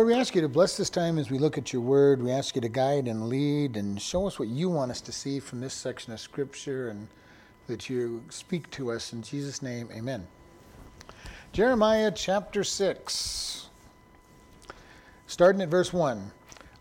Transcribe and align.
Lord, 0.00 0.08
we 0.08 0.18
ask 0.18 0.34
you 0.34 0.40
to 0.40 0.48
bless 0.48 0.78
this 0.78 0.88
time 0.88 1.18
as 1.18 1.30
we 1.30 1.38
look 1.38 1.58
at 1.58 1.74
your 1.74 1.82
word. 1.82 2.22
We 2.22 2.30
ask 2.30 2.54
you 2.54 2.62
to 2.62 2.70
guide 2.70 3.06
and 3.06 3.28
lead 3.28 3.76
and 3.76 4.00
show 4.00 4.26
us 4.26 4.38
what 4.38 4.48
you 4.48 4.70
want 4.70 4.90
us 4.90 5.02
to 5.02 5.12
see 5.12 5.38
from 5.38 5.60
this 5.60 5.74
section 5.74 6.10
of 6.14 6.20
scripture 6.20 6.88
and 6.88 7.06
that 7.66 7.90
you 7.90 8.24
speak 8.30 8.70
to 8.70 8.92
us. 8.92 9.12
In 9.12 9.20
Jesus' 9.20 9.60
name, 9.60 9.90
amen. 9.92 10.26
Jeremiah 11.52 12.10
chapter 12.10 12.64
6, 12.64 13.68
starting 15.26 15.60
at 15.60 15.68
verse 15.68 15.92
1. 15.92 16.30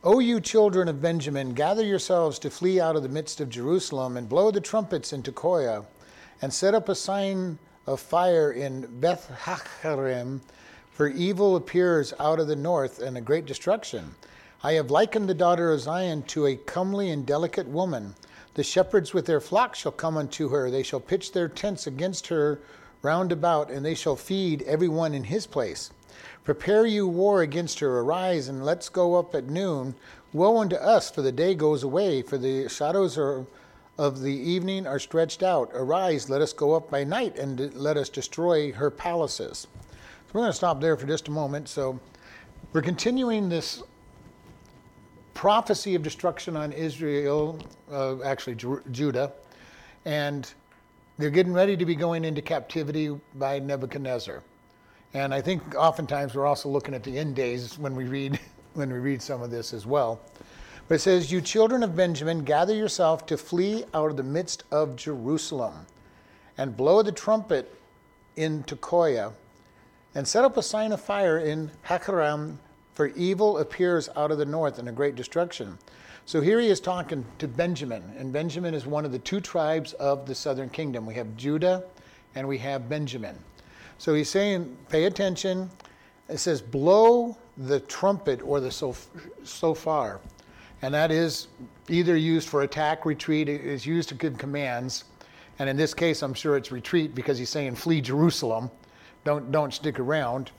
O 0.05 0.19
you 0.19 0.39
children 0.39 0.87
of 0.87 1.01
Benjamin, 1.01 1.53
gather 1.53 1.83
yourselves 1.83 2.39
to 2.39 2.49
flee 2.49 2.79
out 2.79 2.95
of 2.95 3.03
the 3.03 3.09
midst 3.09 3.41
of 3.41 3.49
Jerusalem 3.49 4.15
and 4.15 4.29
blow 4.29 4.49
the 4.49 4.61
trumpets 4.61 5.11
in 5.11 5.23
Tekoa 5.23 5.85
and 6.41 6.53
set 6.53 6.73
up 6.73 6.87
a 6.87 6.95
sign 6.95 7.59
of 7.85 7.99
fire 7.99 8.53
in 8.53 8.87
Beth 9.01 9.29
Haccherem 9.41 10.39
for 10.99 11.07
evil 11.07 11.55
appears 11.55 12.13
out 12.19 12.41
of 12.41 12.47
the 12.47 12.55
north 12.57 13.01
and 13.01 13.15
a 13.15 13.21
great 13.21 13.45
destruction. 13.45 14.13
I 14.63 14.73
have 14.73 14.91
likened 14.91 15.29
the 15.29 15.33
daughter 15.33 15.71
of 15.71 15.79
Zion 15.79 16.23
to 16.23 16.45
a 16.45 16.57
comely 16.57 17.09
and 17.09 17.25
delicate 17.25 17.69
woman. 17.69 18.15
The 18.55 18.65
shepherds 18.65 19.13
with 19.13 19.25
their 19.25 19.39
flocks 19.39 19.79
shall 19.79 19.93
come 19.93 20.17
unto 20.17 20.49
her. 20.49 20.69
They 20.69 20.83
shall 20.83 20.99
pitch 20.99 21.31
their 21.31 21.47
tents 21.47 21.87
against 21.87 22.27
her 22.27 22.59
round 23.01 23.31
about, 23.31 23.71
and 23.71 23.85
they 23.85 23.95
shall 23.95 24.17
feed 24.17 24.61
every 24.63 24.89
one 24.89 25.13
in 25.13 25.23
his 25.23 25.47
place. 25.47 25.89
Prepare 26.43 26.85
you 26.85 27.07
war 27.07 27.43
against 27.43 27.79
her. 27.79 28.01
Arise, 28.01 28.49
and 28.49 28.65
let's 28.65 28.89
go 28.89 29.15
up 29.15 29.33
at 29.33 29.47
noon. 29.47 29.95
Woe 30.33 30.57
unto 30.57 30.75
us, 30.75 31.09
for 31.09 31.21
the 31.21 31.31
day 31.31 31.55
goes 31.55 31.81
away, 31.81 32.21
for 32.23 32.37
the 32.37 32.67
shadows 32.67 33.17
are, 33.17 33.45
of 33.97 34.19
the 34.19 34.35
evening 34.35 34.85
are 34.85 34.99
stretched 34.99 35.43
out. 35.43 35.71
Arise, 35.73 36.29
let 36.29 36.41
us 36.41 36.51
go 36.51 36.73
up 36.73 36.91
by 36.91 37.05
night, 37.05 37.37
and 37.37 37.73
let 37.73 37.95
us 37.95 38.09
destroy 38.09 38.73
her 38.73 38.91
palaces. 38.91 39.65
So 40.29 40.33
we're 40.33 40.41
going 40.41 40.51
to 40.51 40.57
stop 40.57 40.79
there 40.79 40.95
for 40.95 41.07
just 41.07 41.27
a 41.27 41.31
moment. 41.31 41.67
So 41.67 41.99
we're 42.71 42.83
continuing 42.83 43.49
this 43.49 43.81
prophecy 45.33 45.95
of 45.95 46.03
destruction 46.03 46.55
on 46.55 46.71
Israel, 46.71 47.57
uh, 47.91 48.21
actually 48.21 48.55
Judah, 48.91 49.33
and 50.05 50.53
they're 51.17 51.31
getting 51.31 51.51
ready 51.51 51.75
to 51.75 51.83
be 51.83 51.95
going 51.95 52.25
into 52.25 52.43
captivity 52.43 53.19
by 53.37 53.57
Nebuchadnezzar. 53.57 54.43
And 55.15 55.33
I 55.33 55.41
think 55.41 55.73
oftentimes 55.73 56.35
we're 56.35 56.45
also 56.45 56.69
looking 56.69 56.93
at 56.93 57.01
the 57.01 57.17
end 57.17 57.35
days 57.35 57.79
when 57.79 57.95
we 57.95 58.03
read 58.03 58.39
when 58.75 58.93
we 58.93 58.99
read 58.99 59.23
some 59.23 59.41
of 59.41 59.49
this 59.49 59.73
as 59.73 59.87
well. 59.87 60.21
But 60.87 60.95
it 60.95 60.99
says, 60.99 61.31
"You 61.31 61.41
children 61.41 61.81
of 61.81 61.95
Benjamin, 61.95 62.43
gather 62.43 62.75
yourself 62.75 63.25
to 63.25 63.35
flee 63.35 63.83
out 63.95 64.11
of 64.11 64.17
the 64.17 64.21
midst 64.21 64.63
of 64.69 64.95
Jerusalem, 64.95 65.87
and 66.55 66.77
blow 66.77 67.01
the 67.01 67.11
trumpet 67.11 67.75
in 68.35 68.61
Tekoa, 68.65 69.33
and 70.15 70.27
set 70.27 70.43
up 70.43 70.57
a 70.57 70.63
sign 70.63 70.91
of 70.91 71.01
fire 71.01 71.39
in 71.39 71.71
Hacharam, 71.83 72.59
for 72.93 73.07
evil 73.07 73.59
appears 73.59 74.09
out 74.15 74.31
of 74.31 74.37
the 74.37 74.45
north 74.45 74.79
and 74.79 74.89
a 74.89 74.91
great 74.91 75.15
destruction. 75.15 75.77
So 76.25 76.41
here 76.41 76.59
he 76.59 76.67
is 76.67 76.79
talking 76.79 77.25
to 77.39 77.47
Benjamin, 77.47 78.03
and 78.17 78.31
Benjamin 78.31 78.73
is 78.73 78.85
one 78.85 79.05
of 79.05 79.11
the 79.11 79.19
two 79.19 79.39
tribes 79.39 79.93
of 79.93 80.25
the 80.25 80.35
southern 80.35 80.69
kingdom. 80.69 81.05
We 81.05 81.15
have 81.15 81.35
Judah 81.37 81.83
and 82.35 82.47
we 82.47 82.57
have 82.59 82.89
Benjamin. 82.89 83.37
So 83.97 84.13
he's 84.13 84.29
saying, 84.29 84.77
pay 84.89 85.05
attention. 85.05 85.69
It 86.27 86.37
says, 86.37 86.61
blow 86.61 87.37
the 87.57 87.79
trumpet 87.81 88.41
or 88.43 88.59
the 88.59 88.71
shofar. 89.43 90.19
And 90.81 90.93
that 90.93 91.11
is 91.11 91.47
either 91.89 92.15
used 92.15 92.47
for 92.47 92.61
attack, 92.61 93.05
retreat, 93.05 93.49
it 93.49 93.61
is 93.61 93.85
used 93.85 94.09
to 94.09 94.15
give 94.15 94.37
commands. 94.37 95.05
And 95.57 95.67
in 95.69 95.75
this 95.75 95.93
case, 95.93 96.21
I'm 96.21 96.33
sure 96.33 96.55
it's 96.55 96.71
retreat 96.71 97.15
because 97.15 97.37
he's 97.37 97.49
saying, 97.49 97.75
flee 97.75 97.99
Jerusalem. 98.01 98.69
Don't, 99.23 99.51
don't 99.51 99.73
stick 99.73 99.99
around. 99.99 100.51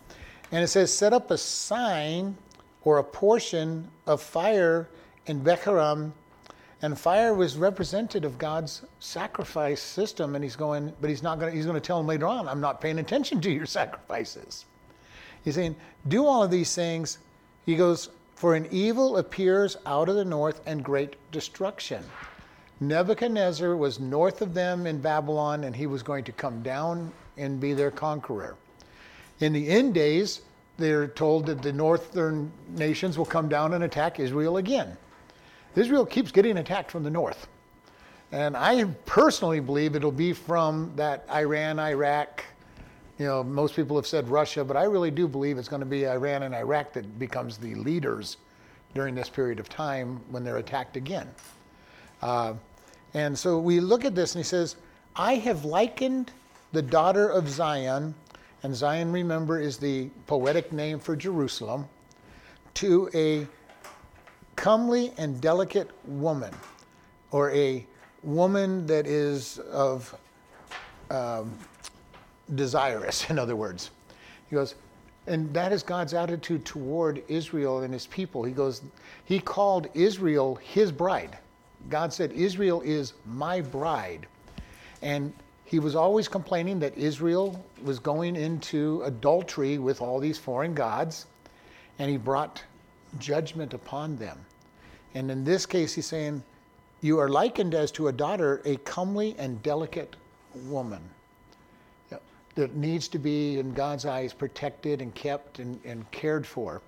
And 0.52 0.62
it 0.62 0.68
says, 0.68 0.92
set 0.92 1.12
up 1.12 1.30
a 1.30 1.38
sign 1.38 2.36
or 2.82 2.98
a 2.98 3.04
portion 3.04 3.88
of 4.06 4.22
fire 4.22 4.88
in 5.26 5.40
Becharam. 5.42 6.12
And 6.82 6.98
fire 6.98 7.34
was 7.34 7.56
representative 7.56 8.32
of 8.32 8.38
God's 8.38 8.82
sacrifice 9.00 9.82
system. 9.82 10.34
And 10.34 10.42
he's 10.42 10.56
going, 10.56 10.92
but 11.00 11.10
he's 11.10 11.22
not 11.22 11.38
going 11.38 11.52
to, 11.52 11.56
he's 11.56 11.66
going 11.66 11.80
to 11.80 11.86
tell 11.86 12.00
him 12.00 12.06
later 12.06 12.26
on, 12.26 12.48
I'm 12.48 12.60
not 12.60 12.80
paying 12.80 12.98
attention 12.98 13.40
to 13.42 13.50
your 13.50 13.66
sacrifices. 13.80 14.64
He's 15.44 15.54
saying, 15.54 15.76
do 16.08 16.26
all 16.26 16.42
of 16.42 16.50
these 16.50 16.74
things. 16.74 17.18
He 17.66 17.76
goes, 17.76 18.10
for 18.34 18.54
an 18.54 18.66
evil 18.70 19.18
appears 19.18 19.76
out 19.84 20.08
of 20.08 20.16
the 20.16 20.24
north 20.24 20.62
and 20.66 20.82
great 20.82 21.16
destruction. 21.30 22.02
Nebuchadnezzar 22.80 23.76
was 23.76 24.00
north 24.00 24.40
of 24.40 24.54
them 24.54 24.86
in 24.86 24.98
Babylon, 24.98 25.64
and 25.64 25.76
he 25.76 25.86
was 25.86 26.02
going 26.02 26.24
to 26.24 26.32
come 26.32 26.62
down 26.62 27.12
and 27.40 27.60
be 27.60 27.72
their 27.72 27.90
conqueror. 27.90 28.56
In 29.40 29.52
the 29.52 29.68
end 29.68 29.94
days, 29.94 30.42
they're 30.76 31.08
told 31.08 31.46
that 31.46 31.62
the 31.62 31.72
northern 31.72 32.50
nations 32.76 33.18
will 33.18 33.26
come 33.26 33.48
down 33.48 33.74
and 33.74 33.84
attack 33.84 34.20
Israel 34.20 34.56
again. 34.56 34.96
Israel 35.76 36.06
keeps 36.06 36.32
getting 36.32 36.58
attacked 36.58 36.90
from 36.90 37.02
the 37.02 37.10
north. 37.10 37.46
And 38.32 38.56
I 38.56 38.84
personally 39.06 39.60
believe 39.60 39.96
it'll 39.96 40.12
be 40.12 40.32
from 40.32 40.92
that 40.96 41.24
Iran, 41.30 41.78
Iraq. 41.78 42.44
You 43.18 43.26
know, 43.26 43.44
most 43.44 43.74
people 43.76 43.96
have 43.96 44.06
said 44.06 44.28
Russia, 44.28 44.64
but 44.64 44.76
I 44.76 44.84
really 44.84 45.10
do 45.10 45.28
believe 45.28 45.58
it's 45.58 45.68
going 45.68 45.80
to 45.80 45.86
be 45.86 46.08
Iran 46.08 46.44
and 46.44 46.54
Iraq 46.54 46.92
that 46.94 47.18
becomes 47.18 47.58
the 47.58 47.74
leaders 47.74 48.36
during 48.94 49.14
this 49.14 49.28
period 49.28 49.60
of 49.60 49.68
time 49.68 50.20
when 50.30 50.44
they're 50.44 50.58
attacked 50.58 50.96
again. 50.96 51.28
Uh, 52.22 52.54
and 53.14 53.36
so 53.36 53.58
we 53.58 53.80
look 53.80 54.04
at 54.04 54.14
this 54.14 54.34
and 54.34 54.44
he 54.44 54.48
says, 54.48 54.76
I 55.16 55.34
have 55.34 55.64
likened 55.64 56.32
the 56.72 56.82
daughter 56.82 57.28
of 57.28 57.48
Zion, 57.48 58.14
and 58.62 58.74
Zion, 58.74 59.10
remember, 59.12 59.60
is 59.60 59.78
the 59.78 60.10
poetic 60.26 60.72
name 60.72 60.98
for 60.98 61.16
Jerusalem, 61.16 61.88
to 62.74 63.10
a 63.14 63.46
comely 64.56 65.12
and 65.16 65.40
delicate 65.40 65.90
woman, 66.06 66.52
or 67.30 67.50
a 67.52 67.86
woman 68.22 68.86
that 68.86 69.06
is 69.06 69.58
of 69.58 70.14
um, 71.10 71.56
desirous, 72.54 73.28
in 73.30 73.38
other 73.38 73.56
words. 73.56 73.90
He 74.48 74.56
goes, 74.56 74.74
and 75.26 75.52
that 75.54 75.72
is 75.72 75.82
God's 75.82 76.14
attitude 76.14 76.64
toward 76.64 77.22
Israel 77.28 77.80
and 77.80 77.92
his 77.92 78.06
people. 78.06 78.42
He 78.42 78.52
goes, 78.52 78.82
He 79.24 79.38
called 79.38 79.88
Israel 79.94 80.56
his 80.56 80.90
bride. 80.90 81.38
God 81.88 82.12
said, 82.12 82.32
Israel 82.32 82.80
is 82.82 83.14
my 83.26 83.60
bride. 83.60 84.26
And 85.02 85.32
he 85.70 85.78
was 85.78 85.94
always 85.94 86.26
complaining 86.26 86.80
that 86.80 86.98
Israel 86.98 87.64
was 87.84 88.00
going 88.00 88.34
into 88.34 89.02
adultery 89.04 89.78
with 89.78 90.02
all 90.02 90.18
these 90.18 90.36
foreign 90.36 90.74
gods, 90.74 91.26
and 92.00 92.10
he 92.10 92.16
brought 92.16 92.64
judgment 93.20 93.72
upon 93.72 94.16
them. 94.16 94.36
And 95.14 95.30
in 95.30 95.44
this 95.44 95.66
case, 95.66 95.94
he's 95.94 96.06
saying, 96.06 96.42
You 97.02 97.20
are 97.20 97.28
likened 97.28 97.76
as 97.76 97.92
to 97.92 98.08
a 98.08 98.12
daughter, 98.12 98.62
a 98.64 98.78
comely 98.78 99.36
and 99.38 99.62
delicate 99.62 100.16
woman 100.64 101.02
that 102.56 102.74
needs 102.74 103.06
to 103.06 103.20
be, 103.20 103.60
in 103.60 103.72
God's 103.72 104.06
eyes, 104.06 104.32
protected 104.32 105.00
and 105.00 105.14
kept 105.14 105.60
and, 105.60 105.78
and 105.84 106.10
cared 106.10 106.44
for. 106.44 106.82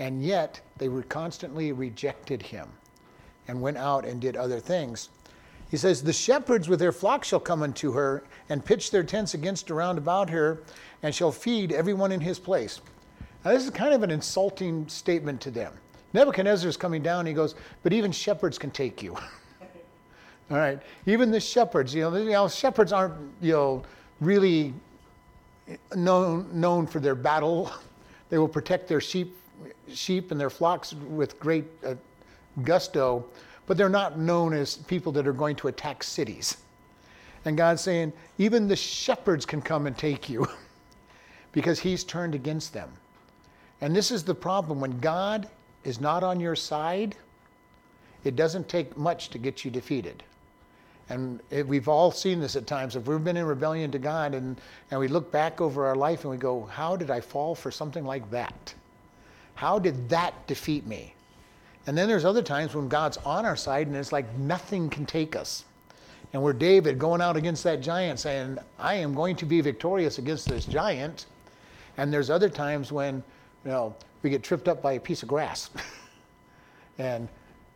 And 0.00 0.24
yet, 0.24 0.60
they 0.76 0.88
were 0.88 1.04
constantly 1.04 1.70
rejected 1.70 2.42
him 2.42 2.68
and 3.46 3.62
went 3.62 3.76
out 3.76 4.04
and 4.04 4.20
did 4.20 4.36
other 4.36 4.58
things. 4.58 5.08
He 5.70 5.76
says, 5.76 6.02
The 6.02 6.12
shepherds 6.12 6.68
with 6.68 6.80
their 6.80 6.92
flocks 6.92 7.28
shall 7.28 7.40
come 7.40 7.62
unto 7.62 7.92
her, 7.92 8.24
and 8.48 8.64
pitch 8.64 8.90
their 8.90 9.02
tents 9.02 9.34
against 9.34 9.70
around 9.70 9.98
about 9.98 10.30
her, 10.30 10.62
and 11.02 11.14
shall 11.14 11.32
feed 11.32 11.72
everyone 11.72 12.12
in 12.12 12.20
his 12.20 12.38
place. 12.38 12.80
Now, 13.44 13.52
this 13.52 13.64
is 13.64 13.70
kind 13.70 13.94
of 13.94 14.02
an 14.02 14.10
insulting 14.10 14.88
statement 14.88 15.40
to 15.42 15.50
them. 15.50 15.72
Nebuchadnezzar 16.12 16.68
is 16.68 16.76
coming 16.76 17.02
down, 17.02 17.26
he 17.26 17.32
goes, 17.32 17.54
But 17.82 17.92
even 17.92 18.10
shepherds 18.10 18.58
can 18.58 18.70
take 18.70 19.02
you. 19.02 19.14
All 20.50 20.56
right, 20.56 20.80
even 21.04 21.30
the 21.30 21.40
shepherds, 21.40 21.94
you 21.94 22.02
know, 22.02 22.16
you 22.16 22.30
know, 22.30 22.48
shepherds 22.48 22.92
aren't, 22.92 23.14
you 23.42 23.52
know, 23.52 23.82
really 24.20 24.72
known, 25.94 26.48
known 26.52 26.86
for 26.86 27.00
their 27.00 27.14
battle. 27.14 27.70
They 28.30 28.36
will 28.36 28.46
protect 28.46 28.88
their 28.88 29.00
sheep, 29.00 29.34
sheep 29.90 30.32
and 30.32 30.38
their 30.38 30.50
flocks 30.50 30.92
with 30.92 31.40
great 31.40 31.64
uh, 31.82 31.94
gusto 32.62 33.24
but 33.68 33.76
they're 33.76 33.88
not 33.88 34.18
known 34.18 34.54
as 34.54 34.76
people 34.76 35.12
that 35.12 35.28
are 35.28 35.32
going 35.32 35.54
to 35.56 35.68
attack 35.68 36.02
cities. 36.02 36.56
And 37.44 37.56
God's 37.56 37.82
saying, 37.82 38.14
even 38.38 38.66
the 38.66 38.74
shepherds 38.74 39.46
can 39.46 39.60
come 39.62 39.86
and 39.86 39.96
take 39.96 40.28
you 40.28 40.48
because 41.52 41.78
he's 41.78 42.02
turned 42.02 42.34
against 42.34 42.72
them. 42.72 42.90
And 43.80 43.94
this 43.94 44.10
is 44.10 44.24
the 44.24 44.34
problem. 44.34 44.80
When 44.80 44.98
God 44.98 45.48
is 45.84 46.00
not 46.00 46.24
on 46.24 46.40
your 46.40 46.56
side, 46.56 47.14
it 48.24 48.36
doesn't 48.36 48.68
take 48.68 48.96
much 48.96 49.28
to 49.30 49.38
get 49.38 49.64
you 49.64 49.70
defeated. 49.70 50.24
And 51.10 51.40
it, 51.50 51.66
we've 51.66 51.88
all 51.88 52.10
seen 52.10 52.40
this 52.40 52.56
at 52.56 52.66
times. 52.66 52.96
If 52.96 53.06
we've 53.06 53.22
been 53.22 53.36
in 53.36 53.44
rebellion 53.44 53.90
to 53.92 53.98
God 53.98 54.34
and, 54.34 54.60
and 54.90 54.98
we 54.98 55.08
look 55.08 55.30
back 55.30 55.60
over 55.60 55.86
our 55.86 55.94
life 55.94 56.22
and 56.22 56.30
we 56.30 56.36
go, 56.38 56.64
How 56.64 56.96
did 56.96 57.10
I 57.10 57.20
fall 57.20 57.54
for 57.54 57.70
something 57.70 58.04
like 58.04 58.30
that? 58.30 58.74
How 59.54 59.78
did 59.78 60.08
that 60.08 60.46
defeat 60.46 60.86
me? 60.86 61.14
And 61.88 61.96
then 61.96 62.06
there's 62.06 62.26
other 62.26 62.42
times 62.42 62.74
when 62.74 62.86
God's 62.86 63.16
on 63.24 63.46
our 63.46 63.56
side 63.56 63.86
and 63.86 63.96
it's 63.96 64.12
like 64.12 64.30
nothing 64.36 64.90
can 64.90 65.06
take 65.06 65.34
us. 65.34 65.64
And 66.34 66.42
we're 66.42 66.52
David 66.52 66.98
going 66.98 67.22
out 67.22 67.34
against 67.34 67.64
that 67.64 67.80
giant 67.80 68.20
saying, 68.20 68.58
I 68.78 68.96
am 68.96 69.14
going 69.14 69.36
to 69.36 69.46
be 69.46 69.62
victorious 69.62 70.18
against 70.18 70.46
this 70.46 70.66
giant. 70.66 71.24
And 71.96 72.12
there's 72.12 72.28
other 72.28 72.50
times 72.50 72.92
when, 72.92 73.22
you 73.64 73.70
know, 73.70 73.96
we 74.22 74.28
get 74.28 74.42
tripped 74.42 74.68
up 74.68 74.82
by 74.82 74.92
a 74.92 75.00
piece 75.00 75.22
of 75.22 75.30
grass 75.30 75.70
and, 76.98 77.26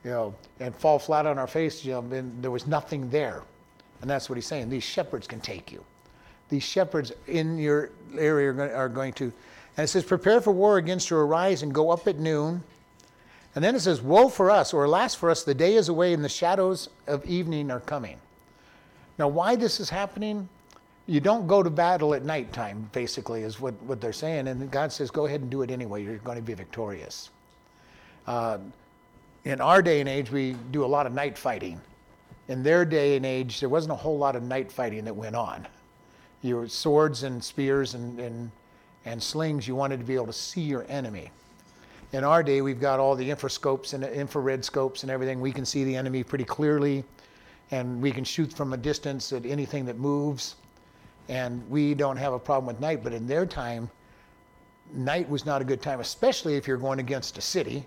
you 0.04 0.10
know, 0.10 0.34
and 0.60 0.76
fall 0.76 0.98
flat 0.98 1.24
on 1.24 1.38
our 1.38 1.46
face, 1.46 1.82
you 1.82 1.92
know, 1.92 2.00
and 2.00 2.42
there 2.42 2.50
was 2.50 2.66
nothing 2.66 3.08
there. 3.08 3.44
And 4.02 4.10
that's 4.10 4.28
what 4.28 4.34
he's 4.34 4.46
saying. 4.46 4.68
These 4.68 4.84
shepherds 4.84 5.26
can 5.26 5.40
take 5.40 5.72
you. 5.72 5.82
These 6.50 6.64
shepherds 6.64 7.12
in 7.28 7.56
your 7.56 7.92
area 8.18 8.52
are 8.76 8.90
going 8.90 9.14
to, 9.14 9.32
and 9.78 9.84
it 9.84 9.88
says, 9.88 10.04
prepare 10.04 10.42
for 10.42 10.52
war 10.52 10.76
against 10.76 11.08
you, 11.08 11.16
arise 11.16 11.62
and 11.62 11.72
go 11.72 11.88
up 11.88 12.06
at 12.06 12.18
noon. 12.18 12.62
And 13.54 13.62
then 13.62 13.75
it 13.75 13.81
says, 13.81 14.00
woe 14.00 14.28
for 14.28 14.50
us, 14.50 14.72
or 14.72 14.84
alas 14.84 15.14
for 15.14 15.31
us, 15.31 15.44
the 15.44 15.54
day 15.54 15.75
is 15.75 15.88
away 15.88 16.14
and 16.14 16.25
the 16.25 16.28
shadows 16.28 16.88
of 17.06 17.25
evening 17.26 17.70
are 17.70 17.81
coming. 17.81 18.19
Now, 19.19 19.28
why 19.28 19.56
this 19.56 19.78
is 19.78 19.90
happening, 19.90 20.49
you 21.06 21.20
don't 21.20 21.46
go 21.46 21.62
to 21.62 21.69
battle 21.69 22.14
at 22.14 22.25
nighttime, 22.25 22.88
basically, 22.93 23.43
is 23.43 23.60
what, 23.60 23.75
what 23.82 24.00
they're 24.00 24.12
saying. 24.12 24.49
And 24.49 24.70
God 24.70 24.90
says, 24.90 25.10
go 25.10 25.26
ahead 25.26 25.43
and 25.43 25.50
do 25.50 25.62
it 25.62 25.70
anyway. 25.70 26.02
You're 26.02 26.16
going 26.19 26.38
to 26.38 26.43
be 26.43 26.54
victorious. 26.54 27.31
Uh, 28.26 28.58
in 29.44 29.60
our 29.60 29.82
day 29.82 30.00
and 30.00 30.08
age, 30.08 30.31
we 30.31 30.56
do 30.70 30.84
a 30.84 30.87
lot 30.87 31.06
of 31.06 31.12
night 31.12 31.37
fighting. 31.37 31.81
In 32.48 32.62
their 32.62 32.84
day 32.84 33.16
and 33.16 33.26
age, 33.26 33.60
there 33.60 33.69
wasn't 33.69 33.93
a 33.93 33.96
whole 33.96 34.16
lot 34.16 34.34
of 34.34 34.43
night 34.43 34.72
fighting 34.72 35.05
that 35.05 35.14
went 35.14 35.37
on. 35.37 35.66
Your 36.40 36.69
swords 36.69 37.22
and 37.25 37.43
spears 37.43 37.94
and, 37.94 38.19
and, 38.19 38.50
and 39.05 39.22
slings, 39.22 39.69
you 39.69 39.75
wanted 39.75 39.98
to 39.98 40.06
be 40.06 40.14
able 40.14 40.26
to 40.26 40.32
see 40.32 40.62
your 40.62 40.87
enemy. 40.88 41.31
In 42.12 42.24
our 42.24 42.42
day, 42.42 42.60
we've 42.60 42.80
got 42.80 43.00
all 43.00 43.16
the 43.16 43.30
infrascopes 43.30 43.94
and 43.94 44.04
infrared 44.04 44.64
scopes 44.64 45.02
and 45.02 45.10
everything. 45.10 45.40
We 45.40 45.52
can 45.52 45.64
see 45.64 45.84
the 45.84 45.96
enemy 45.96 46.22
pretty 46.22 46.44
clearly, 46.44 47.04
and 47.70 48.02
we 48.02 48.10
can 48.10 48.24
shoot 48.24 48.52
from 48.52 48.74
a 48.74 48.76
distance 48.76 49.32
at 49.32 49.46
anything 49.46 49.86
that 49.86 49.98
moves 49.98 50.56
and 51.28 51.68
we 51.70 51.94
don't 51.94 52.16
have 52.16 52.32
a 52.32 52.38
problem 52.38 52.66
with 52.66 52.80
night. 52.80 53.02
But 53.02 53.12
in 53.12 53.26
their 53.26 53.46
time, 53.46 53.90
night 54.92 55.28
was 55.28 55.46
not 55.46 55.62
a 55.62 55.64
good 55.64 55.82
time, 55.82 56.00
especially 56.00 56.56
if 56.56 56.66
you're 56.66 56.76
going 56.76 56.98
against 56.98 57.38
a 57.38 57.40
city, 57.40 57.84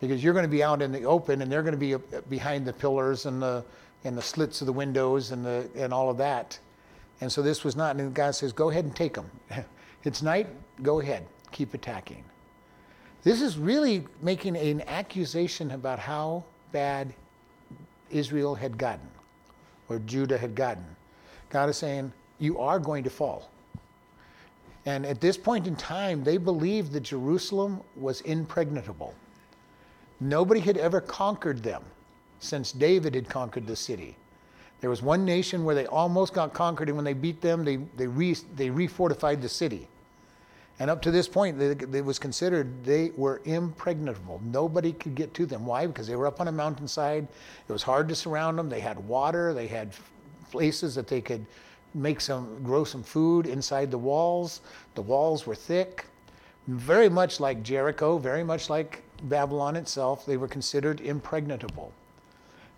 because 0.00 0.22
you're 0.22 0.34
going 0.34 0.44
to 0.44 0.50
be 0.50 0.62
out 0.62 0.82
in 0.82 0.92
the 0.92 1.04
open 1.04 1.42
and 1.42 1.50
they're 1.50 1.62
going 1.62 1.78
to 1.78 1.78
be 1.78 1.94
behind 2.28 2.66
the 2.66 2.72
pillars 2.72 3.26
and 3.26 3.40
the 3.40 3.64
and 4.04 4.18
the 4.18 4.22
slits 4.22 4.60
of 4.60 4.66
the 4.66 4.72
windows 4.72 5.30
and 5.30 5.44
the 5.44 5.68
and 5.76 5.94
all 5.94 6.10
of 6.10 6.18
that. 6.18 6.58
And 7.20 7.30
so 7.30 7.40
this 7.40 7.62
was 7.62 7.76
not. 7.76 7.96
And 7.96 8.12
God 8.12 8.34
says, 8.34 8.52
"Go 8.52 8.70
ahead 8.70 8.84
and 8.84 8.94
take 8.94 9.14
them. 9.14 9.30
it's 10.04 10.22
night. 10.22 10.48
Go 10.82 11.00
ahead. 11.00 11.26
Keep 11.52 11.74
attacking." 11.74 12.24
This 13.22 13.40
is 13.40 13.56
really 13.56 14.04
making 14.20 14.56
an 14.56 14.82
accusation 14.82 15.70
about 15.72 15.98
how 15.98 16.44
bad 16.72 17.14
Israel 18.10 18.54
had 18.54 18.76
gotten, 18.76 19.06
or 19.88 20.00
Judah 20.00 20.38
had 20.38 20.54
gotten. 20.54 20.84
God 21.48 21.68
is 21.68 21.76
saying, 21.76 22.12
you 22.38 22.58
are 22.58 22.80
going 22.80 23.04
to 23.04 23.10
fall. 23.10 23.50
And 24.84 25.06
at 25.06 25.20
this 25.20 25.36
point 25.36 25.68
in 25.68 25.76
time, 25.76 26.24
they 26.24 26.36
believed 26.36 26.92
that 26.92 27.04
Jerusalem 27.04 27.80
was 27.94 28.20
impregnable. 28.22 29.14
Nobody 30.20 30.60
had 30.60 30.76
ever 30.76 31.00
conquered 31.00 31.62
them 31.62 31.84
since 32.40 32.72
David 32.72 33.14
had 33.14 33.28
conquered 33.28 33.66
the 33.66 33.76
city. 33.76 34.16
There 34.80 34.90
was 34.90 35.00
one 35.00 35.24
nation 35.24 35.62
where 35.62 35.76
they 35.76 35.86
almost 35.86 36.32
got 36.34 36.52
conquered, 36.52 36.88
and 36.88 36.96
when 36.96 37.04
they 37.04 37.12
beat 37.12 37.40
them, 37.40 37.64
they, 37.64 37.76
they, 37.96 38.08
re, 38.08 38.34
they 38.56 38.68
refortified 38.68 39.40
the 39.40 39.48
city. 39.48 39.86
And 40.78 40.90
up 40.90 41.02
to 41.02 41.10
this 41.10 41.28
point, 41.28 41.60
it 41.60 42.04
was 42.04 42.18
considered 42.18 42.84
they 42.84 43.12
were 43.16 43.40
impregnable. 43.44 44.40
Nobody 44.44 44.92
could 44.92 45.14
get 45.14 45.32
to 45.34 45.46
them. 45.46 45.64
Why? 45.66 45.86
Because 45.86 46.06
they 46.06 46.16
were 46.16 46.26
up 46.26 46.40
on 46.40 46.48
a 46.48 46.52
mountainside. 46.52 47.28
It 47.68 47.72
was 47.72 47.82
hard 47.82 48.08
to 48.08 48.14
surround 48.14 48.58
them. 48.58 48.68
They 48.68 48.80
had 48.80 48.98
water. 49.06 49.54
They 49.54 49.66
had 49.68 49.92
places 50.50 50.94
that 50.94 51.06
they 51.06 51.20
could 51.20 51.44
make 51.94 52.20
some, 52.20 52.62
grow 52.62 52.84
some 52.84 53.02
food 53.02 53.46
inside 53.46 53.90
the 53.90 53.98
walls. 53.98 54.60
The 54.94 55.02
walls 55.02 55.46
were 55.46 55.54
thick, 55.54 56.06
very 56.66 57.08
much 57.08 57.38
like 57.38 57.62
Jericho, 57.62 58.18
very 58.18 58.42
much 58.42 58.70
like 58.70 59.02
Babylon 59.24 59.76
itself. 59.76 60.26
They 60.26 60.36
were 60.36 60.48
considered 60.48 61.00
impregnable. 61.00 61.92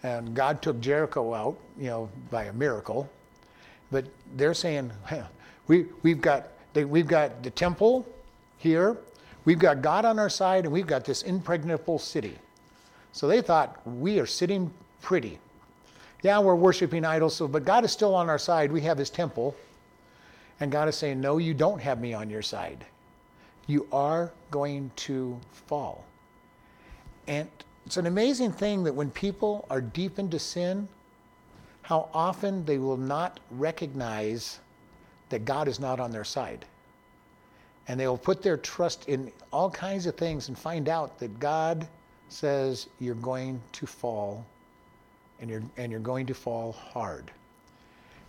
And 0.02 0.34
God 0.34 0.60
took 0.60 0.80
Jericho 0.80 1.32
out, 1.32 1.58
you 1.78 1.86
know, 1.86 2.10
by 2.30 2.44
a 2.44 2.52
miracle. 2.52 3.08
But 3.90 4.04
they're 4.36 4.54
saying, 4.54 4.90
we, 5.68 5.86
we've, 6.02 6.20
got, 6.20 6.48
we've 6.82 7.06
got 7.06 7.42
the 7.42 7.50
temple 7.50 8.06
here, 8.58 8.96
we've 9.44 9.58
got 9.58 9.82
God 9.82 10.04
on 10.04 10.18
our 10.18 10.30
side, 10.30 10.64
and 10.64 10.72
we've 10.72 10.86
got 10.86 11.04
this 11.04 11.22
impregnable 11.22 11.98
city. 11.98 12.36
So 13.12 13.28
they 13.28 13.42
thought, 13.42 13.80
we 13.86 14.18
are 14.18 14.26
sitting 14.26 14.72
pretty 15.00 15.38
yeah, 16.24 16.38
we're 16.38 16.54
worshiping 16.54 17.04
idols, 17.04 17.36
so, 17.36 17.46
but 17.46 17.66
God 17.66 17.84
is 17.84 17.92
still 17.92 18.14
on 18.14 18.30
our 18.30 18.38
side. 18.38 18.72
We 18.72 18.80
have 18.80 18.96
his 18.96 19.10
temple. 19.10 19.54
And 20.58 20.72
God 20.72 20.88
is 20.88 20.96
saying, 20.96 21.20
No, 21.20 21.36
you 21.36 21.52
don't 21.52 21.78
have 21.80 22.00
me 22.00 22.14
on 22.14 22.30
your 22.30 22.40
side. 22.40 22.86
You 23.66 23.86
are 23.92 24.32
going 24.50 24.90
to 24.96 25.38
fall. 25.52 26.02
And 27.26 27.46
it's 27.84 27.98
an 27.98 28.06
amazing 28.06 28.52
thing 28.52 28.84
that 28.84 28.94
when 28.94 29.10
people 29.10 29.66
are 29.68 29.82
deep 29.82 30.18
into 30.18 30.38
sin, 30.38 30.88
how 31.82 32.08
often 32.14 32.64
they 32.64 32.78
will 32.78 32.96
not 32.96 33.38
recognize 33.50 34.60
that 35.28 35.44
God 35.44 35.68
is 35.68 35.80
not 35.80 36.00
on 36.00 36.10
their 36.10 36.24
side. 36.24 36.64
And 37.88 38.00
they 38.00 38.06
will 38.06 38.18
put 38.18 38.42
their 38.42 38.56
trust 38.56 39.08
in 39.08 39.30
all 39.52 39.70
kinds 39.70 40.06
of 40.06 40.16
things 40.16 40.48
and 40.48 40.58
find 40.58 40.88
out 40.88 41.18
that 41.18 41.38
God 41.38 41.86
says 42.28 42.88
you're 42.98 43.14
going 43.16 43.60
to 43.72 43.86
fall 43.86 44.44
and 45.40 45.50
you're, 45.50 45.62
and 45.76 45.90
you're 45.90 46.00
going 46.00 46.26
to 46.26 46.34
fall 46.34 46.72
hard. 46.72 47.30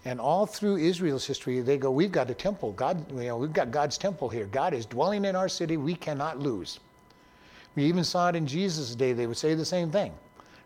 And 0.04 0.20
all 0.20 0.46
through 0.46 0.78
Israel's 0.78 1.26
history, 1.26 1.62
they 1.62 1.78
go, 1.78 1.90
We've 1.90 2.12
got 2.12 2.30
a 2.30 2.34
temple. 2.34 2.74
God, 2.74 3.10
you 3.12 3.28
know, 3.28 3.38
we've 3.38 3.54
got 3.54 3.72
God's 3.72 3.98
temple 3.98 4.30
here. 4.30 4.46
God 4.46 4.74
is 4.74 4.86
dwelling 4.86 5.26
in 5.26 5.36
our 5.36 5.50
city. 5.50 5.78
We 5.78 5.96
cannot 5.96 6.40
lose. 6.40 6.80
We 7.76 7.86
even 7.86 8.04
saw 8.04 8.30
it 8.30 8.36
in 8.36 8.46
Jesus' 8.46 8.96
day. 8.96 9.14
They 9.14 9.26
would 9.26 9.38
say 9.38 9.56
the 9.56 9.66
same 9.66 9.90
thing. 9.90 10.14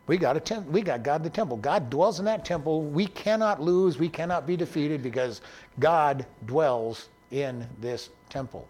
We 0.10 0.18
got 0.18 0.36
a 0.36 0.40
temp- 0.40 0.68
we 0.72 0.82
got 0.82 1.04
God 1.04 1.24
the 1.24 1.30
temple. 1.30 1.58
God 1.58 1.92
dwells 1.92 2.18
in 2.18 2.26
that 2.26 2.44
temple. 2.44 2.82
We 2.82 3.06
cannot 3.06 3.62
lose. 3.62 4.00
We 4.00 4.10
cannot 4.10 4.48
be 4.48 4.58
defeated 4.58 5.04
because 5.04 5.42
God 5.78 6.26
dwells 6.48 7.10
in 7.30 7.68
this 7.80 8.10
temple. 8.28 8.68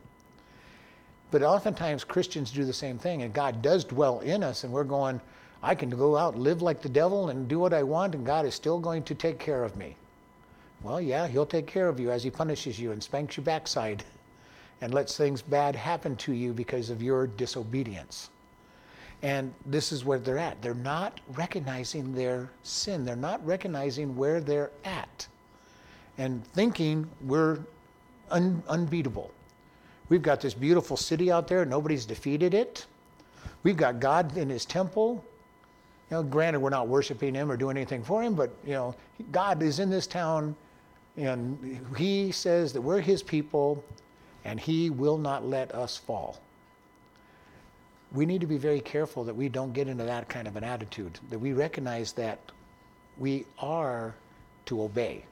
But 1.31 1.41
oftentimes 1.41 2.03
Christians 2.03 2.51
do 2.51 2.65
the 2.65 2.73
same 2.73 2.97
thing, 2.97 3.21
and 3.21 3.33
God 3.33 3.61
does 3.61 3.85
dwell 3.85 4.19
in 4.19 4.43
us, 4.43 4.65
and 4.65 4.73
we're 4.73 4.83
going, 4.83 5.21
I 5.63 5.75
can 5.75 5.89
go 5.89 6.17
out 6.17 6.33
and 6.33 6.43
live 6.43 6.61
like 6.61 6.81
the 6.81 6.89
devil 6.89 7.29
and 7.29 7.47
do 7.47 7.57
what 7.57 7.73
I 7.73 7.83
want, 7.83 8.15
and 8.15 8.25
God 8.25 8.45
is 8.45 8.53
still 8.53 8.77
going 8.77 9.03
to 9.03 9.15
take 9.15 9.39
care 9.39 9.63
of 9.63 9.77
me. 9.77 9.95
Well, 10.83 10.99
yeah, 10.99 11.25
He'll 11.25 11.45
take 11.45 11.67
care 11.67 11.87
of 11.87 12.01
you 12.01 12.11
as 12.11 12.21
He 12.21 12.29
punishes 12.29 12.77
you 12.77 12.91
and 12.91 13.01
spanks 13.01 13.37
your 13.37 13.45
backside 13.45 14.03
and 14.81 14.93
lets 14.93 15.15
things 15.15 15.41
bad 15.41 15.77
happen 15.77 16.17
to 16.17 16.33
you 16.33 16.51
because 16.51 16.89
of 16.89 17.01
your 17.01 17.27
disobedience. 17.27 18.29
And 19.21 19.53
this 19.65 19.91
is 19.91 20.05
where 20.05 20.19
they're 20.19 20.37
at. 20.37 20.61
They're 20.61 20.73
not 20.73 21.19
recognizing 21.33 22.13
their 22.13 22.49
sin, 22.63 23.05
they're 23.05 23.15
not 23.15 23.45
recognizing 23.45 24.15
where 24.15 24.39
they're 24.39 24.71
at 24.83 25.27
and 26.19 26.45
thinking 26.47 27.09
we're 27.21 27.59
un- 28.29 28.61
unbeatable. 28.67 29.31
We've 30.09 30.21
got 30.21 30.41
this 30.41 30.53
beautiful 30.53 30.97
city 30.97 31.31
out 31.31 31.47
there, 31.47 31.65
nobody's 31.65 32.05
defeated 32.05 32.53
it. 32.53 32.85
We've 33.63 33.77
got 33.77 33.99
God 33.99 34.37
in 34.37 34.49
His 34.49 34.65
temple. 34.65 35.23
You 36.11 36.17
know, 36.17 36.23
granted, 36.23 36.59
we're 36.59 36.71
not 36.71 36.87
worshiping 36.87 37.35
him 37.35 37.51
or 37.51 37.57
doing 37.57 37.77
anything 37.77 38.03
for 38.03 38.23
him, 38.23 38.33
but 38.33 38.51
you 38.65 38.73
know, 38.73 38.95
God 39.31 39.61
is 39.61 39.79
in 39.79 39.89
this 39.89 40.07
town, 40.07 40.55
and 41.17 41.79
He 41.95 42.31
says 42.31 42.73
that 42.73 42.81
we're 42.81 42.99
His 42.99 43.23
people, 43.23 43.83
and 44.43 44.59
He 44.59 44.89
will 44.89 45.17
not 45.17 45.45
let 45.45 45.73
us 45.73 45.97
fall. 45.97 46.39
We 48.11 48.25
need 48.25 48.41
to 48.41 48.47
be 48.47 48.57
very 48.57 48.79
careful 48.79 49.23
that 49.25 49.35
we 49.35 49.49
don't 49.49 49.73
get 49.73 49.87
into 49.87 50.03
that 50.03 50.29
kind 50.29 50.47
of 50.47 50.55
an 50.55 50.63
attitude. 50.63 51.19
That 51.29 51.39
we 51.39 51.53
recognize 51.53 52.11
that 52.13 52.39
we 53.17 53.45
are 53.59 54.15
to 54.65 54.81
obey. 54.81 55.25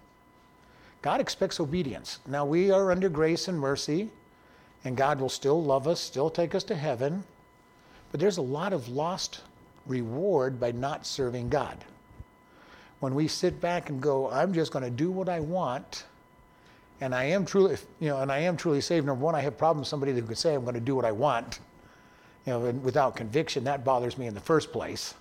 God 1.01 1.21
expects 1.21 1.59
obedience. 1.59 2.19
Now 2.27 2.45
we 2.45 2.71
are 2.71 2.91
under 2.91 3.09
grace 3.09 3.47
and 3.47 3.59
mercy, 3.59 4.09
and 4.83 4.97
God 4.97 5.19
will 5.19 5.29
still 5.29 5.63
love 5.63 5.87
us, 5.87 5.99
still 5.99 6.29
take 6.29 6.53
us 6.53 6.63
to 6.65 6.75
heaven. 6.75 7.23
But 8.11 8.19
there's 8.19 8.37
a 8.37 8.41
lot 8.41 8.73
of 8.73 8.89
lost 8.89 9.41
reward 9.85 10.59
by 10.59 10.71
not 10.71 11.05
serving 11.05 11.49
God. 11.49 11.77
When 12.99 13.15
we 13.15 13.27
sit 13.27 13.61
back 13.61 13.89
and 13.89 14.01
go, 14.01 14.29
I'm 14.31 14.53
just 14.53 14.71
going 14.71 14.83
to 14.83 14.91
do 14.91 15.11
what 15.11 15.29
I 15.29 15.39
want, 15.39 16.05
and 16.99 17.13
I 17.13 17.25
am 17.25 17.45
truly, 17.45 17.77
you 17.99 18.09
know, 18.09 18.21
and 18.21 18.31
I 18.31 18.39
am 18.39 18.57
truly 18.57 18.81
saved. 18.81 19.05
Number 19.05 19.23
one, 19.23 19.35
I 19.35 19.41
have 19.41 19.57
problems 19.57 19.87
somebody 19.87 20.11
that 20.13 20.27
could 20.27 20.37
say 20.37 20.55
I'm 20.55 20.63
going 20.63 20.73
to 20.73 20.79
do 20.79 20.95
what 20.95 21.05
I 21.05 21.11
want, 21.11 21.59
you 22.47 22.53
know, 22.53 22.59
without 22.59 23.15
conviction. 23.15 23.63
That 23.65 23.85
bothers 23.85 24.17
me 24.17 24.25
in 24.25 24.33
the 24.33 24.39
first 24.39 24.71
place. 24.71 25.13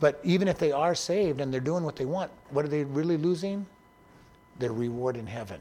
But 0.00 0.18
even 0.24 0.48
if 0.48 0.58
they 0.58 0.72
are 0.72 0.94
saved 0.94 1.42
and 1.42 1.52
they're 1.52 1.60
doing 1.60 1.84
what 1.84 1.96
they 1.96 2.06
want, 2.06 2.30
what 2.48 2.64
are 2.64 2.68
they 2.68 2.84
really 2.84 3.18
losing? 3.18 3.66
Their 4.58 4.72
reward 4.72 5.18
in 5.18 5.26
heaven. 5.26 5.60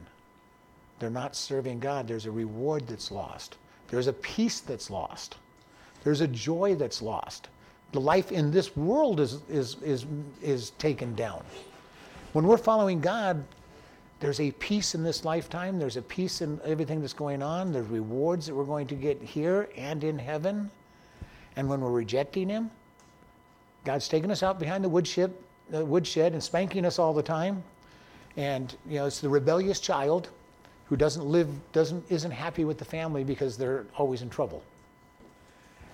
They're 1.00 1.10
not 1.10 1.36
serving 1.36 1.80
God. 1.80 2.08
There's 2.08 2.26
a 2.26 2.32
reward 2.32 2.88
that's 2.88 3.12
lost. 3.12 3.58
There's 3.90 4.08
a 4.08 4.14
peace 4.14 4.62
that's 4.62 4.90
lost. 4.90 5.36
There's 6.06 6.22
a 6.22 6.28
joy 6.28 6.76
that's 6.76 7.02
lost 7.02 7.50
the 7.92 8.02
life 8.02 8.32
in 8.32 8.52
this 8.52 8.76
world 8.76 9.20
is, 9.20 9.40
is, 9.50 9.78
is, 9.82 10.06
is 10.42 10.72
taken 10.72 11.16
down. 11.16 11.44
When 12.34 12.46
we're 12.46 12.58
following 12.58 13.00
God, 13.00 13.44
there's 14.20 14.40
a 14.40 14.52
peace 14.52 14.96
in 14.96 15.04
this 15.04 15.26
lifetime, 15.26 15.78
there's 15.78 15.98
a 15.98 16.02
peace 16.02 16.42
in 16.42 16.60
everything 16.66 17.02
that's 17.02 17.14
going 17.14 17.44
on, 17.44 17.72
there's 17.72 17.88
rewards 17.88 18.48
that 18.48 18.56
we're 18.56 18.64
going 18.64 18.88
to 18.88 18.96
get 18.96 19.22
here 19.22 19.70
and 19.78 20.04
in 20.04 20.18
heaven. 20.18 20.72
And 21.56 21.70
when 21.70 21.82
we're 21.82 21.92
rejecting 21.92 22.50
Him, 22.50 22.72
God's 23.84 24.08
taking 24.08 24.32
us 24.32 24.44
out 24.44 24.60
behind 24.60 24.84
the 24.84 24.90
woodshed, 24.90 25.34
the 25.70 25.86
woodshed 25.86 26.34
and 26.34 26.44
spanking 26.44 26.86
us 26.86 27.00
all 27.00 27.14
the 27.14 27.24
time. 27.24 27.64
And 28.36 28.76
you 28.88 28.96
know, 28.96 29.06
it's 29.06 29.22
the 29.22 29.30
rebellious 29.30 29.80
child 29.80 30.30
who 30.86 30.96
doesn't 30.96 31.26
live, 31.26 31.50
doesn't, 31.72 32.04
isn't 32.10 32.32
happy 32.32 32.66
with 32.66 32.78
the 32.78 32.86
family 32.86 33.24
because 33.24 33.58
they're 33.58 33.86
always 33.98 34.22
in 34.22 34.30
trouble. 34.30 34.64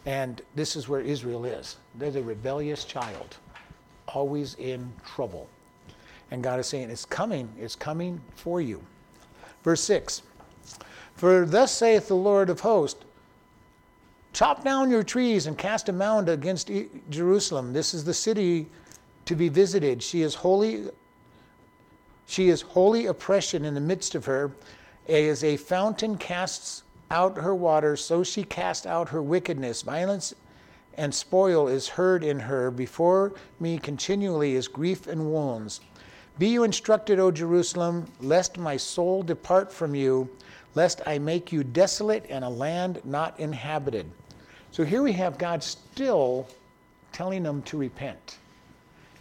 And 0.06 0.42
this 0.56 0.75
is 0.75 0.89
where 0.89 1.01
Israel 1.01 1.46
is. 1.46 1.77
They're 1.96 2.12
the 2.12 2.22
rebellious 2.22 2.84
child, 2.84 3.38
always 4.08 4.56
in 4.56 4.92
trouble. 5.06 5.48
And 6.32 6.44
God 6.44 6.60
is 6.60 6.68
saying, 6.68 6.89
It's 6.89 7.06
coming, 7.06 7.51
it's 7.60 7.75
coming 7.75 8.22
for 8.36 8.62
you. 8.62 8.84
Verse 9.63 9.82
6 9.84 10.22
For 11.15 11.46
thus 11.46 11.72
saith 11.72 12.08
the 12.08 12.15
Lord 12.15 12.50
of 12.50 12.60
hosts, 12.62 13.03
Chop 14.34 14.63
down 14.63 14.89
your 14.89 15.03
trees 15.03 15.46
and 15.46 15.58
cast 15.58 15.89
a 15.89 15.94
mound 15.94 16.27
against 16.27 16.72
Jerusalem. 17.12 17.72
This 17.72 17.94
is 17.94 18.03
the 18.03 18.13
city 18.13 18.68
to 19.25 19.36
be 19.36 19.48
visited. 19.48 20.01
She 20.01 20.24
is 20.24 20.34
holy. 20.34 20.86
She 22.25 22.50
is 22.50 22.62
holy 22.62 23.06
oppression 23.06 23.63
in 23.63 23.75
the 23.75 23.82
midst 23.82 24.15
of 24.15 24.25
her. 24.25 24.51
As 25.08 25.44
a 25.44 25.58
fountain 25.58 26.18
casts 26.18 26.84
out 27.12 27.38
her 27.38 27.53
waters, 27.53 28.03
so 28.03 28.24
she 28.24 28.44
cast 28.44 28.88
out 28.88 29.10
her 29.10 29.22
wickedness. 29.22 29.84
Violence 29.84 30.34
and 30.98 31.13
spoil 31.13 31.68
is 31.68 31.88
heard 31.88 32.24
in 32.24 32.39
her. 32.39 32.72
Before 32.72 33.34
me 33.60 33.77
continually 33.77 34.56
is 34.56 34.68
grief 34.68 35.06
and 35.06 35.32
wounds. 35.32 35.82
Be 36.39 36.47
you 36.47 36.63
instructed, 36.63 37.19
O 37.19 37.29
Jerusalem, 37.29 38.07
lest 38.19 38.57
my 38.57 38.75
soul 38.75 39.21
depart 39.21 39.71
from 39.71 39.93
you, 39.93 40.29
lest 40.75 41.01
I 41.05 41.19
make 41.19 41.51
you 41.51 41.63
desolate 41.63 42.25
and 42.29 42.43
a 42.43 42.49
land 42.49 43.01
not 43.03 43.39
inhabited. 43.39 44.09
So 44.71 44.83
here 44.83 45.03
we 45.03 45.11
have 45.13 45.37
God 45.37 45.61
still 45.61 46.47
telling 47.11 47.43
them 47.43 47.61
to 47.63 47.77
repent. 47.77 48.37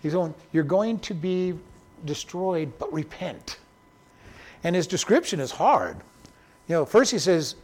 He's 0.02 0.14
going, 0.14 0.34
You're 0.52 0.64
going 0.64 0.98
to 1.00 1.14
be 1.14 1.54
destroyed, 2.06 2.72
but 2.78 2.90
repent. 2.92 3.58
And 4.64 4.74
his 4.74 4.86
description 4.86 5.38
is 5.40 5.50
hard. 5.50 5.98
You 6.68 6.76
know, 6.76 6.84
first 6.86 7.10
he 7.12 7.18
says, 7.18 7.56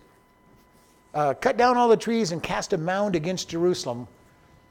uh, 1.15 1.33
Cut 1.35 1.57
down 1.57 1.79
all 1.79 1.89
the 1.89 1.97
trees 1.97 2.33
and 2.33 2.43
cast 2.43 2.75
a 2.75 2.79
mound 2.79 3.17
against 3.17 3.49
Jerusalem. 3.49 4.07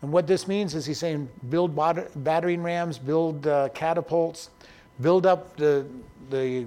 And 0.02 0.12
what 0.12 0.28
this 0.28 0.48
means 0.48 0.76
is 0.76 0.86
he's 0.86 1.00
saying, 1.00 1.28
Build 1.50 1.76
battering 2.24 2.62
rams, 2.62 2.98
build 2.98 3.48
uh, 3.48 3.70
catapults, 3.70 4.52
build 5.02 5.26
up 5.26 5.56
the, 5.58 5.86
the 6.30 6.66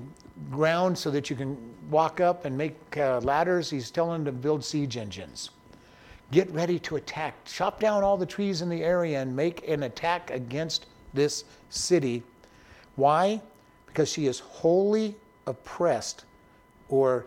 ground 0.50 0.96
so 0.96 1.10
that 1.10 1.30
you 1.30 1.36
can 1.36 1.56
walk 1.90 2.20
up 2.20 2.44
and 2.44 2.56
make 2.56 2.76
uh, 2.96 3.20
ladders. 3.20 3.70
He's 3.70 3.90
telling 3.90 4.24
them 4.24 4.34
to 4.34 4.40
build 4.40 4.64
siege 4.64 4.96
engines. 4.96 5.50
Get 6.32 6.50
ready 6.52 6.78
to 6.80 6.96
attack. 6.96 7.44
Chop 7.44 7.80
down 7.80 8.04
all 8.04 8.16
the 8.16 8.26
trees 8.26 8.62
in 8.62 8.68
the 8.68 8.82
area 8.82 9.20
and 9.20 9.34
make 9.34 9.66
an 9.68 9.82
attack 9.82 10.30
against 10.30 10.86
this 11.12 11.44
city. 11.70 12.22
Why? 12.96 13.40
Because 13.86 14.08
she 14.08 14.26
is 14.26 14.38
wholly 14.38 15.16
oppressed, 15.46 16.24
or 16.88 17.26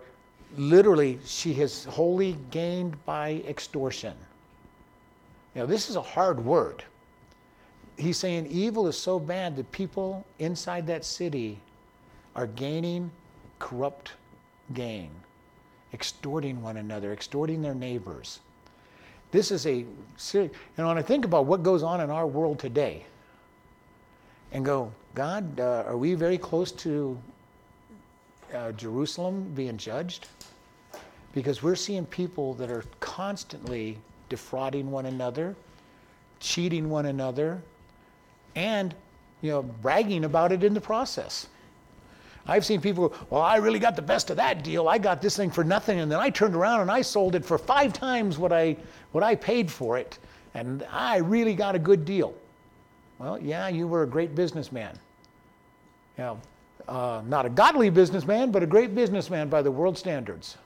literally, 0.56 1.20
she 1.26 1.54
has 1.56 1.84
wholly 1.86 2.38
gained 2.50 3.04
by 3.06 3.44
extortion. 3.46 4.14
Now, 5.56 5.66
this 5.66 5.90
is 5.90 5.96
a 5.96 6.02
hard 6.02 6.44
word. 6.44 6.84
He's 7.98 8.18
saying 8.18 8.48
evil 8.48 8.88
is 8.88 8.98
so 8.98 9.20
bad 9.20 9.56
that 9.56 9.72
people 9.72 10.26
inside 10.40 10.88
that 10.88 11.06
city 11.06 11.60
are 12.36 12.48
gaining 12.48 13.12
corrupt 13.60 14.14
gain, 14.74 15.10
extorting 15.94 16.62
one 16.62 16.78
another, 16.78 17.14
extorting 17.14 17.62
their 17.62 17.76
neighbors. 17.76 18.40
This 19.32 19.52
is 19.52 19.66
a 19.68 19.86
serious, 20.18 20.52
and 20.78 20.88
when 20.88 20.98
I 20.98 21.02
think 21.02 21.26
about 21.26 21.46
what 21.46 21.64
goes 21.64 21.84
on 21.84 22.02
in 22.02 22.10
our 22.10 22.26
world 22.28 22.60
today, 22.60 23.06
and 24.54 24.64
go, 24.64 24.92
God, 25.16 25.60
uh, 25.60 25.84
are 25.88 25.98
we 25.98 26.14
very 26.14 26.38
close 26.38 26.72
to 26.74 27.18
uh, 28.54 28.72
Jerusalem 28.74 29.52
being 29.56 29.78
judged? 29.78 30.28
Because 31.34 31.64
we're 31.64 31.76
seeing 31.76 32.06
people 32.06 32.54
that 32.56 32.70
are 32.70 32.84
constantly 33.00 33.98
defrauding 34.30 34.92
one 34.92 35.06
another, 35.06 35.56
cheating 36.40 36.90
one 36.90 37.06
another, 37.06 37.62
and 38.56 38.94
you 39.42 39.52
know, 39.52 39.62
bragging 39.62 40.26
about 40.26 40.52
it 40.52 40.64
in 40.64 40.74
the 40.74 40.82
process. 40.82 41.48
I've 42.46 42.66
seen 42.66 42.82
people 42.82 43.10
go, 43.10 43.16
Well, 43.30 43.42
I 43.42 43.58
really 43.58 43.80
got 43.80 43.96
the 43.96 44.02
best 44.02 44.30
of 44.30 44.38
that 44.38 44.64
deal. 44.64 44.90
I 44.90 44.98
got 44.98 45.22
this 45.22 45.38
thing 45.38 45.50
for 45.50 45.64
nothing. 45.64 46.00
And 46.00 46.12
then 46.12 46.20
I 46.20 46.30
turned 46.30 46.56
around 46.56 46.82
and 46.82 46.92
I 46.92 47.02
sold 47.02 47.36
it 47.36 47.46
for 47.46 47.58
five 47.58 47.94
times 47.94 48.38
what 48.38 48.52
I, 48.52 48.76
what 49.12 49.24
I 49.24 49.36
paid 49.36 49.72
for 49.72 49.98
it. 49.98 50.18
And 50.54 50.86
I 50.92 51.18
really 51.18 51.56
got 51.56 51.76
a 51.76 51.80
good 51.80 52.06
deal. 52.06 52.34
Well, 53.18 53.40
yeah, 53.40 53.70
you 53.70 53.88
were 53.88 54.04
a 54.04 54.08
great 54.08 54.36
businessman. 54.36 54.98
You 56.18 56.24
know, 56.24 56.42
uh, 56.88 57.22
not 57.26 57.46
a 57.46 57.50
godly 57.50 57.90
businessman, 57.90 58.52
but 58.52 58.62
a 58.62 58.68
great 58.68 58.94
businessman 58.94 59.48
by 59.48 59.62
the 59.62 59.72
world 59.72 59.98
standards. 59.98 60.58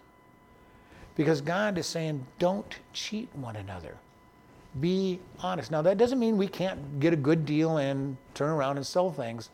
Because 1.17 1.41
God 1.41 1.77
is 1.77 1.87
saying, 1.87 2.25
don't 2.39 2.79
cheat 2.93 3.27
one 3.33 3.57
another. 3.57 3.97
Be 4.79 5.19
honest. 5.39 5.71
Now, 5.71 5.81
that 5.81 5.97
doesn't 5.97 6.19
mean 6.19 6.37
we 6.37 6.47
can't 6.47 6.99
get 6.99 7.11
a 7.11 7.17
good 7.17 7.45
deal 7.45 7.77
and 7.77 8.15
turn 8.35 8.51
around 8.51 8.77
and 8.77 8.85
sell 8.85 9.11
things. 9.11 9.49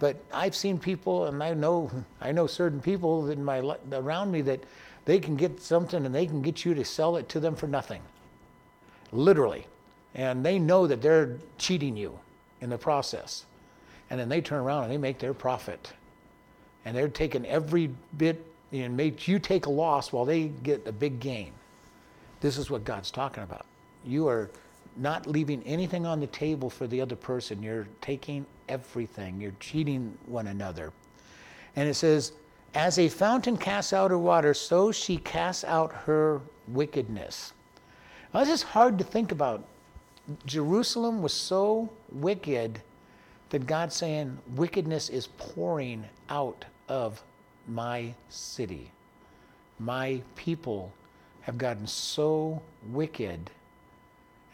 But 0.00 0.16
I've 0.32 0.54
seen 0.54 0.78
people, 0.78 1.26
and 1.26 1.42
I 1.42 1.54
know 1.54 1.90
I 2.20 2.32
know 2.32 2.46
certain 2.46 2.80
people 2.80 3.30
in 3.30 3.44
my 3.44 3.62
around 3.92 4.30
me 4.30 4.42
that 4.42 4.60
they 5.04 5.18
can 5.18 5.36
get 5.36 5.60
something 5.60 6.04
and 6.04 6.14
they 6.14 6.26
can 6.26 6.42
get 6.42 6.64
you 6.64 6.74
to 6.74 6.84
sell 6.84 7.16
it 7.16 7.28
to 7.30 7.40
them 7.40 7.56
for 7.56 7.66
nothing, 7.66 8.02
literally, 9.10 9.66
and 10.14 10.44
they 10.44 10.58
know 10.58 10.86
that 10.86 11.02
they're 11.02 11.38
cheating 11.58 11.96
you 11.96 12.18
in 12.60 12.70
the 12.70 12.78
process, 12.78 13.46
and 14.10 14.20
then 14.20 14.28
they 14.28 14.40
turn 14.40 14.60
around 14.60 14.84
and 14.84 14.92
they 14.92 14.98
make 14.98 15.18
their 15.18 15.34
profit, 15.34 15.92
and 16.84 16.96
they're 16.96 17.08
taking 17.08 17.44
every 17.46 17.90
bit 18.16 18.44
and 18.72 18.96
make 18.96 19.26
you 19.26 19.38
take 19.38 19.66
a 19.66 19.70
loss 19.70 20.12
while 20.12 20.24
they 20.24 20.48
get 20.48 20.86
a 20.86 20.92
big 20.92 21.20
gain. 21.20 21.52
This 22.40 22.58
is 22.58 22.70
what 22.70 22.84
God's 22.84 23.10
talking 23.10 23.42
about. 23.42 23.66
You 24.04 24.28
are 24.28 24.50
not 24.96 25.26
leaving 25.26 25.62
anything 25.64 26.06
on 26.06 26.20
the 26.20 26.26
table 26.28 26.68
for 26.68 26.86
the 26.86 27.00
other 27.00 27.16
person. 27.16 27.62
You're 27.62 27.88
taking 28.00 28.44
everything. 28.68 29.40
You're 29.40 29.54
cheating 29.60 30.16
one 30.26 30.48
another. 30.48 30.92
And 31.76 31.88
it 31.88 31.94
says, 31.94 32.32
As 32.74 32.98
a 32.98 33.08
fountain 33.08 33.56
casts 33.56 33.92
out 33.92 34.10
her 34.10 34.18
water, 34.18 34.54
so 34.54 34.92
she 34.92 35.16
casts 35.18 35.64
out 35.64 35.92
her 35.92 36.40
wickedness. 36.68 37.52
Now, 38.34 38.40
this 38.40 38.50
is 38.50 38.62
hard 38.62 38.98
to 38.98 39.04
think 39.04 39.32
about. 39.32 39.64
Jerusalem 40.44 41.22
was 41.22 41.32
so 41.32 41.88
wicked 42.12 42.82
that 43.50 43.66
God's 43.66 43.94
saying, 43.94 44.38
Wickedness 44.54 45.08
is 45.08 45.28
pouring 45.38 46.04
out 46.28 46.64
of 46.88 47.22
my 47.68 48.14
city. 48.28 48.90
My 49.78 50.22
people 50.36 50.92
have 51.42 51.58
gotten 51.58 51.86
so 51.86 52.60
wicked 52.90 53.50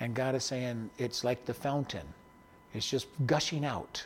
and 0.00 0.14
God 0.14 0.34
is 0.34 0.44
saying, 0.44 0.90
it's 0.98 1.24
like 1.24 1.44
the 1.44 1.54
fountain, 1.54 2.06
it's 2.72 2.88
just 2.88 3.06
gushing 3.26 3.64
out. 3.64 4.04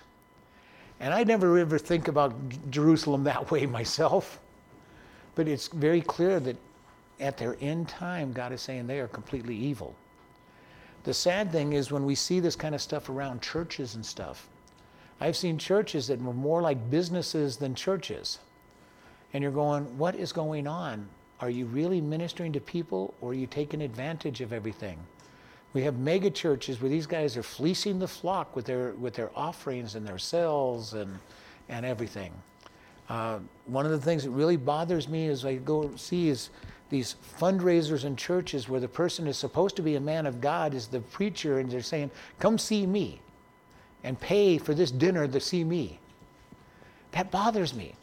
And 1.00 1.14
I 1.14 1.24
never 1.24 1.58
ever 1.58 1.78
think 1.78 2.08
about 2.08 2.34
Jerusalem 2.70 3.24
that 3.24 3.50
way 3.50 3.66
myself. 3.80 4.40
But 5.34 5.48
it's 5.48 5.68
very 5.68 6.00
clear 6.00 6.40
that 6.40 6.56
at 7.20 7.36
their 7.36 7.56
end 7.60 7.88
time, 7.88 8.32
God 8.32 8.52
is 8.52 8.60
saying 8.60 8.86
they 8.86 9.00
are 9.00 9.08
completely 9.08 9.56
evil. 9.56 9.94
The 11.04 11.14
sad 11.14 11.52
thing 11.52 11.72
is 11.72 11.90
when 11.90 12.04
we 12.04 12.14
see 12.14 12.40
this 12.40 12.56
kind 12.56 12.74
of 12.74 12.82
stuff 12.82 13.08
around 13.08 13.40
churches 13.40 13.94
and 13.94 14.04
stuff, 14.04 14.48
I've 15.20 15.36
seen 15.36 15.58
churches 15.58 16.06
that 16.08 16.20
were 16.20 16.32
more 16.32 16.60
like 16.62 16.90
businesses 16.90 17.56
than 17.56 17.74
churches. 17.74 18.38
And 19.32 19.42
you're 19.42 19.52
going, 19.52 19.84
what 19.98 20.14
is 20.14 20.32
going 20.32 20.66
on? 20.66 21.08
Are 21.40 21.50
you 21.50 21.66
really 21.66 22.00
ministering 22.00 22.52
to 22.52 22.60
people 22.60 23.14
or 23.20 23.30
are 23.30 23.34
you 23.34 23.46
taking 23.46 23.82
advantage 23.82 24.40
of 24.40 24.52
everything? 24.52 24.98
We 25.72 25.82
have 25.82 25.98
mega 25.98 26.30
churches 26.30 26.80
where 26.80 26.88
these 26.88 27.06
guys 27.06 27.36
are 27.36 27.42
fleecing 27.42 27.98
the 27.98 28.08
flock 28.08 28.56
with 28.56 28.64
their 28.64 28.92
with 28.92 29.14
their 29.14 29.30
offerings 29.36 29.94
and 29.94 30.06
their 30.06 30.18
sales 30.18 30.94
and 30.94 31.18
and 31.68 31.84
everything. 31.84 32.32
Uh, 33.08 33.38
one 33.66 33.84
of 33.84 33.92
the 33.92 34.00
things 34.00 34.24
that 34.24 34.30
really 34.30 34.56
bothers 34.56 35.08
me 35.08 35.28
as 35.28 35.44
I 35.44 35.56
go 35.56 35.94
see 35.96 36.28
is 36.28 36.50
these 36.90 37.16
fundraisers 37.38 38.04
in 38.04 38.16
churches 38.16 38.68
where 38.68 38.80
the 38.80 38.88
person 38.88 39.26
is 39.26 39.36
supposed 39.36 39.76
to 39.76 39.82
be 39.82 39.96
a 39.96 40.00
man 40.00 40.26
of 40.26 40.40
God 40.40 40.74
is 40.74 40.86
the 40.88 41.00
preacher 41.00 41.58
and 41.58 41.70
they're 41.70 41.82
saying, 41.82 42.10
"Come 42.38 42.58
see 42.58 42.86
me," 42.86 43.20
and 44.02 44.18
pay 44.18 44.58
for 44.58 44.74
this 44.74 44.90
dinner 44.90 45.28
to 45.28 45.40
see 45.40 45.64
me. 45.64 46.00
That 47.12 47.30
bothers 47.30 47.74
me. 47.74 47.94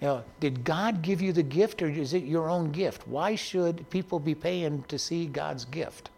You 0.00 0.08
know, 0.08 0.24
did 0.40 0.62
God 0.62 1.00
give 1.00 1.22
you 1.22 1.32
the 1.32 1.42
gift 1.42 1.80
or 1.80 1.88
is 1.88 2.12
it 2.12 2.24
your 2.24 2.50
own 2.50 2.70
gift? 2.70 3.08
Why 3.08 3.34
should 3.34 3.88
people 3.88 4.18
be 4.18 4.34
paying 4.34 4.82
to 4.88 4.98
see 4.98 5.26
God's 5.26 5.64
gift? 5.64 6.10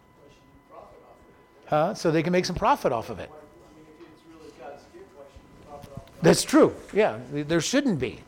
Huh? 1.66 1.94
So 1.94 2.10
they 2.10 2.22
can 2.22 2.32
make 2.32 2.44
some 2.44 2.56
profit 2.56 2.92
off 2.92 3.10
of 3.10 3.20
it. 3.20 3.30
That's 6.20 6.42
true. 6.42 6.74
Yeah, 6.92 7.18
there 7.30 7.60
shouldn't 7.60 8.00
be. 8.00 8.20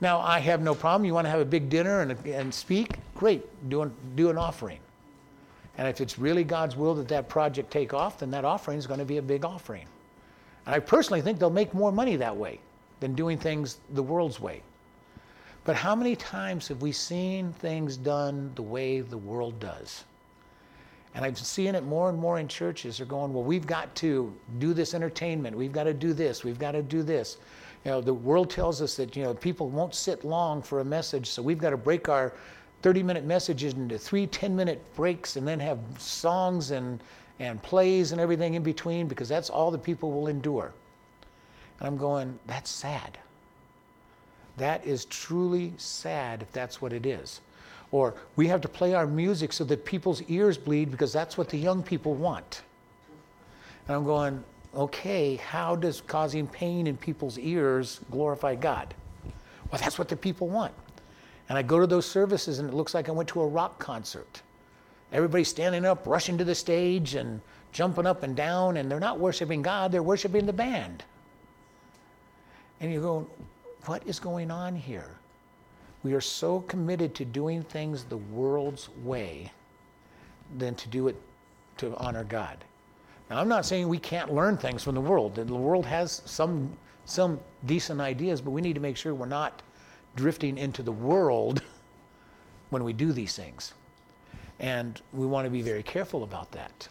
Now, 0.00 0.20
I 0.20 0.38
have 0.38 0.62
no 0.62 0.74
problem. 0.74 1.04
You 1.04 1.14
want 1.14 1.26
to 1.26 1.30
have 1.30 1.40
a 1.40 1.44
big 1.44 1.68
dinner 1.68 2.02
and, 2.02 2.12
and 2.24 2.54
speak? 2.54 2.94
Great, 3.16 3.42
do 3.68 3.82
an, 3.82 3.92
do 4.14 4.30
an 4.30 4.38
offering. 4.38 4.78
And 5.76 5.88
if 5.88 6.00
it's 6.00 6.18
really 6.18 6.44
God's 6.44 6.76
will 6.76 6.94
that 6.94 7.08
that 7.08 7.28
project 7.28 7.70
take 7.72 7.92
off, 7.92 8.20
then 8.20 8.30
that 8.30 8.44
offering 8.44 8.78
is 8.78 8.86
going 8.86 9.00
to 9.00 9.04
be 9.06 9.16
a 9.16 9.22
big 9.22 9.44
offering. 9.44 9.86
And 10.66 10.74
I 10.74 10.78
personally 10.78 11.20
think 11.20 11.40
they'll 11.40 11.50
make 11.50 11.74
more 11.74 11.90
money 11.90 12.16
that 12.16 12.36
way 12.36 12.60
than 13.00 13.14
doing 13.14 13.38
things 13.38 13.78
the 13.90 14.02
world's 14.02 14.40
way. 14.40 14.62
But 15.64 15.76
how 15.76 15.94
many 15.94 16.16
times 16.16 16.68
have 16.68 16.80
we 16.80 16.92
seen 16.92 17.52
things 17.52 17.96
done 17.96 18.52
the 18.54 18.62
way 18.62 19.00
the 19.00 19.18
world 19.18 19.58
does? 19.60 20.04
And 21.14 21.24
I'm 21.24 21.34
seeing 21.34 21.74
it 21.74 21.84
more 21.84 22.08
and 22.08 22.18
more 22.18 22.38
in 22.38 22.46
churches. 22.46 22.98
They're 22.98 23.06
going, 23.06 23.34
well, 23.34 23.42
we've 23.42 23.66
got 23.66 23.94
to 23.96 24.32
do 24.58 24.72
this 24.72 24.94
entertainment. 24.94 25.56
We've 25.56 25.72
got 25.72 25.84
to 25.84 25.94
do 25.94 26.12
this. 26.12 26.44
We've 26.44 26.58
got 26.58 26.72
to 26.72 26.82
do 26.82 27.02
this. 27.02 27.38
You 27.84 27.90
know, 27.90 28.00
the 28.00 28.14
world 28.14 28.50
tells 28.50 28.80
us 28.80 28.96
that, 28.96 29.16
you 29.16 29.24
know, 29.24 29.34
people 29.34 29.68
won't 29.68 29.94
sit 29.94 30.24
long 30.24 30.62
for 30.62 30.80
a 30.80 30.84
message, 30.84 31.28
so 31.28 31.42
we've 31.42 31.58
got 31.58 31.70
to 31.70 31.76
break 31.76 32.08
our 32.08 32.32
30 32.82 33.02
minute 33.02 33.24
messages 33.24 33.74
into 33.74 33.98
three 33.98 34.26
10 34.26 34.54
minute 34.54 34.82
breaks 34.94 35.36
and 35.36 35.46
then 35.46 35.58
have 35.60 35.78
songs 35.98 36.70
and, 36.70 37.02
and 37.38 37.62
plays 37.62 38.12
and 38.12 38.20
everything 38.20 38.54
in 38.54 38.62
between 38.62 39.06
because 39.06 39.28
that's 39.28 39.50
all 39.50 39.70
the 39.70 39.78
people 39.78 40.12
will 40.12 40.28
endure. 40.28 40.72
And 41.80 41.88
I'm 41.88 41.96
going, 41.96 42.38
that's 42.46 42.70
sad. 42.70 43.18
That 44.58 44.84
is 44.86 45.06
truly 45.06 45.72
sad 45.78 46.42
if 46.42 46.52
that's 46.52 46.80
what 46.80 46.92
it 46.92 47.06
is. 47.06 47.40
Or 47.92 48.14
we 48.36 48.46
have 48.48 48.60
to 48.60 48.68
play 48.68 48.94
our 48.94 49.06
music 49.06 49.52
so 49.52 49.64
that 49.64 49.84
people's 49.84 50.22
ears 50.28 50.56
bleed 50.56 50.90
because 50.90 51.12
that's 51.12 51.36
what 51.36 51.48
the 51.48 51.56
young 51.58 51.82
people 51.82 52.14
want. 52.14 52.62
And 53.88 53.96
I'm 53.96 54.04
going, 54.04 54.44
okay, 54.74 55.36
how 55.36 55.74
does 55.74 56.00
causing 56.02 56.46
pain 56.46 56.86
in 56.86 56.96
people's 56.96 57.38
ears 57.38 58.00
glorify 58.10 58.54
God? 58.54 58.94
Well, 59.72 59.80
that's 59.80 59.98
what 59.98 60.08
the 60.08 60.16
people 60.16 60.48
want. 60.48 60.74
And 61.48 61.58
I 61.58 61.62
go 61.62 61.80
to 61.80 61.86
those 61.86 62.06
services 62.06 62.60
and 62.60 62.68
it 62.68 62.74
looks 62.74 62.94
like 62.94 63.08
I 63.08 63.12
went 63.12 63.28
to 63.30 63.40
a 63.40 63.46
rock 63.46 63.78
concert. 63.78 64.42
Everybody's 65.12 65.48
standing 65.48 65.84
up, 65.84 66.06
rushing 66.06 66.38
to 66.38 66.44
the 66.44 66.54
stage 66.54 67.14
and 67.14 67.40
jumping 67.72 68.06
up 68.06 68.22
and 68.22 68.36
down, 68.36 68.76
and 68.76 68.90
they're 68.90 69.00
not 69.00 69.18
worshiping 69.18 69.62
God, 69.62 69.90
they're 69.90 70.02
worshiping 70.02 70.46
the 70.46 70.52
band. 70.52 71.02
And 72.80 72.92
you 72.92 73.00
go, 73.00 73.26
what 73.86 74.02
is 74.06 74.18
going 74.18 74.50
on 74.50 74.74
here? 74.74 75.16
We 76.02 76.14
are 76.14 76.20
so 76.20 76.60
committed 76.60 77.14
to 77.16 77.24
doing 77.24 77.62
things 77.62 78.04
the 78.04 78.16
world's 78.16 78.88
way 79.04 79.52
than 80.56 80.74
to 80.76 80.88
do 80.88 81.08
it 81.08 81.16
to 81.76 81.94
honor 81.96 82.24
God. 82.24 82.64
Now, 83.28 83.38
I'm 83.38 83.48
not 83.48 83.66
saying 83.66 83.86
we 83.86 83.98
can't 83.98 84.34
learn 84.34 84.56
things 84.56 84.82
from 84.82 84.94
the 84.94 85.00
world. 85.00 85.34
The 85.34 85.44
world 85.54 85.86
has 85.86 86.22
some, 86.24 86.72
some 87.04 87.38
decent 87.66 88.00
ideas, 88.00 88.40
but 88.40 88.50
we 88.50 88.60
need 88.60 88.74
to 88.74 88.80
make 88.80 88.96
sure 88.96 89.14
we're 89.14 89.26
not 89.26 89.62
drifting 90.16 90.58
into 90.58 90.82
the 90.82 90.92
world 90.92 91.62
when 92.70 92.82
we 92.82 92.92
do 92.92 93.12
these 93.12 93.36
things. 93.36 93.74
And 94.58 95.00
we 95.12 95.26
want 95.26 95.46
to 95.46 95.50
be 95.50 95.62
very 95.62 95.82
careful 95.82 96.24
about 96.24 96.50
that. 96.52 96.88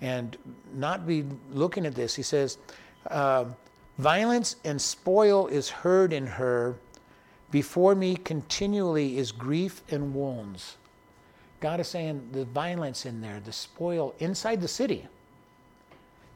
And 0.00 0.36
not 0.74 1.06
be 1.06 1.24
looking 1.52 1.86
at 1.86 1.94
this. 1.94 2.14
He 2.14 2.22
says, 2.22 2.58
uh, 3.10 3.46
Violence 3.98 4.56
and 4.64 4.80
spoil 4.80 5.46
is 5.46 5.70
heard 5.70 6.12
in 6.12 6.26
her. 6.26 6.76
Before 7.50 7.94
me 7.94 8.16
continually 8.16 9.16
is 9.16 9.32
grief 9.32 9.82
and 9.90 10.14
wounds. 10.14 10.76
God 11.60 11.80
is 11.80 11.88
saying 11.88 12.28
the 12.32 12.44
violence 12.44 13.06
in 13.06 13.20
there, 13.20 13.40
the 13.40 13.52
spoil 13.52 14.14
inside 14.18 14.60
the 14.60 14.68
city, 14.68 15.06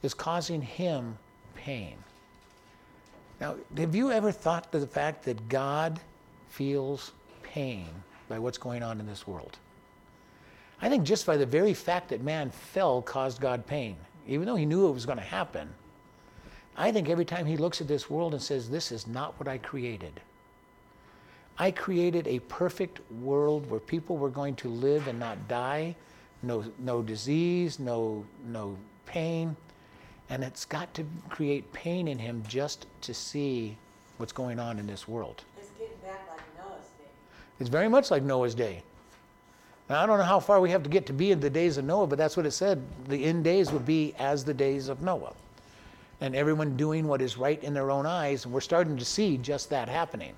is 0.03 0.15
causing 0.15 0.63
him 0.63 1.19
pain. 1.55 1.97
Now, 3.41 3.57
have 3.77 3.95
you 3.95 4.11
ever 4.11 4.33
thought 4.33 4.73
to 4.73 4.79
the 4.79 4.87
fact 4.87 5.25
that 5.25 5.49
God 5.49 6.01
feels 6.49 7.13
pain 7.43 7.89
by 8.29 8.39
what's 8.39 8.59
going 8.59 8.83
on 8.83 9.01
in 9.01 9.07
this 9.07 9.27
world? 9.27 9.59
I 10.81 10.89
think 10.89 11.05
just 11.05 11.27
by 11.27 11.37
the 11.37 11.45
very 11.45 11.75
fact 11.75 12.09
that 12.09 12.23
man 12.23 12.51
fell 12.51 13.03
caused 13.03 13.41
God 13.41 13.67
pain, 13.67 13.97
even 14.27 14.47
though 14.47 14.57
he 14.57 14.65
knew 14.65 14.89
it 14.89 14.93
was 14.93 15.05
going 15.05 15.19
to 15.19 15.25
happen. 15.25 15.69
I 16.81 16.91
think 16.93 17.11
every 17.11 17.27
time 17.27 17.45
he 17.45 17.59
looks 17.59 17.83
at 17.83 17.89
this 17.89 18.09
world 18.09 18.33
and 18.33 18.43
says, 18.43 18.71
This 18.71 18.91
is 18.91 19.07
not 19.07 19.39
what 19.39 19.47
I 19.47 19.59
created. 19.59 20.19
I 21.59 21.71
created 21.73 22.27
a 22.27 22.39
perfect 22.39 23.01
world 23.21 23.69
where 23.69 23.81
people 23.81 24.17
were 24.17 24.31
going 24.31 24.57
to 24.57 24.69
live 24.69 25.07
and 25.07 25.21
not 25.21 25.47
die, 25.47 25.95
no, 26.43 26.65
no 26.79 27.03
disease, 27.03 27.79
no, 27.79 28.25
no 28.47 28.79
pain. 29.05 29.55
And 30.31 30.43
it's 30.43 30.65
got 30.65 30.95
to 30.95 31.05
create 31.29 31.71
pain 31.75 32.09
in 32.09 32.19
him 32.19 32.43
just 32.49 32.87
to 33.03 33.13
see 33.13 33.77
what's 34.17 34.33
going 34.33 34.59
on 34.59 34.79
in 34.79 34.87
this 34.87 35.07
world. 35.07 35.45
It's 35.59 35.69
getting 35.79 35.99
back 36.03 36.27
like 36.31 36.41
Noah's 36.57 36.87
day. 36.99 37.11
It's 37.59 37.69
very 37.69 37.89
much 37.89 38.11
like 38.11 38.23
Noah's 38.23 38.55
day. 38.55 38.83
Now, 39.91 40.03
I 40.03 40.07
don't 40.07 40.17
know 40.17 40.25
how 40.25 40.41
far 40.41 40.63
we 40.63 40.71
have 40.71 40.83
to 40.85 40.89
get 40.89 41.05
to 41.07 41.13
be 41.13 41.31
in 41.31 41.41
the 41.41 41.51
days 41.51 41.77
of 41.77 41.85
Noah, 41.85 42.07
but 42.07 42.17
that's 42.17 42.39
what 42.39 42.47
it 42.47 42.53
said. 42.53 42.83
The 43.07 43.23
end 43.23 43.45
days 43.45 43.71
would 43.71 43.85
be 43.85 44.15
as 44.19 44.47
the 44.47 44.55
days 44.55 44.89
of 44.89 45.03
Noah 45.03 45.35
and 46.21 46.35
everyone 46.35 46.77
doing 46.77 47.07
what 47.07 47.23
is 47.23 47.39
right 47.39 47.63
in 47.63 47.73
their 47.75 47.91
own 47.91 48.07
eyes. 48.07 48.45
And 48.45 48.53
we're 48.53 48.61
starting 48.61 48.97
to 48.97 49.05
see 49.05 49.37
just 49.39 49.71
that 49.71 49.89
happening. 49.89 50.35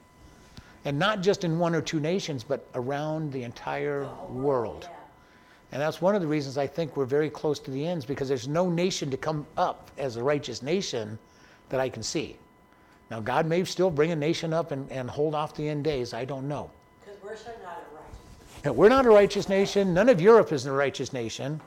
And 0.84 0.98
not 0.98 1.20
just 1.20 1.44
in 1.44 1.58
one 1.58 1.74
or 1.74 1.80
two 1.80 2.00
nations, 2.00 2.44
but 2.44 2.66
around 2.74 3.32
the 3.32 3.42
entire 3.44 4.08
world. 4.28 4.88
And 5.72 5.80
that's 5.80 6.02
one 6.02 6.14
of 6.14 6.20
the 6.20 6.26
reasons 6.26 6.58
I 6.58 6.66
think 6.66 6.96
we're 6.96 7.06
very 7.06 7.30
close 7.30 7.58
to 7.60 7.70
the 7.70 7.86
ends 7.86 8.04
because 8.04 8.28
there's 8.28 8.46
no 8.46 8.68
nation 8.68 9.10
to 9.10 9.16
come 9.16 9.46
up 9.56 9.90
as 9.96 10.16
a 10.16 10.22
righteous 10.22 10.62
nation 10.62 11.18
that 11.70 11.80
I 11.80 11.88
can 11.88 12.02
see. 12.02 12.36
Now, 13.10 13.20
God 13.20 13.46
may 13.46 13.64
still 13.64 13.90
bring 13.90 14.10
a 14.10 14.16
nation 14.16 14.52
up 14.52 14.70
and, 14.70 14.90
and 14.90 15.08
hold 15.08 15.34
off 15.34 15.54
the 15.54 15.68
end 15.68 15.84
days. 15.84 16.14
I 16.14 16.24
don't 16.24 16.46
know. 16.48 16.70
Because 17.04 17.20
we're 17.22 17.30
not 17.62 17.78
a 17.78 17.94
righteous. 17.94 18.76
We're 18.76 18.88
not 18.88 19.06
a 19.06 19.10
righteous 19.10 19.48
nation. 19.48 19.94
None 19.94 20.08
of 20.08 20.20
Europe 20.20 20.52
is 20.52 20.66
a 20.66 20.72
righteous 20.72 21.12
nation. 21.12 21.60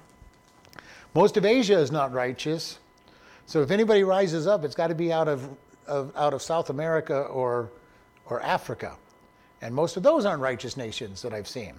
Most 1.14 1.38
of 1.38 1.46
Asia 1.46 1.78
is 1.80 1.92
not 1.92 2.14
righteous. 2.14 2.80
So 3.46 3.62
if 3.62 3.72
anybody 3.72 4.04
rises 4.04 4.48
up, 4.48 4.64
it's 4.64 4.76
got 4.76 4.88
to 4.88 4.96
be 4.96 5.14
out 5.14 5.28
of, 5.28 5.50
of, 5.88 6.12
out 6.16 6.34
of 6.34 6.42
South 6.42 6.70
America 6.70 7.22
or, 7.22 7.70
or 8.26 8.42
Africa. 8.42 8.98
And 9.62 9.74
most 9.74 9.98
of 9.98 10.04
those 10.04 10.26
aren't 10.26 10.42
righteous 10.42 10.78
nations 10.78 11.22
that 11.22 11.34
I've 11.34 11.48
seen. 11.48 11.74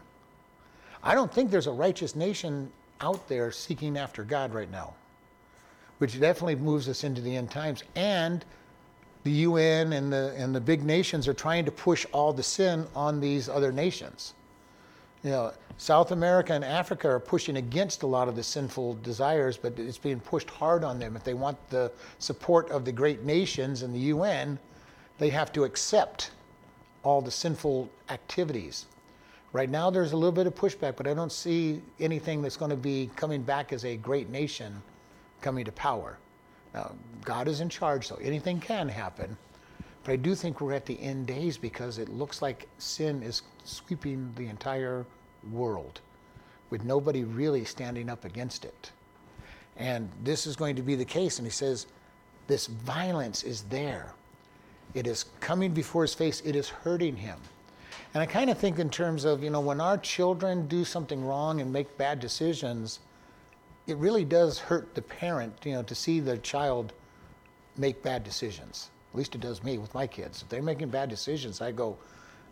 I 1.03 1.15
don't 1.15 1.33
think 1.33 1.51
there's 1.51 1.67
a 1.67 1.73
righteous 1.73 2.17
nation 2.17 2.71
out 3.01 3.29
there 3.29 3.53
seeking 3.53 3.99
after 3.99 4.25
God 4.25 4.55
right 4.55 4.71
now, 4.71 4.95
which 5.99 6.19
definitely 6.19 6.57
moves 6.57 6.89
us 6.89 7.05
into 7.05 7.21
the 7.21 7.37
end 7.37 7.51
times. 7.51 7.83
And 7.95 8.45
the 9.25 9.31
UN 9.31 9.93
and 9.93 10.13
the, 10.13 10.35
and 10.37 10.55
the 10.55 10.61
big 10.61 10.85
nations 10.85 11.29
are 11.29 11.35
trying 11.35 11.65
to 11.65 11.73
push 11.73 12.07
all 12.13 12.33
the 12.33 12.43
sin 12.43 12.87
on 12.95 13.21
these 13.21 13.49
other 13.49 13.73
nations. 13.73 14.35
You 15.23 15.31
know, 15.31 15.53
South 15.79 16.11
America 16.11 16.55
and 16.55 16.65
Africa 16.65 17.09
are 17.09 17.21
pushing 17.21 17.59
against 17.59 18.03
a 18.03 18.07
lot 18.07 18.29
of 18.29 18.37
the 18.37 18.43
sinful 18.43 18.95
desires, 19.03 19.59
but 19.59 19.79
it's 19.79 19.99
being 19.99 20.21
pushed 20.21 20.49
hard 20.49 20.85
on 20.85 20.99
them. 20.99 21.17
If 21.17 21.25
they 21.25 21.35
want 21.35 21.59
the 21.69 21.93
support 22.19 22.71
of 22.71 22.85
the 22.85 22.93
great 22.93 23.25
nations 23.25 23.83
and 23.83 23.95
the 23.95 23.99
UN, 23.99 24.59
they 25.19 25.29
have 25.29 25.53
to 25.53 25.65
accept 25.65 26.31
all 27.03 27.21
the 27.21 27.31
sinful 27.31 27.91
activities. 28.09 28.87
Right 29.53 29.69
now, 29.69 29.91
there's 29.91 30.13
a 30.13 30.17
little 30.17 30.33
bit 30.33 30.47
of 30.47 30.55
pushback, 30.55 30.97
but 30.97 31.07
I 31.07 31.15
don't 31.15 31.33
see 31.33 31.81
anything 32.01 32.43
that's 32.43 32.57
going 32.57 32.71
to 32.71 32.77
be 32.77 33.11
coming 33.15 33.43
back 33.43 33.73
as 33.73 33.85
a 33.85 33.97
great 33.97 34.31
nation 34.31 34.83
coming 35.41 35.65
to 35.67 35.73
power. 35.73 36.19
Now, 36.75 36.95
God 37.25 37.49
is 37.49 37.61
in 37.61 37.69
charge, 37.69 38.09
so 38.09 38.17
anything 38.17 38.61
can 38.61 38.89
happen. 38.89 39.37
But 40.05 40.13
I 40.13 40.17
do 40.17 40.35
think 40.35 40.61
we're 40.61 40.73
at 40.73 40.87
the 40.87 41.01
end 41.01 41.27
days 41.27 41.59
because 41.59 41.99
it 41.99 42.09
looks 42.09 42.43
like 42.43 42.69
sin 42.79 43.23
is 43.23 43.43
sweeping 43.65 44.33
the 44.37 44.47
entire 44.47 45.05
world 45.53 46.01
with 46.71 46.85
nobody 46.85 47.25
really 47.25 47.65
standing 47.65 48.09
up 48.09 48.25
against 48.25 48.65
it. 48.65 48.91
And 49.77 50.09
this 50.23 50.47
is 50.47 50.57
going 50.57 50.77
to 50.77 50.83
be 50.83 50.95
the 50.95 51.05
case. 51.05 51.39
And 51.39 51.47
he 51.47 51.53
says, 51.53 51.87
this 52.47 52.67
violence 52.67 53.43
is 53.43 53.63
there. 53.63 54.13
It 54.95 55.07
is 55.07 55.27
coming 55.41 55.73
before 55.73 56.03
his 56.03 56.15
face, 56.15 56.41
it 56.45 56.57
is 56.57 56.69
hurting 56.69 57.17
him. 57.17 57.39
And 58.15 58.23
I 58.23 58.27
kind 58.27 58.49
of 58.49 58.57
think 58.57 58.79
in 58.79 58.89
terms 58.89 59.25
of, 59.25 59.43
you 59.43 59.51
know, 59.51 59.61
when 59.61 59.81
our 59.81 59.99
children 59.99 60.67
do 60.69 60.85
something 60.85 61.25
wrong 61.25 61.61
and 61.61 61.71
make 61.71 61.99
bad 61.99 62.19
decisions, 62.19 63.01
it 63.87 63.97
really 63.99 64.25
does 64.25 64.59
hurt 64.59 64.95
the 64.95 65.03
parent, 65.03 65.55
you 65.65 65.73
know, 65.73 65.83
to 65.83 65.95
see 65.95 66.21
the 66.21 66.39
child 66.39 66.93
make 67.77 68.03
bad 68.03 68.25
decisions. 68.25 68.91
At 69.13 69.19
least 69.19 69.35
it 69.35 69.41
does 69.41 69.63
me 69.63 69.79
with 69.79 69.93
my 69.93 70.07
kids. 70.07 70.43
If 70.43 70.49
they're 70.49 70.63
making 70.63 70.89
bad 70.89 71.11
decisions, 71.11 71.61
I 71.61 71.73
go, 71.73 71.99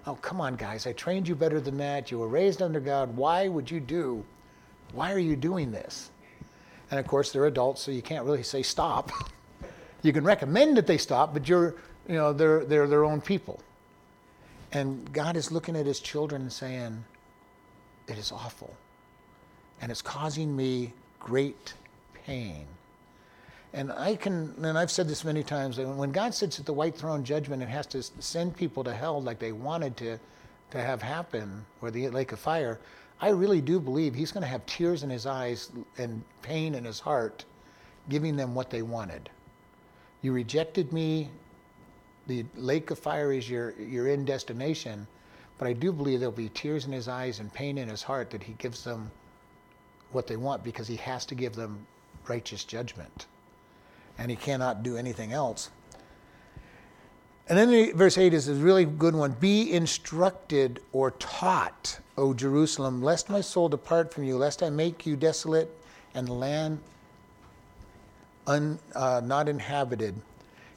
Oh, 0.07 0.17
come 0.17 0.41
on, 0.41 0.57
guys. 0.57 0.87
I 0.87 0.93
trained 0.93 1.27
you 1.27 1.35
better 1.35 1.61
than 1.61 1.79
that. 1.79 2.11
You 2.11 2.19
were 2.19 2.29
raised 2.29 2.61
under 2.61 2.81
God. 2.81 3.17
Why 3.17 3.49
would 3.49 3.71
you 3.71 3.81
do? 3.81 4.25
Why 4.93 5.13
are 5.13 5.19
you 5.19 5.35
doing 5.35 5.73
this? 5.73 6.11
And 6.91 7.01
of 7.01 7.07
course, 7.07 7.33
they're 7.33 7.47
adults, 7.47 7.83
so 7.83 7.91
you 7.91 8.03
can't 8.03 8.25
really 8.25 8.43
say 8.43 8.63
stop. 8.63 9.11
you 10.03 10.13
can 10.13 10.25
recommend 10.25 10.77
that 10.77 10.87
they 10.87 10.99
stop, 10.99 11.33
but 11.33 11.49
you're, 11.49 11.75
you 12.07 12.15
know, 12.15 12.33
they're, 12.33 12.65
they're 12.65 12.87
their 12.87 13.05
own 13.05 13.21
people. 13.21 13.61
And 14.73 15.11
God 15.13 15.37
is 15.37 15.51
looking 15.51 15.77
at 15.77 15.87
his 15.87 16.01
children 16.01 16.43
and 16.43 16.53
saying, 16.53 17.05
it 18.07 18.19
is 18.19 18.31
awful. 18.31 18.77
And 19.81 19.91
it's 19.91 20.03
causing 20.03 20.55
me 20.55 20.93
great 21.19 21.75
pain. 22.27 22.67
And 23.75 23.91
I 23.91 24.15
can, 24.15 24.55
and 24.63 24.79
I've 24.79 24.91
said 24.93 25.09
this 25.09 25.25
many 25.25 25.43
times, 25.43 25.79
when 25.81 26.13
God 26.13 26.33
sits 26.33 26.61
at 26.61 26.65
the 26.65 26.73
white 26.73 26.97
throne 26.97 27.25
judgment 27.25 27.61
and 27.61 27.69
has 27.69 27.89
to 27.89 28.05
send 28.21 28.57
people 28.57 28.85
to 28.85 28.95
hell 28.95 29.21
like 29.21 29.41
they 29.41 29.51
wanted 29.51 29.97
to, 29.97 30.21
to 30.71 30.81
have 30.81 31.03
happen, 31.03 31.67
or 31.83 31.91
the 31.91 32.09
lake 32.11 32.31
of 32.31 32.39
fire, 32.39 32.79
I 33.21 33.31
really 33.31 33.61
do 33.61 33.81
believe 33.81 34.15
he's 34.15 34.31
going 34.31 34.43
to 34.43 34.49
have 34.49 34.65
tears 34.65 35.03
in 35.03 35.11
his 35.11 35.27
eyes 35.27 35.73
and 35.99 36.23
pain 36.41 36.77
in 36.77 36.85
his 36.85 37.01
heart, 37.01 37.45
giving 38.09 38.37
them 38.37 38.55
what 38.55 38.71
they 38.71 38.83
wanted. 38.83 39.29
You 40.23 40.33
rejected 40.33 40.93
me. 40.93 41.31
The 42.29 42.47
lake 42.55 42.93
of 42.93 42.99
fire 43.01 43.33
is 43.33 43.51
your, 43.51 43.73
your 43.73 44.07
end 44.07 44.29
destination. 44.29 45.05
But 45.59 45.67
I 45.67 45.73
do 45.73 45.93
believe 45.93 46.21
there'll 46.21 46.31
be 46.31 46.49
tears 46.49 46.87
in 46.87 46.93
his 46.93 47.09
eyes 47.09 47.41
and 47.41 47.53
pain 47.53 47.79
in 47.79 47.89
his 47.89 48.05
heart 48.05 48.31
that 48.31 48.45
he 48.45 48.53
gives 48.53 48.85
them 48.85 49.11
what 50.13 50.29
they 50.29 50.37
want 50.37 50.63
because 50.63 50.87
he 50.87 50.97
has 50.97 51.27
to 51.27 51.35
give 51.35 51.57
them 51.57 51.85
righteous 52.29 52.63
judgment 52.63 53.27
and 54.19 54.31
he 54.31 54.37
cannot 54.37 54.83
do 54.83 54.97
anything 54.97 55.33
else. 55.33 55.71
And 57.49 57.59
then 57.59 57.71
the, 57.71 57.93
verse 57.93 58.17
8 58.17 58.33
is 58.33 58.49
a 58.49 58.55
really 58.55 58.87
good 58.87 59.15
one. 59.15 59.33
Be 59.33 59.73
instructed 59.73 60.81
or 60.93 61.11
taught, 61.13 62.01
O 62.17 62.33
Jerusalem, 62.33 63.03
lest 63.03 63.29
my 63.29 63.43
soul 63.43 63.69
depart 63.69 64.15
from 64.15 64.25
you, 64.25 64.39
lest 64.39 64.63
I 64.63 64.71
make 64.71 65.05
you 65.05 65.15
desolate 65.15 65.69
and 66.15 66.29
land 66.29 66.79
un, 68.47 68.79
uh, 68.95 69.21
not 69.25 69.49
inhabited. 69.49 70.15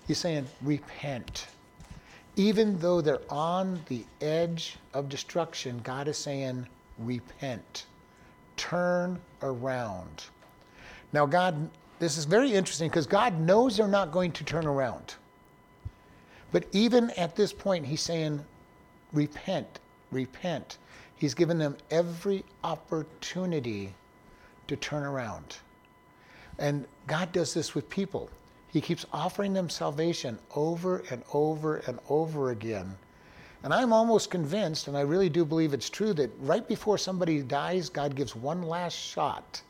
He's 0.07 0.17
saying, 0.17 0.47
repent. 0.61 1.47
Even 2.35 2.77
though 2.79 3.01
they're 3.01 3.21
on 3.29 3.81
the 3.87 4.03
edge 4.21 4.77
of 4.93 5.09
destruction, 5.09 5.79
God 5.83 6.07
is 6.07 6.17
saying, 6.17 6.67
repent. 6.99 7.85
Turn 8.57 9.19
around. 9.41 10.25
Now, 11.13 11.25
God 11.25 11.69
this 11.99 12.17
is 12.17 12.25
very 12.25 12.53
interesting 12.53 12.89
because 12.89 13.07
God 13.07 13.39
knows 13.39 13.77
they're 13.77 13.87
not 13.87 14.11
going 14.11 14.31
to 14.33 14.43
turn 14.43 14.65
around. 14.65 15.15
But 16.51 16.65
even 16.71 17.09
at 17.11 17.35
this 17.35 17.51
point, 17.51 17.85
He's 17.85 18.01
saying, 18.01 18.43
repent, 19.13 19.79
repent. 20.11 20.77
He's 21.15 21.33
given 21.33 21.57
them 21.57 21.75
every 21.89 22.43
opportunity 22.63 23.93
to 24.67 24.75
turn 24.75 25.03
around. 25.03 25.57
And 26.59 26.85
God 27.07 27.31
does 27.31 27.53
this 27.53 27.73
with 27.73 27.89
people. 27.89 28.29
He 28.67 28.81
keeps 28.81 29.05
offering 29.11 29.53
them 29.53 29.69
salvation 29.69 30.37
over 30.55 31.03
and 31.09 31.23
over 31.33 31.77
and 31.87 31.99
over 32.09 32.51
again. 32.51 32.95
And 33.63 33.73
I'm 33.73 33.91
almost 33.91 34.29
convinced, 34.29 34.87
and 34.87 34.95
I 34.95 35.01
really 35.01 35.29
do 35.29 35.43
believe 35.43 35.73
it's 35.73 35.89
true, 35.89 36.13
that 36.13 36.29
right 36.39 36.67
before 36.67 36.97
somebody 36.97 37.41
dies, 37.41 37.89
God 37.89 38.15
gives 38.15 38.35
one 38.35 38.61
last 38.61 38.93
shot 38.95 39.61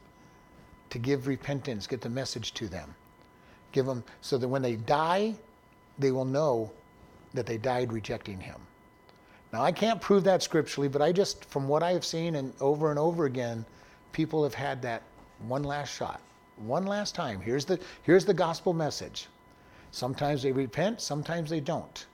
to 0.90 1.00
give 1.00 1.28
repentance, 1.28 1.88
get 1.88 2.02
the 2.02 2.10
message 2.10 2.54
to 2.54 2.68
them. 2.68 2.94
Give 3.72 3.86
them 3.86 4.04
so 4.22 4.38
that 4.38 4.48
when 4.48 4.62
they 4.62 4.76
die, 4.76 5.36
they 6.00 6.12
will 6.12 6.26
know 6.26 6.72
that 7.34 7.46
they 7.46 7.58
died 7.58 7.92
rejecting 7.92 8.40
him. 8.40 8.60
Now, 9.54 9.64
I 9.64 9.72
can't 9.72 10.02
prove 10.02 10.24
that 10.26 10.44
scripturally, 10.44 10.90
but 10.90 11.02
I 11.02 11.12
just, 11.12 11.46
from 11.46 11.68
what 11.68 11.84
I 11.84 11.94
have 11.94 12.06
seen 12.06 12.36
and 12.36 12.54
over 12.60 12.90
and 12.90 13.00
over 13.00 13.26
again, 13.26 13.66
people 14.12 14.44
have 14.44 14.54
had 14.54 14.82
that 14.82 15.04
one 15.48 15.64
last 15.64 15.96
shot, 15.96 16.20
one 16.58 16.86
last 16.86 17.16
time. 17.16 17.40
Here's 17.40 17.66
the, 17.66 17.80
here's 18.04 18.26
the 18.26 18.34
gospel 18.34 18.74
message. 18.74 19.28
Sometimes 19.92 20.44
they 20.44 20.52
repent, 20.52 21.02
sometimes 21.02 21.50
they 21.50 21.60
don't. 21.60 22.06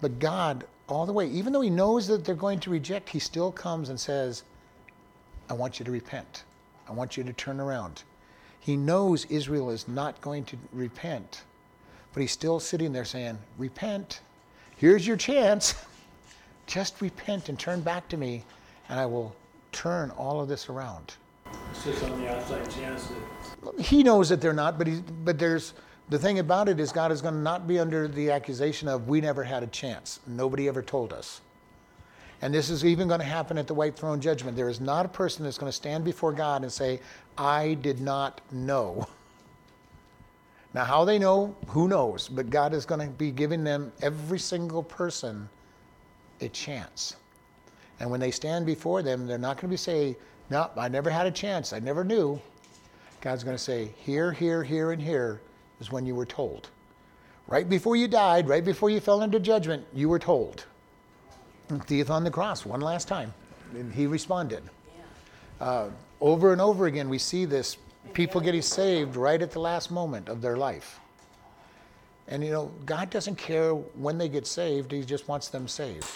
But 0.00 0.18
God, 0.18 0.64
all 0.88 1.06
the 1.06 1.12
way, 1.12 1.28
even 1.28 1.52
though 1.52 1.60
He 1.60 1.70
knows 1.70 2.06
that 2.08 2.24
they're 2.24 2.34
going 2.34 2.60
to 2.60 2.70
reject, 2.70 3.08
He 3.08 3.18
still 3.18 3.52
comes 3.52 3.88
and 3.88 3.98
says, 3.98 4.42
I 5.48 5.54
want 5.54 5.78
you 5.78 5.84
to 5.84 5.92
repent. 5.92 6.44
I 6.88 6.92
want 6.92 7.16
you 7.16 7.24
to 7.24 7.32
turn 7.32 7.60
around. 7.60 8.02
He 8.60 8.76
knows 8.76 9.24
Israel 9.26 9.70
is 9.70 9.86
not 9.86 10.20
going 10.20 10.44
to 10.46 10.56
repent, 10.72 11.42
but 12.12 12.20
he's 12.20 12.32
still 12.32 12.58
sitting 12.58 12.92
there 12.92 13.04
saying, 13.04 13.38
Repent. 13.58 14.20
Here's 14.76 15.06
your 15.06 15.16
chance. 15.16 15.74
Just 16.66 17.00
repent 17.00 17.48
and 17.48 17.58
turn 17.58 17.80
back 17.80 18.08
to 18.08 18.16
me, 18.16 18.44
and 18.88 18.98
I 18.98 19.06
will 19.06 19.34
turn 19.72 20.10
all 20.10 20.40
of 20.40 20.48
this 20.48 20.68
around. 20.68 21.14
It's 21.70 21.84
just 21.84 22.02
on 22.02 22.20
the 22.20 22.28
outside 22.28 22.68
chance 22.70 23.08
that. 23.62 23.80
He 23.80 24.02
knows 24.02 24.28
that 24.30 24.40
they're 24.40 24.52
not, 24.52 24.78
but, 24.78 24.88
he, 24.88 25.00
but 25.24 25.38
there's 25.38 25.74
the 26.08 26.18
thing 26.18 26.38
about 26.38 26.68
it 26.68 26.80
is 26.80 26.92
God 26.92 27.12
is 27.12 27.20
going 27.20 27.34
to 27.34 27.40
not 27.40 27.66
be 27.66 27.78
under 27.78 28.08
the 28.08 28.30
accusation 28.30 28.88
of 28.88 29.08
we 29.08 29.20
never 29.20 29.44
had 29.44 29.62
a 29.62 29.66
chance. 29.68 30.20
Nobody 30.26 30.68
ever 30.68 30.82
told 30.82 31.12
us. 31.12 31.40
And 32.42 32.52
this 32.52 32.68
is 32.68 32.84
even 32.84 33.08
going 33.08 33.20
to 33.20 33.26
happen 33.26 33.56
at 33.56 33.66
the 33.66 33.74
white 33.74 33.96
throne 33.96 34.20
judgment. 34.20 34.56
There 34.56 34.68
is 34.68 34.80
not 34.80 35.06
a 35.06 35.08
person 35.08 35.44
that's 35.44 35.58
going 35.58 35.70
to 35.70 35.76
stand 35.76 36.04
before 36.04 36.32
God 36.32 36.62
and 36.62 36.70
say, 36.70 37.00
I 37.38 37.74
did 37.74 38.00
not 38.00 38.40
know. 38.52 39.06
Now, 40.74 40.84
how 40.84 41.06
they 41.06 41.18
know, 41.18 41.56
who 41.68 41.88
knows? 41.88 42.28
But 42.28 42.50
God 42.50 42.74
is 42.74 42.84
going 42.84 43.00
to 43.00 43.06
be 43.06 43.30
giving 43.30 43.64
them, 43.64 43.90
every 44.02 44.38
single 44.38 44.82
person, 44.82 45.48
a 46.42 46.50
chance. 46.50 47.16
And 47.98 48.10
when 48.10 48.20
they 48.20 48.30
stand 48.30 48.66
before 48.66 49.00
them, 49.00 49.26
they're 49.26 49.38
not 49.38 49.56
going 49.56 49.68
to 49.68 49.68
be 49.68 49.78
saying, 49.78 50.16
No, 50.50 50.68
I 50.76 50.88
never 50.88 51.08
had 51.08 51.26
a 51.26 51.30
chance. 51.30 51.72
I 51.72 51.78
never 51.78 52.04
knew. 52.04 52.38
God's 53.22 53.42
going 53.42 53.56
to 53.56 53.62
say, 53.62 53.88
Here, 53.96 54.32
here, 54.32 54.62
here, 54.62 54.92
and 54.92 55.00
here 55.00 55.40
is 55.80 55.90
when 55.90 56.04
you 56.04 56.14
were 56.14 56.26
told. 56.26 56.68
Right 57.46 57.66
before 57.66 57.96
you 57.96 58.06
died, 58.06 58.46
right 58.46 58.64
before 58.64 58.90
you 58.90 59.00
fell 59.00 59.22
into 59.22 59.40
judgment, 59.40 59.82
you 59.94 60.10
were 60.10 60.18
told 60.18 60.66
thief 61.68 62.10
on 62.10 62.24
the 62.24 62.30
cross 62.30 62.64
one 62.64 62.80
last 62.80 63.08
time. 63.08 63.32
And 63.72 63.92
he 63.92 64.06
responded. 64.06 64.62
Uh, 65.60 65.88
over 66.20 66.52
and 66.52 66.60
over 66.60 66.86
again, 66.86 67.08
we 67.08 67.18
see 67.18 67.44
this 67.44 67.78
people 68.12 68.40
getting 68.40 68.62
saved 68.62 69.16
right 69.16 69.40
at 69.42 69.50
the 69.50 69.58
last 69.58 69.90
moment 69.90 70.28
of 70.28 70.40
their 70.40 70.56
life. 70.56 71.00
And 72.28 72.44
you 72.44 72.50
know, 72.50 72.72
God 72.84 73.10
doesn't 73.10 73.36
care 73.36 73.74
when 73.74 74.18
they 74.18 74.28
get 74.28 74.46
saved, 74.46 74.92
He 74.92 75.02
just 75.02 75.28
wants 75.28 75.48
them 75.48 75.68
saved. 75.68 76.08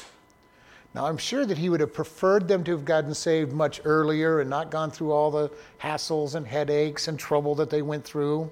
Now, 0.94 1.06
I'm 1.06 1.18
sure 1.18 1.46
that 1.46 1.56
He 1.56 1.68
would 1.68 1.80
have 1.80 1.94
preferred 1.94 2.48
them 2.48 2.64
to 2.64 2.72
have 2.72 2.84
gotten 2.84 3.14
saved 3.14 3.52
much 3.52 3.80
earlier 3.84 4.40
and 4.40 4.50
not 4.50 4.70
gone 4.70 4.90
through 4.90 5.12
all 5.12 5.30
the 5.30 5.50
hassles 5.80 6.34
and 6.34 6.46
headaches 6.46 7.06
and 7.06 7.18
trouble 7.18 7.54
that 7.56 7.70
they 7.70 7.82
went 7.82 8.04
through. 8.04 8.50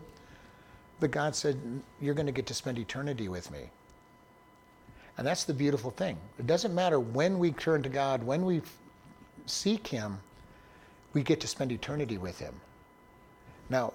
But 1.01 1.11
God 1.11 1.35
said, 1.35 1.59
You're 2.01 2.15
going 2.15 2.27
to 2.27 2.33
get 2.33 2.47
to 2.47 2.55
spend 2.55 2.79
eternity 2.79 3.29
with 3.29 3.51
me. 3.51 3.71
And 5.19 5.27
that's 5.27 5.45
the 5.45 5.53
beautiful 5.53 5.91
thing. 5.91 6.17
It 6.39 6.47
doesn't 6.47 6.75
matter 6.75 7.01
when 7.01 7.41
we 7.41 7.51
turn 7.51 7.83
to 7.83 7.89
God, 7.89 8.23
when 8.23 8.45
we 8.45 8.63
seek 9.47 9.87
Him, 9.87 10.21
we 11.13 11.25
get 11.25 11.41
to 11.41 11.49
spend 11.49 11.73
eternity 11.73 12.19
with 12.19 12.39
Him. 12.39 12.55
Now, 13.69 13.93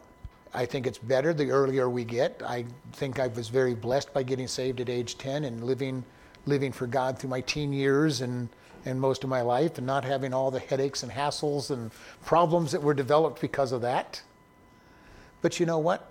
I 0.53 0.65
think 0.65 0.85
it's 0.85 0.97
better 0.97 1.33
the 1.33 1.49
earlier 1.49 1.89
we 1.89 2.03
get. 2.03 2.41
I 2.45 2.65
think 2.91 3.19
I 3.19 3.27
was 3.27 3.47
very 3.47 3.73
blessed 3.73 4.13
by 4.13 4.21
getting 4.21 4.47
saved 4.47 4.81
at 4.81 4.89
age 4.89 5.17
10 5.17 5.45
and 5.45 5.63
living, 5.63 6.03
living 6.45 6.73
for 6.73 6.87
God 6.87 7.17
through 7.17 7.29
my 7.29 7.41
teen 7.41 7.71
years 7.71 8.19
and, 8.19 8.49
and 8.85 8.99
most 8.99 9.23
of 9.23 9.29
my 9.29 9.41
life 9.41 9.77
and 9.77 9.87
not 9.87 10.03
having 10.03 10.33
all 10.33 10.51
the 10.51 10.59
headaches 10.59 11.03
and 11.03 11.11
hassles 11.11 11.71
and 11.71 11.91
problems 12.25 12.73
that 12.73 12.83
were 12.83 12.93
developed 12.93 13.39
because 13.39 13.71
of 13.71 13.81
that. 13.81 14.21
But 15.41 15.59
you 15.59 15.65
know 15.65 15.79
what? 15.79 16.07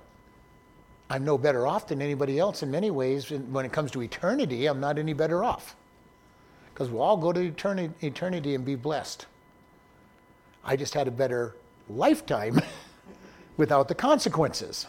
I'm 1.12 1.26
no 1.26 1.36
better 1.36 1.66
off 1.66 1.88
than 1.88 2.00
anybody 2.00 2.38
else 2.38 2.62
in 2.62 2.70
many 2.70 2.90
ways. 2.90 3.30
When 3.30 3.66
it 3.66 3.72
comes 3.72 3.90
to 3.90 4.02
eternity, 4.02 4.64
I'm 4.64 4.80
not 4.80 4.98
any 4.98 5.12
better 5.12 5.44
off. 5.44 5.76
Because 6.72 6.88
we'll 6.88 7.02
all 7.02 7.18
go 7.18 7.34
to 7.34 7.40
eternity, 8.00 8.54
and 8.54 8.64
be 8.64 8.76
blessed. 8.76 9.26
I 10.64 10.74
just 10.74 10.94
had 10.94 11.08
a 11.08 11.10
better 11.10 11.54
lifetime 11.90 12.62
without 13.58 13.88
the 13.88 13.94
consequences. 13.94 14.86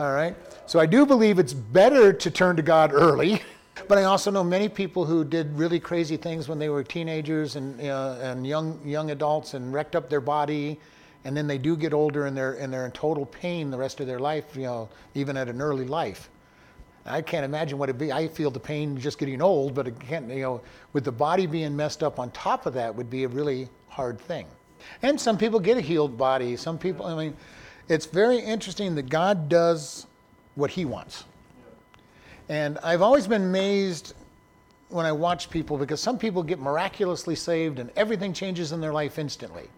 All 0.00 0.10
right? 0.10 0.34
So 0.66 0.80
I 0.80 0.86
do 0.86 1.06
believe 1.06 1.38
it's 1.38 1.54
better 1.54 2.12
to 2.12 2.30
turn 2.30 2.56
to 2.56 2.62
God 2.62 2.92
early. 2.92 3.40
But 3.88 3.96
I 3.96 4.04
also 4.04 4.30
know 4.30 4.44
many 4.44 4.68
people 4.68 5.06
who 5.06 5.24
did 5.24 5.58
really 5.58 5.80
crazy 5.80 6.18
things 6.18 6.46
when 6.46 6.58
they 6.58 6.68
were 6.68 6.84
teenagers 6.84 7.56
and, 7.56 7.80
uh, 7.80 8.18
and 8.20 8.46
young, 8.46 8.78
young 8.84 9.10
adults 9.10 9.54
and 9.54 9.72
wrecked 9.72 9.96
up 9.96 10.10
their 10.10 10.20
body 10.20 10.78
and 11.24 11.36
then 11.36 11.46
they 11.46 11.58
do 11.58 11.76
get 11.76 11.92
older 11.92 12.26
and 12.26 12.36
they're 12.36 12.54
and 12.54 12.72
they're 12.72 12.86
in 12.86 12.92
total 12.92 13.26
pain 13.26 13.70
the 13.70 13.78
rest 13.78 14.00
of 14.00 14.06
their 14.06 14.18
life, 14.18 14.56
you 14.56 14.62
know, 14.62 14.88
even 15.14 15.36
at 15.36 15.48
an 15.48 15.60
early 15.60 15.86
life. 15.86 16.28
I 17.04 17.20
can't 17.20 17.44
imagine 17.44 17.78
what 17.78 17.88
it'd 17.88 17.98
be. 17.98 18.12
I 18.12 18.28
feel 18.28 18.50
the 18.50 18.60
pain 18.60 18.96
just 18.96 19.18
getting 19.18 19.42
old, 19.42 19.74
but 19.74 19.88
again, 19.88 20.30
you 20.30 20.42
know, 20.42 20.60
with 20.92 21.04
the 21.04 21.12
body 21.12 21.46
being 21.46 21.74
messed 21.74 22.02
up 22.02 22.18
on 22.18 22.30
top 22.30 22.66
of 22.66 22.74
that 22.74 22.94
would 22.94 23.10
be 23.10 23.24
a 23.24 23.28
really 23.28 23.68
hard 23.88 24.20
thing. 24.20 24.46
And 25.02 25.20
some 25.20 25.36
people 25.36 25.58
get 25.58 25.76
a 25.76 25.80
healed 25.80 26.16
body. 26.16 26.56
Some 26.56 26.78
people, 26.78 27.06
I 27.06 27.16
mean, 27.16 27.36
it's 27.88 28.06
very 28.06 28.38
interesting 28.38 28.94
that 28.94 29.08
God 29.08 29.48
does 29.48 30.06
what 30.54 30.70
He 30.70 30.84
wants. 30.84 31.24
And 32.48 32.78
I've 32.82 33.02
always 33.02 33.26
been 33.26 33.42
amazed 33.42 34.14
when 34.88 35.06
I 35.06 35.12
watch 35.12 35.50
people 35.50 35.76
because 35.78 36.00
some 36.00 36.18
people 36.18 36.42
get 36.42 36.58
miraculously 36.58 37.34
saved 37.34 37.78
and 37.78 37.90
everything 37.96 38.32
changes 38.32 38.72
in 38.72 38.80
their 38.80 38.92
life 38.92 39.18
instantly. 39.18 39.68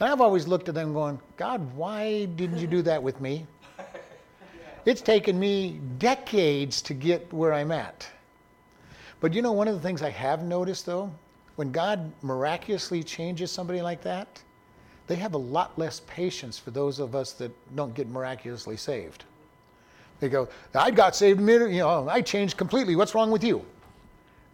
And 0.00 0.08
I've 0.08 0.22
always 0.22 0.48
looked 0.48 0.68
at 0.70 0.74
them 0.74 0.94
going, 0.94 1.20
God, 1.36 1.74
why 1.74 2.24
didn't 2.24 2.58
you 2.58 2.66
do 2.66 2.80
that 2.82 3.02
with 3.02 3.20
me? 3.20 3.46
It's 4.86 5.02
taken 5.02 5.38
me 5.38 5.78
decades 5.98 6.80
to 6.82 6.94
get 6.94 7.30
where 7.34 7.52
I'm 7.52 7.70
at. 7.70 8.08
But 9.20 9.34
you 9.34 9.42
know, 9.42 9.52
one 9.52 9.68
of 9.68 9.74
the 9.74 9.80
things 9.80 10.00
I 10.00 10.08
have 10.08 10.42
noticed 10.42 10.86
though, 10.86 11.12
when 11.56 11.70
God 11.70 12.10
miraculously 12.22 13.02
changes 13.02 13.52
somebody 13.52 13.82
like 13.82 14.00
that, 14.02 14.42
they 15.06 15.16
have 15.16 15.34
a 15.34 15.38
lot 15.38 15.78
less 15.78 16.00
patience 16.06 16.58
for 16.58 16.70
those 16.70 16.98
of 16.98 17.14
us 17.14 17.32
that 17.32 17.52
don't 17.76 17.94
get 17.94 18.08
miraculously 18.08 18.78
saved. 18.78 19.24
They 20.18 20.30
go, 20.30 20.48
I 20.74 20.90
got 20.90 21.14
saved, 21.14 21.40
you 21.40 21.46
know, 21.46 22.08
I 22.08 22.22
changed 22.22 22.56
completely. 22.56 22.96
What's 22.96 23.14
wrong 23.14 23.30
with 23.30 23.44
you? 23.44 23.64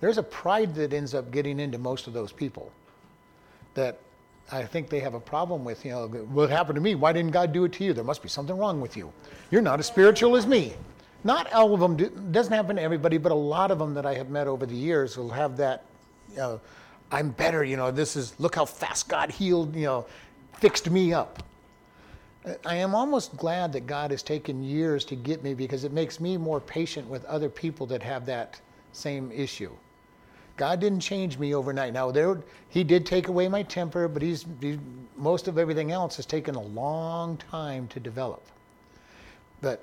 There's 0.01 0.19
a 0.19 0.23
pride 0.23 0.75
that 0.75 0.93
ends 0.93 1.15
up 1.15 1.31
getting 1.31 1.61
into 1.61 1.79
most 1.79 2.09
of 2.09 2.13
those 2.13 2.33
people 2.33 2.73
that 3.75 3.99
I 4.53 4.63
think 4.65 4.89
they 4.89 5.01
have 5.01 5.15
a 5.15 5.21
problem 5.21 5.65
with, 5.65 5.85
you 5.85 5.91
know, 5.91 6.07
what 6.07 6.51
happened 6.51 6.77
to 6.77 6.81
me? 6.81 6.95
Why 6.95 7.13
didn't 7.13 7.33
God 7.33 7.53
do 7.53 7.65
it 7.65 7.73
to 7.75 7.85
you? 7.85 7.93
There 7.93 8.05
must 8.05 8.23
be 8.23 8.29
something 8.29 8.57
wrong 8.57 8.81
with 8.81 8.97
you. 8.97 9.13
You're 9.51 9.63
not 9.63 9.81
as 9.81 9.87
spiritual 9.87 10.37
as 10.37 10.47
me. 10.47 10.75
Not 11.25 11.53
all 11.53 11.75
of 11.75 11.81
them, 11.81 11.97
do, 11.97 12.09
doesn't 12.31 12.53
happen 12.53 12.77
to 12.77 12.83
everybody, 12.83 13.19
but 13.19 13.33
a 13.33 13.37
lot 13.37 13.73
of 13.73 13.79
them 13.81 13.95
that 13.95 14.07
I 14.07 14.15
have 14.15 14.31
met 14.31 14.47
over 14.47 14.65
the 14.65 14.77
years 14.77 15.17
will 15.17 15.31
have 15.31 15.57
that, 15.57 15.85
you 16.31 16.37
know, 16.37 16.61
I'm 17.11 17.31
better, 17.31 17.65
you 17.65 17.77
know, 17.77 17.91
this 17.91 18.15
is, 18.15 18.39
look 18.39 18.55
how 18.55 18.65
fast 18.65 19.09
God 19.09 19.31
healed, 19.31 19.75
you 19.75 19.87
know, 19.87 20.07
fixed 20.59 20.91
me 20.91 21.13
up. 21.13 21.43
I 22.65 22.77
am 22.77 22.95
almost 22.95 23.37
glad 23.37 23.73
that 23.73 23.89
God 23.89 24.13
has 24.13 24.23
taken 24.23 24.63
years 24.63 25.05
to 25.07 25.17
get 25.17 25.43
me 25.43 25.55
because 25.55 25.83
it 25.83 25.93
makes 25.93 26.21
me 26.21 26.37
more 26.37 26.61
patient 26.61 27.09
with 27.09 27.25
other 27.25 27.49
people 27.49 27.87
that 27.87 28.03
have 28.05 28.25
that 28.27 28.61
same 28.93 29.33
issue. 29.33 29.73
God 30.57 30.81
didn't 30.81 31.01
change 31.01 31.39
me 31.39 31.55
overnight. 31.55 31.93
Now, 31.93 32.11
there, 32.11 32.43
He 32.69 32.83
did 32.85 33.05
take 33.05 33.29
away 33.29 33.49
my 33.49 33.63
temper, 33.63 34.09
but 34.09 34.23
he's, 34.23 34.47
he's, 34.61 34.79
most 35.17 35.49
of 35.49 35.59
everything 35.59 35.93
else 35.93 36.17
has 36.17 36.27
taken 36.27 36.55
a 36.55 36.63
long 36.63 37.37
time 37.37 37.89
to 37.89 38.01
develop. 38.01 38.43
But 39.61 39.83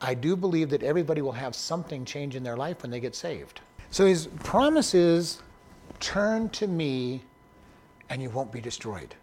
I 0.00 0.14
do 0.14 0.36
believe 0.36 0.70
that 0.70 0.82
everybody 0.82 1.22
will 1.22 1.32
have 1.32 1.54
something 1.54 2.04
change 2.04 2.34
in 2.34 2.42
their 2.42 2.56
life 2.56 2.82
when 2.82 2.90
they 2.90 3.00
get 3.00 3.14
saved. 3.14 3.60
So 3.90 4.06
His 4.06 4.26
promise 4.44 4.94
is 4.94 5.42
turn 6.00 6.48
to 6.50 6.66
me 6.66 7.22
and 8.08 8.20
you 8.20 8.30
won't 8.30 8.50
be 8.50 8.60
destroyed. 8.60 9.14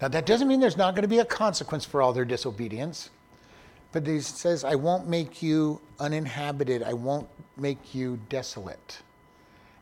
Now, 0.00 0.08
that 0.08 0.26
doesn't 0.26 0.46
mean 0.46 0.60
there's 0.60 0.76
not 0.76 0.94
going 0.94 1.02
to 1.02 1.08
be 1.08 1.18
a 1.18 1.24
consequence 1.24 1.84
for 1.84 2.02
all 2.02 2.12
their 2.12 2.24
disobedience. 2.24 3.10
But 3.90 4.06
he 4.06 4.20
says, 4.20 4.64
I 4.64 4.74
won't 4.74 5.08
make 5.08 5.42
you 5.42 5.80
uninhabited. 5.98 6.82
I 6.82 6.92
won't 6.92 7.28
make 7.56 7.94
you 7.94 8.18
desolate. 8.28 9.00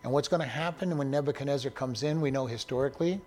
And 0.07 0.13
what's 0.13 0.29
going 0.29 0.41
to 0.41 0.47
happen 0.47 0.97
when 0.97 1.11
Nebuchadnezzar 1.11 1.73
comes 1.73 2.05
in, 2.05 2.21
we 2.21 2.31
know 2.31 2.47
historically. 2.47 3.21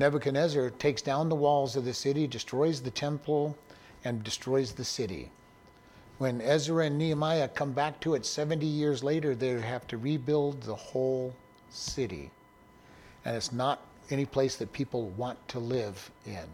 Nebuchadnezzar 0.00 0.70
takes 0.70 1.00
down 1.02 1.28
the 1.28 1.36
walls 1.36 1.76
of 1.76 1.84
the 1.84 1.94
city, 1.94 2.26
destroys 2.26 2.82
the 2.82 2.90
temple, 2.90 3.56
and 4.04 4.24
destroys 4.24 4.72
the 4.72 4.84
city. 4.84 5.30
When 6.18 6.40
Ezra 6.40 6.86
and 6.86 6.98
Nehemiah 6.98 7.46
come 7.46 7.70
back 7.70 8.00
to 8.00 8.14
it 8.14 8.26
70 8.26 8.66
years 8.66 9.04
later, 9.04 9.36
they 9.36 9.60
have 9.60 9.86
to 9.86 9.96
rebuild 9.96 10.64
the 10.64 10.74
whole 10.74 11.32
city. 11.70 12.32
And 13.24 13.36
it's 13.36 13.52
not 13.52 13.80
any 14.10 14.26
place 14.26 14.56
that 14.56 14.72
people 14.72 15.10
want 15.10 15.46
to 15.46 15.60
live 15.60 16.10
in 16.26 16.48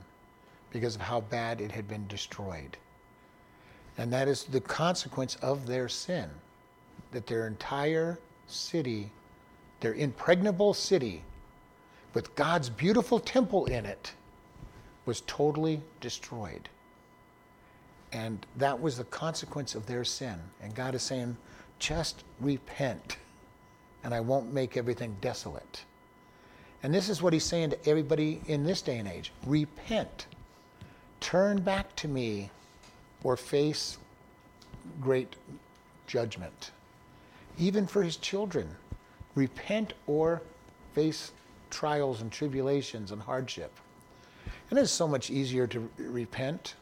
because 0.70 0.96
of 0.96 1.00
how 1.00 1.22
bad 1.22 1.62
it 1.62 1.72
had 1.72 1.88
been 1.88 2.06
destroyed. 2.08 2.76
And 3.96 4.12
that 4.12 4.28
is 4.28 4.44
the 4.44 4.60
consequence 4.60 5.36
of 5.36 5.66
their 5.66 5.88
sin, 5.88 6.28
that 7.12 7.26
their 7.26 7.46
entire 7.46 8.18
city 8.46 9.10
their 9.80 9.94
impregnable 9.94 10.74
city 10.74 11.22
with 12.14 12.34
God's 12.34 12.68
beautiful 12.68 13.18
temple 13.18 13.66
in 13.66 13.86
it 13.86 14.12
was 15.06 15.22
totally 15.22 15.80
destroyed. 16.00 16.68
And 18.12 18.44
that 18.56 18.80
was 18.80 18.96
the 18.96 19.04
consequence 19.04 19.74
of 19.74 19.86
their 19.86 20.04
sin. 20.04 20.38
And 20.62 20.74
God 20.74 20.94
is 20.94 21.02
saying, 21.02 21.36
just 21.78 22.24
repent, 22.40 23.16
and 24.04 24.12
I 24.12 24.20
won't 24.20 24.52
make 24.52 24.76
everything 24.76 25.16
desolate. 25.20 25.84
And 26.82 26.92
this 26.92 27.08
is 27.08 27.22
what 27.22 27.32
he's 27.32 27.44
saying 27.44 27.70
to 27.70 27.88
everybody 27.88 28.40
in 28.46 28.64
this 28.64 28.82
day 28.82 28.98
and 28.98 29.08
age 29.08 29.32
repent, 29.46 30.26
turn 31.20 31.60
back 31.60 31.94
to 31.96 32.08
me, 32.08 32.50
or 33.22 33.36
face 33.36 33.98
great 35.00 35.36
judgment. 36.06 36.70
Even 37.58 37.86
for 37.86 38.02
his 38.02 38.16
children, 38.16 38.68
repent 39.34 39.94
or 40.06 40.42
face 40.94 41.32
trials 41.70 42.20
and 42.20 42.30
tribulations 42.32 43.12
and 43.12 43.22
hardship. 43.22 43.72
And 44.70 44.78
it's 44.78 44.90
so 44.90 45.08
much 45.08 45.30
easier 45.30 45.66
to 45.68 45.88
repent. 45.98 46.74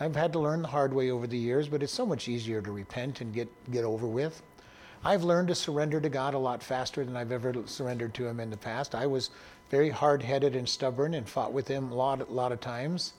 I've 0.00 0.16
had 0.16 0.32
to 0.32 0.38
learn 0.38 0.62
the 0.62 0.68
hard 0.68 0.92
way 0.92 1.10
over 1.10 1.26
the 1.26 1.38
years, 1.38 1.68
but 1.68 1.82
it's 1.82 1.92
so 1.92 2.04
much 2.04 2.28
easier 2.28 2.60
to 2.60 2.72
repent 2.72 3.20
and 3.20 3.32
get, 3.32 3.48
get 3.70 3.84
over 3.84 4.06
with. 4.06 4.42
I've 5.04 5.22
learned 5.22 5.48
to 5.48 5.54
surrender 5.54 6.00
to 6.00 6.08
God 6.08 6.34
a 6.34 6.38
lot 6.38 6.62
faster 6.62 7.04
than 7.04 7.16
I've 7.16 7.32
ever 7.32 7.54
surrendered 7.66 8.14
to 8.14 8.26
Him 8.26 8.40
in 8.40 8.50
the 8.50 8.56
past. 8.56 8.94
I 8.94 9.06
was 9.06 9.30
very 9.70 9.90
hard 9.90 10.22
headed 10.22 10.56
and 10.56 10.68
stubborn 10.68 11.14
and 11.14 11.28
fought 11.28 11.52
with 11.52 11.68
Him 11.68 11.92
a 11.92 11.94
lot, 11.94 12.20
a 12.20 12.32
lot 12.32 12.52
of 12.52 12.60
times. 12.60 13.12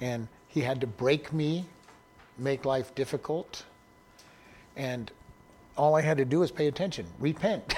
And 0.00 0.28
He 0.48 0.60
had 0.60 0.80
to 0.82 0.86
break 0.86 1.32
me, 1.32 1.64
make 2.36 2.64
life 2.64 2.94
difficult. 2.94 3.64
And 4.76 5.10
all 5.78 5.94
I 5.94 6.02
had 6.02 6.18
to 6.18 6.24
do 6.24 6.40
was 6.40 6.50
pay 6.50 6.66
attention, 6.66 7.06
repent, 7.18 7.74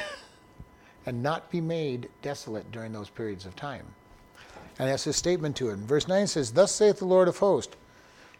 and 1.06 1.22
not 1.22 1.50
be 1.50 1.60
made 1.60 2.08
desolate 2.22 2.72
during 2.72 2.92
those 2.92 3.10
periods 3.10 3.46
of 3.46 3.54
time. 3.54 3.86
And 4.78 4.88
that's 4.88 5.04
his 5.04 5.16
statement 5.16 5.56
to 5.56 5.68
it. 5.68 5.76
verse 5.76 6.08
9 6.08 6.26
says, 6.26 6.52
Thus 6.52 6.74
saith 6.74 6.98
the 6.98 7.04
Lord 7.04 7.28
of 7.28 7.36
hosts, 7.38 7.76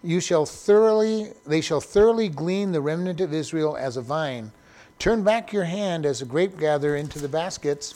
you 0.03 0.21
shall 0.21 0.47
thoroughly 0.47 1.33
they 1.47 1.61
shall 1.61 1.81
thoroughly 1.81 2.31
glean 2.31 2.73
the 2.73 2.81
remnant 2.81 3.21
of 3.21 3.35
Israel 3.35 3.77
as 3.77 3.99
a 3.99 4.03
vine. 4.03 4.51
Turn 4.99 5.23
back 5.23 5.53
your 5.53 5.65
hand 5.65 6.07
as 6.07 6.23
a 6.23 6.27
grape 6.27 6.59
gatherer 6.59 6.97
into 6.97 7.19
the 7.19 7.29
baskets. 7.29 7.95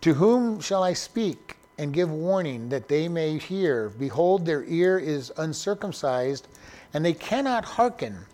To 0.00 0.14
whom 0.14 0.60
shall 0.60 0.82
I 0.82 0.92
speak 0.92 1.56
and 1.78 1.92
give 1.92 2.10
warning 2.10 2.68
that 2.70 2.88
they 2.88 3.08
may 3.08 3.38
hear? 3.38 3.90
Behold, 3.90 4.44
their 4.44 4.64
ear 4.64 4.98
is 4.98 5.32
uncircumcised, 5.36 6.48
and 6.92 7.04
they 7.04 7.12
cannot 7.12 7.64
hearken. 7.64 8.26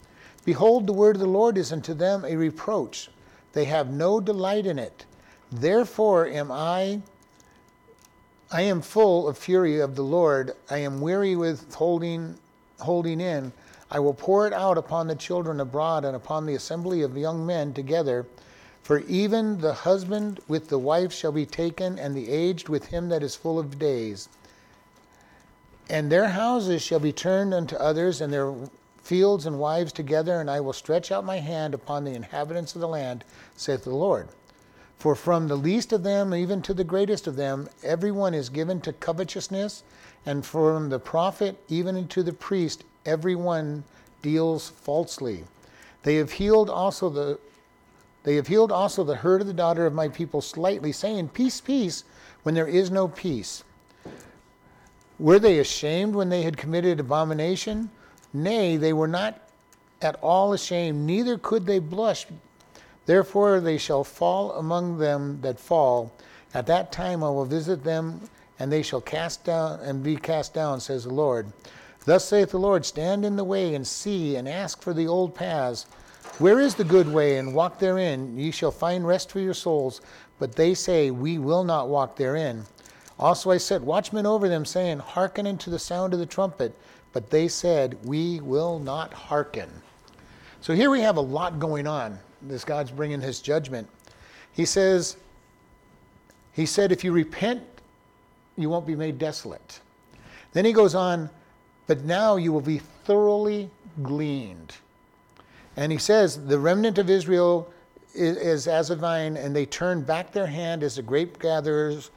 Behold, 0.45 0.87
the 0.87 0.93
word 0.93 1.17
of 1.17 1.21
the 1.21 1.29
Lord 1.29 1.57
is 1.57 1.73
unto 1.73 1.95
them 1.95 2.25
a 2.25 2.37
reproach. 2.37 3.11
They 3.53 3.67
have 3.67 3.91
no 3.91 4.21
delight 4.21 4.67
in 4.67 4.79
it. 4.79 5.05
Therefore 5.51 6.27
am 6.27 6.51
I 6.51 7.03
I 8.55 8.63
am 8.63 8.83
full 8.83 9.29
of 9.29 9.39
fury 9.39 9.81
of 9.81 9.97
the 9.97 10.03
Lord. 10.03 10.55
I 10.69 10.79
am 10.79 11.01
weary 11.01 11.35
with 11.37 11.73
holding 11.73 12.39
holding 12.81 13.21
in. 13.21 13.53
I 13.91 13.99
will 13.99 14.13
pour 14.13 14.47
it 14.47 14.53
out 14.53 14.77
upon 14.77 15.07
the 15.07 15.15
children 15.15 15.61
abroad 15.61 16.05
and 16.05 16.15
upon 16.15 16.45
the 16.45 16.55
assembly 16.55 17.03
of 17.03 17.17
young 17.17 17.47
men 17.47 17.73
together. 17.73 18.27
For 18.83 18.99
even 19.01 19.61
the 19.61 19.73
husband 19.73 20.41
with 20.49 20.69
the 20.69 20.79
wife 20.79 21.13
shall 21.13 21.33
be 21.33 21.47
taken, 21.47 21.99
and 21.99 22.15
the 22.15 22.31
aged 22.31 22.69
with 22.69 22.87
him 22.87 23.09
that 23.11 23.23
is 23.23 23.37
full 23.37 23.59
of 23.59 23.79
days. 23.79 24.29
And 25.89 26.11
their 26.11 26.29
houses 26.29 26.83
shall 26.83 26.99
be 26.99 27.13
turned 27.13 27.55
unto 27.55 27.77
others, 27.77 28.21
and 28.21 28.33
their 28.33 28.53
fields 29.03 29.47
and 29.47 29.59
wives 29.59 29.93
together, 29.93 30.41
and 30.41 30.51
I 30.51 30.61
will 30.61 30.73
stretch 30.73 31.11
out 31.11 31.25
my 31.25 31.39
hand 31.39 31.75
upon 31.75 32.05
the 32.05 32.15
inhabitants 32.15 32.75
of 32.75 32.81
the 32.81 32.89
land, 32.89 33.25
saith 33.57 33.85
the 33.85 33.91
Lord. 33.91 34.29
For 34.97 35.15
from 35.15 35.49
the 35.49 35.57
least 35.57 35.93
of 35.93 36.05
them 36.05 36.33
even 36.33 36.63
to 36.63 36.73
the 36.73 36.85
greatest 36.85 37.27
of 37.27 37.37
them, 37.37 37.69
everyone 37.83 38.35
is 38.35 38.49
given 38.49 38.81
to 38.83 38.93
covetousness, 38.93 39.83
and 40.25 40.47
from 40.47 40.89
the 40.89 41.01
prophet 41.01 41.59
even 41.69 41.97
unto 41.97 42.23
the 42.23 42.33
priest, 42.33 42.85
everyone 43.05 43.83
deals 44.23 44.69
falsely. 44.69 45.45
They 46.05 46.17
have 46.17 46.33
healed 46.33 46.71
also 46.71 47.09
the 47.11 47.39
they 48.25 48.37
have 48.37 48.47
healed 48.47 48.71
also 48.71 49.03
the 49.03 49.17
hurt 49.17 49.41
of 49.41 49.49
the 49.49 49.53
daughter 49.53 49.85
of 49.85 49.95
my 49.95 50.09
people 50.09 50.41
slightly, 50.41 50.93
saying, 50.93 51.31
Peace, 51.31 51.61
peace, 51.61 52.05
when 52.45 52.55
there 52.55 52.69
is 52.69 52.91
no 52.91 53.09
peace. 53.09 53.65
Were 55.19 55.41
they 55.41 55.59
ashamed 55.59 56.15
when 56.15 56.29
they 56.29 56.43
had 56.43 56.57
committed 56.57 57.01
abomination? 57.01 57.91
Nay, 58.33 58.77
they 58.77 58.93
were 58.93 59.09
not 59.09 59.41
at 60.01 60.17
all 60.23 60.53
ashamed, 60.53 61.07
neither 61.07 61.39
could 61.39 61.67
they 61.67 61.79
blush. 61.79 62.27
Therefore 63.07 63.61
they 63.61 63.79
shall 63.79 64.05
fall 64.05 64.53
among 64.53 64.99
them 64.99 65.41
that 65.43 65.61
fall. 65.61 66.13
At 66.55 66.67
that 66.67 66.93
time 66.93 67.23
I 67.23 67.31
will 67.31 67.45
visit 67.45 67.85
them, 67.85 68.21
and 68.59 68.71
they 68.71 68.83
shall 68.83 69.01
cast 69.01 69.45
down 69.45 69.81
and 69.81 70.03
be 70.03 70.17
cast 70.17 70.55
down, 70.55 70.81
says 70.81 71.05
the 71.05 71.15
Lord. 71.15 71.53
Thus 72.05 72.25
saith 72.25 72.51
the 72.51 72.59
Lord, 72.59 72.85
stand 72.85 73.25
in 73.25 73.37
the 73.37 73.45
way 73.45 73.75
and 73.75 73.87
see, 73.87 74.37
and 74.37 74.49
ask 74.49 74.83
for 74.83 74.93
the 74.93 75.07
old 75.07 75.35
paths. 75.35 75.87
Where 76.39 76.61
is 76.61 76.75
the 76.75 76.85
good 76.85 77.09
way, 77.13 77.39
and 77.39 77.55
walk 77.55 77.79
therein? 77.79 78.37
Ye 78.37 78.51
shall 78.51 78.71
find 78.71 79.07
rest 79.07 79.31
for 79.31 79.41
your 79.41 79.55
souls. 79.55 80.01
But 80.39 80.57
they 80.57 80.75
say, 80.75 81.11
We 81.11 81.39
will 81.39 81.63
not 81.63 81.89
walk 81.89 82.17
therein. 82.17 82.65
Also 83.19 83.51
I 83.51 83.59
set 83.59 83.83
watchmen 83.83 84.27
over 84.27 84.49
them, 84.49 84.65
saying, 84.65 84.99
Hearken 84.99 85.47
unto 85.47 85.71
the 85.71 85.79
sound 85.79 86.13
of 86.13 86.19
the 86.19 86.27
trumpet. 86.27 86.77
But 87.13 87.31
they 87.31 87.49
said, 87.49 87.99
We 88.05 88.41
will 88.41 88.79
not 88.79 89.13
hearken. 89.13 89.71
So 90.61 90.75
here 90.75 90.91
we 90.91 91.01
have 91.01 91.17
a 91.17 91.21
lot 91.23 91.59
going 91.59 91.87
on. 91.87 92.19
This 92.43 92.65
God's 92.65 92.91
bringing 92.91 93.21
his 93.21 93.41
judgment. 93.41 93.89
He 94.53 94.65
says, 94.65 95.17
He 96.53 96.67
said, 96.67 96.93
If 96.93 97.05
you 97.05 97.13
repent, 97.13 97.63
you 98.57 98.69
won't 98.69 98.87
be 98.87 98.97
made 98.97 99.19
desolate. 99.19 99.81
Then 100.53 100.65
he 100.65 100.73
goes 100.73 100.95
on, 100.95 101.31
But 101.87 102.05
now 102.05 102.37
you 102.37 102.53
will 102.53 102.61
be 102.61 102.79
thoroughly 102.79 103.71
gleaned. 104.03 104.75
And 105.77 105.91
he 105.91 105.99
says, 105.99 106.45
The 106.45 106.59
remnant 106.59 106.99
of 106.99 107.11
Israel 107.11 107.73
is, 108.15 108.37
is 108.37 108.69
as 108.69 108.91
a 108.91 108.97
vine, 108.97 109.37
and 109.37 109.55
they 109.55 109.67
turn 109.67 110.03
back 110.03 110.33
their 110.33 110.47
hand 110.47 110.83
as 110.83 110.97
the 110.97 111.03
grape 111.03 111.39
gatherers 111.39 112.11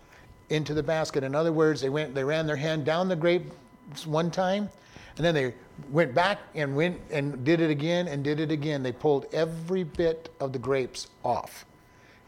into 0.49 0.73
the 0.73 0.83
basket. 0.83 1.23
In 1.23 1.35
other 1.35 1.51
words, 1.51 1.81
they 1.81 1.89
went, 1.89 2.13
they 2.13 2.23
ran 2.23 2.45
their 2.45 2.55
hand 2.55 2.85
down 2.85 3.07
the 3.07 3.15
grapes 3.15 4.05
one 4.05 4.29
time, 4.29 4.69
and 5.17 5.25
then 5.25 5.33
they 5.33 5.53
went 5.91 6.13
back 6.13 6.39
and 6.55 6.75
went 6.75 6.99
and 7.09 7.43
did 7.43 7.61
it 7.61 7.69
again 7.69 8.07
and 8.07 8.23
did 8.23 8.39
it 8.39 8.51
again. 8.51 8.83
They 8.83 8.91
pulled 8.91 9.25
every 9.33 9.83
bit 9.83 10.29
of 10.39 10.51
the 10.51 10.59
grapes 10.59 11.07
off. 11.23 11.65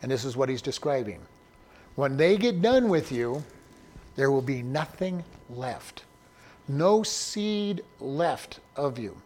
And 0.02 0.12
this 0.12 0.24
is 0.24 0.38
what 0.38 0.50
he's 0.50 0.62
describing. 0.62 1.20
When 1.96 2.16
they 2.16 2.38
get 2.38 2.62
done 2.62 2.88
with 2.88 3.12
you, 3.12 3.44
there 4.16 4.32
will 4.32 4.42
be 4.42 4.62
nothing 4.62 5.24
left. 5.50 6.04
No 6.68 7.04
seed 7.04 7.84
left 8.00 8.60
of 8.76 9.00
you. 9.00 9.18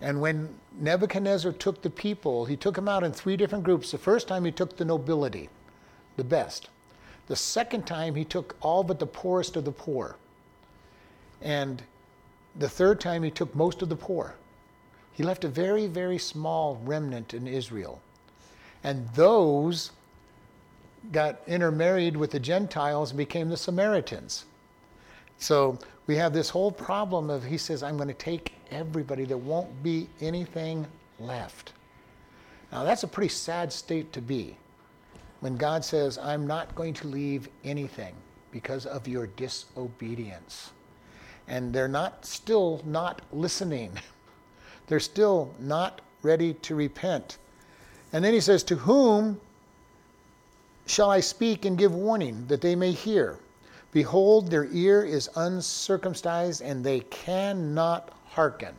And 0.00 0.20
when 0.20 0.48
Nebuchadnezzar 0.80 1.52
took 1.52 1.82
the 1.82 1.90
people, 1.90 2.44
he 2.44 2.56
took 2.56 2.74
them 2.76 2.88
out 2.88 3.02
in 3.02 3.12
three 3.12 3.36
different 3.36 3.64
groups. 3.64 3.90
The 3.90 3.98
first 3.98 4.28
time 4.28 4.44
he 4.44 4.52
took 4.52 4.76
the 4.76 4.84
nobility, 4.84 5.48
the 6.16 6.24
best. 6.24 6.68
The 7.26 7.36
second 7.36 7.86
time 7.86 8.14
he 8.14 8.24
took 8.24 8.56
all 8.60 8.82
but 8.84 8.98
the 8.98 9.06
poorest 9.06 9.56
of 9.56 9.64
the 9.64 9.72
poor. 9.72 10.16
And 11.42 11.82
the 12.58 12.68
third 12.68 13.00
time 13.00 13.22
he 13.22 13.30
took 13.30 13.54
most 13.54 13.82
of 13.82 13.88
the 13.88 13.96
poor. 13.96 14.34
He 15.12 15.22
left 15.22 15.44
a 15.44 15.48
very, 15.48 15.86
very 15.86 16.18
small 16.18 16.80
remnant 16.84 17.34
in 17.34 17.46
Israel. 17.46 18.00
And 18.84 19.08
those 19.14 19.92
got 21.12 21.40
intermarried 21.46 22.16
with 22.16 22.30
the 22.30 22.40
Gentiles 22.40 23.10
and 23.10 23.18
became 23.18 23.48
the 23.48 23.56
Samaritans. 23.56 24.44
So 25.38 25.78
we 26.06 26.16
have 26.16 26.32
this 26.32 26.50
whole 26.50 26.72
problem 26.72 27.30
of 27.30 27.44
he 27.44 27.58
says, 27.58 27.82
I'm 27.82 27.96
going 27.96 28.08
to 28.08 28.14
take 28.14 28.52
everybody. 28.70 29.24
There 29.24 29.36
won't 29.36 29.82
be 29.82 30.08
anything 30.20 30.86
left. 31.18 31.72
Now, 32.72 32.84
that's 32.84 33.02
a 33.02 33.08
pretty 33.08 33.30
sad 33.30 33.72
state 33.72 34.12
to 34.12 34.20
be 34.20 34.56
when 35.40 35.56
God 35.56 35.84
says, 35.84 36.18
I'm 36.18 36.46
not 36.46 36.74
going 36.74 36.94
to 36.94 37.06
leave 37.06 37.48
anything 37.64 38.14
because 38.50 38.86
of 38.86 39.06
your 39.06 39.26
disobedience. 39.28 40.72
And 41.48 41.72
they're 41.72 41.88
not 41.88 42.24
still 42.24 42.82
not 42.84 43.22
listening. 43.32 43.92
They're 44.86 45.00
still 45.00 45.54
not 45.58 46.00
ready 46.22 46.54
to 46.54 46.74
repent. 46.74 47.38
And 48.12 48.24
then 48.24 48.32
he 48.32 48.40
says, 48.40 48.62
To 48.64 48.76
whom 48.76 49.40
shall 50.86 51.10
I 51.10 51.20
speak 51.20 51.64
and 51.64 51.76
give 51.76 51.94
warning 51.94 52.46
that 52.48 52.60
they 52.60 52.74
may 52.74 52.92
hear? 52.92 53.38
Behold, 53.92 54.50
their 54.50 54.66
ear 54.66 55.02
is 55.04 55.30
uncircumcised, 55.36 56.62
and 56.62 56.84
they 56.84 57.00
cannot 57.00 58.10
hearken. 58.26 58.74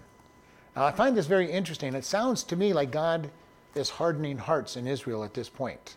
Now, 0.76 0.86
I 0.86 0.92
find 0.92 1.18
this 1.18 1.26
very 1.26 1.52
interesting. 1.52 1.96
It 1.96 2.06
sounds 2.06 2.44
to 2.44 2.56
me 2.56 2.74
like 2.74 2.92
God 2.92 3.30
is 3.76 3.90
hardening 3.90 4.38
hearts 4.38 4.78
in 4.78 4.88
Israel 4.88 5.24
at 5.24 5.34
this 5.34 5.50
point, 5.50 5.96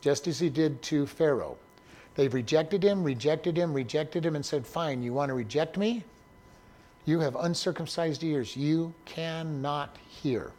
just 0.00 0.26
as 0.26 0.38
he 0.38 0.48
did 0.48 0.80
to 0.82 1.06
Pharaoh. 1.06 1.56
They've 2.14 2.32
rejected 2.32 2.82
him, 2.82 3.02
rejected 3.02 3.56
him, 3.56 3.72
rejected 3.72 4.24
him, 4.24 4.36
and 4.36 4.44
said, 4.44 4.66
Fine, 4.66 5.02
you 5.02 5.12
want 5.12 5.30
to 5.30 5.34
reject 5.34 5.76
me? 5.76 6.04
You 7.04 7.20
have 7.20 7.36
uncircumcised 7.36 8.22
ears. 8.22 8.56
You 8.56 8.94
cannot 9.04 9.96
hear. 10.08 10.52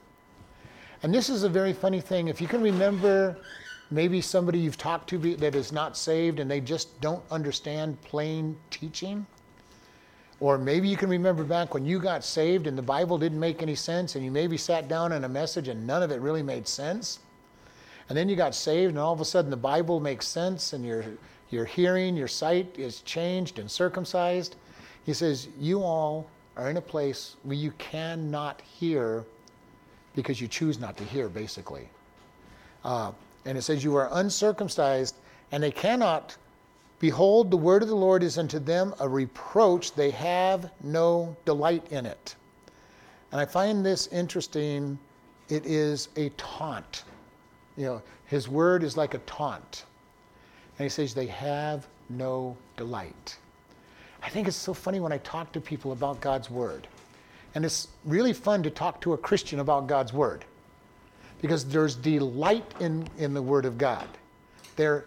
And 1.03 1.13
this 1.13 1.29
is 1.29 1.43
a 1.43 1.49
very 1.49 1.73
funny 1.73 2.01
thing. 2.01 2.27
If 2.27 2.41
you 2.41 2.47
can 2.47 2.61
remember 2.61 3.37
maybe 3.91 4.21
somebody 4.21 4.59
you've 4.59 4.77
talked 4.77 5.09
to 5.09 5.35
that 5.35 5.55
is 5.55 5.71
not 5.71 5.95
saved 5.95 6.39
and 6.39 6.49
they 6.49 6.59
just 6.59 6.99
don't 6.99 7.23
understand 7.29 8.01
plain 8.01 8.57
teaching. 8.71 9.25
Or 10.39 10.57
maybe 10.57 10.87
you 10.89 10.97
can 10.97 11.09
remember 11.09 11.43
back 11.43 11.73
when 11.73 11.85
you 11.85 11.99
got 11.99 12.23
saved 12.23 12.67
and 12.67 12.77
the 12.77 12.81
Bible 12.81 13.17
didn't 13.17 13.39
make 13.39 13.61
any 13.61 13.75
sense 13.75 14.15
and 14.15 14.25
you 14.25 14.31
maybe 14.31 14.57
sat 14.57 14.87
down 14.87 15.11
in 15.11 15.23
a 15.23 15.29
message 15.29 15.67
and 15.67 15.85
none 15.85 16.01
of 16.03 16.11
it 16.11 16.19
really 16.19 16.43
made 16.43 16.67
sense. 16.67 17.19
And 18.09 18.17
then 18.17 18.27
you 18.27 18.35
got 18.35 18.55
saved 18.55 18.89
and 18.89 18.99
all 18.99 19.13
of 19.13 19.21
a 19.21 19.25
sudden 19.25 19.51
the 19.51 19.57
Bible 19.57 19.99
makes 19.99 20.27
sense 20.27 20.73
and 20.73 20.85
your, 20.85 21.05
your 21.53 21.65
hearing, 21.65 22.17
your 22.17 22.27
sight 22.27 22.75
is 22.77 23.01
changed 23.01 23.59
and 23.59 23.69
circumcised. 23.69 24.55
He 25.05 25.13
says, 25.13 25.47
You 25.59 25.81
all 25.81 26.27
are 26.57 26.69
in 26.69 26.77
a 26.77 26.81
place 26.81 27.35
where 27.43 27.55
you 27.55 27.71
cannot 27.77 28.61
hear 28.61 29.23
because 30.15 30.41
you 30.41 30.47
choose 30.47 30.79
not 30.79 30.97
to 30.97 31.03
hear, 31.03 31.29
basically. 31.29 31.87
Uh, 32.83 33.11
and 33.45 33.57
it 33.57 33.61
says, 33.61 33.83
You 33.83 33.95
are 33.95 34.09
uncircumcised, 34.13 35.15
and 35.51 35.61
they 35.61 35.71
cannot. 35.71 36.35
Behold, 36.99 37.51
the 37.51 37.57
word 37.57 37.81
of 37.81 37.89
the 37.89 37.95
Lord 37.95 38.23
is 38.23 38.37
unto 38.37 38.59
them 38.59 38.93
a 38.99 39.07
reproach. 39.07 39.93
They 39.93 40.11
have 40.11 40.71
no 40.83 41.35
delight 41.43 41.85
in 41.91 42.05
it. 42.05 42.35
And 43.31 43.41
I 43.41 43.45
find 43.45 43.85
this 43.85 44.07
interesting. 44.07 44.97
It 45.49 45.65
is 45.65 46.09
a 46.15 46.29
taunt. 46.37 47.03
You 47.75 47.85
know, 47.85 48.01
his 48.25 48.47
word 48.47 48.83
is 48.83 48.95
like 48.95 49.15
a 49.15 49.17
taunt. 49.19 49.85
And 50.83 50.91
he 50.91 50.93
says, 50.93 51.13
They 51.13 51.27
have 51.27 51.87
no 52.09 52.57
delight. 52.75 53.37
I 54.21 54.27
think 54.27 54.49
it's 54.49 54.57
so 54.57 54.73
funny 54.73 54.99
when 54.99 55.13
I 55.13 55.17
talk 55.19 55.53
to 55.53 55.61
people 55.61 55.93
about 55.93 56.19
God's 56.19 56.49
word. 56.49 56.89
And 57.55 57.63
it's 57.63 57.87
really 58.03 58.33
fun 58.33 58.63
to 58.63 58.69
talk 58.69 58.99
to 58.99 59.13
a 59.13 59.17
Christian 59.17 59.61
about 59.61 59.87
God's 59.87 60.11
word 60.11 60.43
because 61.39 61.63
there's 61.63 61.95
delight 61.95 62.65
in, 62.81 63.07
in 63.17 63.33
the 63.33 63.41
Word 63.41 63.63
of 63.63 63.77
God. 63.77 64.05
They're 64.75 65.05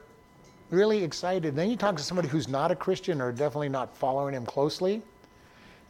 really 0.70 1.04
excited. 1.04 1.54
Then 1.54 1.68
you 1.68 1.76
talk 1.76 1.98
to 1.98 2.02
somebody 2.02 2.28
who's 2.28 2.48
not 2.48 2.70
a 2.70 2.76
Christian 2.76 3.20
or 3.20 3.30
definitely 3.30 3.68
not 3.68 3.94
following 3.98 4.34
Him 4.34 4.46
closely, 4.46 5.02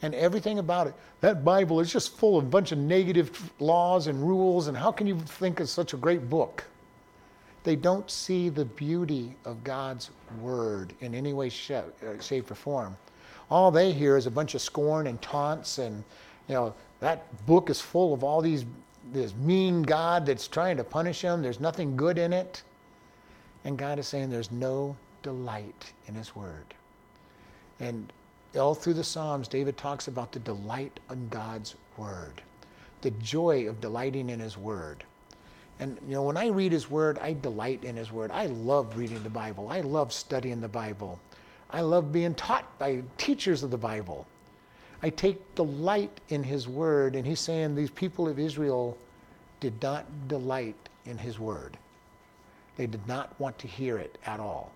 and 0.03 0.16
everything 0.16 0.59
about 0.59 0.88
it. 0.88 0.94
That 1.20 1.44
Bible 1.44 1.79
is 1.79 1.92
just 1.92 2.16
full 2.16 2.38
of 2.38 2.44
a 2.44 2.49
bunch 2.49 2.72
of 2.72 2.79
negative 2.79 3.53
laws 3.61 4.09
and 4.09 4.20
rules, 4.20 4.66
and 4.66 4.77
how 4.77 4.90
can 4.90 5.07
you 5.07 5.16
think 5.20 5.61
it's 5.61 5.70
such 5.70 5.94
a 5.94 5.96
great 5.96 6.29
book? 6.29 6.64
They 7.66 7.74
don't 7.74 8.09
see 8.09 8.48
the 8.48 8.64
beauty 8.64 9.35
of 9.44 9.64
God's 9.64 10.11
Word 10.40 10.94
in 11.00 11.16
any 11.16 11.33
way, 11.33 11.48
uh, 11.48 12.20
shape, 12.20 12.48
or 12.48 12.55
form. 12.55 12.96
All 13.50 13.72
they 13.72 13.90
hear 13.90 14.16
is 14.16 14.29
a 14.29 14.31
bunch 14.31 14.55
of 14.55 14.61
scorn 14.61 15.09
and 15.09 15.20
taunts, 15.20 15.79
and 15.79 16.05
you 16.46 16.55
know 16.55 16.74
that 17.00 17.44
book 17.44 17.68
is 17.68 17.81
full 17.81 18.14
of 18.14 18.22
all 18.22 18.40
these 18.40 18.64
this 19.12 19.35
mean 19.35 19.83
God 19.83 20.26
that's 20.26 20.46
trying 20.46 20.76
to 20.76 20.85
punish 20.85 21.22
them. 21.22 21.42
There's 21.42 21.59
nothing 21.59 21.96
good 21.96 22.18
in 22.18 22.33
it. 22.33 22.62
And 23.64 23.76
God 23.76 23.98
is 23.98 24.07
saying 24.07 24.31
there's 24.31 24.52
no 24.52 24.96
delight 25.24 25.92
in 26.07 26.14
His 26.14 26.37
Word. 26.37 26.72
And 27.81 28.12
all 28.57 28.76
through 28.76 28.94
the 28.94 29.02
Psalms, 29.02 29.48
David 29.48 29.76
talks 29.76 30.07
about 30.07 30.31
the 30.31 30.38
delight 30.38 31.00
in 31.11 31.29
God's 31.31 31.74
Word, 31.96 32.42
the 33.00 33.11
joy 33.11 33.68
of 33.68 33.81
delighting 33.81 34.31
in 34.31 34.38
His 34.38 34.57
Word. 34.57 35.02
And 35.79 35.99
you 36.07 36.15
know, 36.15 36.23
when 36.23 36.37
I 36.37 36.49
read 36.49 36.73
His 36.73 36.91
Word, 36.91 37.19
I 37.19 37.35
delight 37.35 37.85
in 37.85 37.97
His 37.97 38.11
Word. 38.11 38.31
I 38.31 38.47
love 38.47 38.97
reading 38.97 39.23
the 39.23 39.31
Bible. 39.31 39.69
I 39.69 39.81
love 39.81 40.12
studying 40.12 40.61
the 40.61 40.69
Bible. 40.69 41.21
I 41.71 41.81
love 41.81 42.12
being 42.12 42.35
taught 42.35 42.79
by 42.79 43.03
teachers 43.19 43.62
of 43.62 43.71
the 43.71 43.77
Bible. 43.77 44.27
I 45.03 45.11
take 45.11 45.55
delight 45.55 46.21
in 46.29 46.43
his 46.43 46.69
word. 46.69 47.17
And 47.17 47.27
he's 47.27 47.41
saying 47.41 47.75
these 47.75 47.91
people 47.91 48.29
of 48.29 48.39
Israel 48.39 48.97
did 49.61 49.81
not 49.83 50.07
delight 50.29 50.77
in 51.05 51.19
his 51.19 51.39
word. 51.39 51.77
They 52.77 52.87
did 52.87 53.07
not 53.07 53.39
want 53.41 53.59
to 53.61 53.67
hear 53.67 53.99
it 53.99 54.19
at 54.27 54.41
all. 54.41 54.73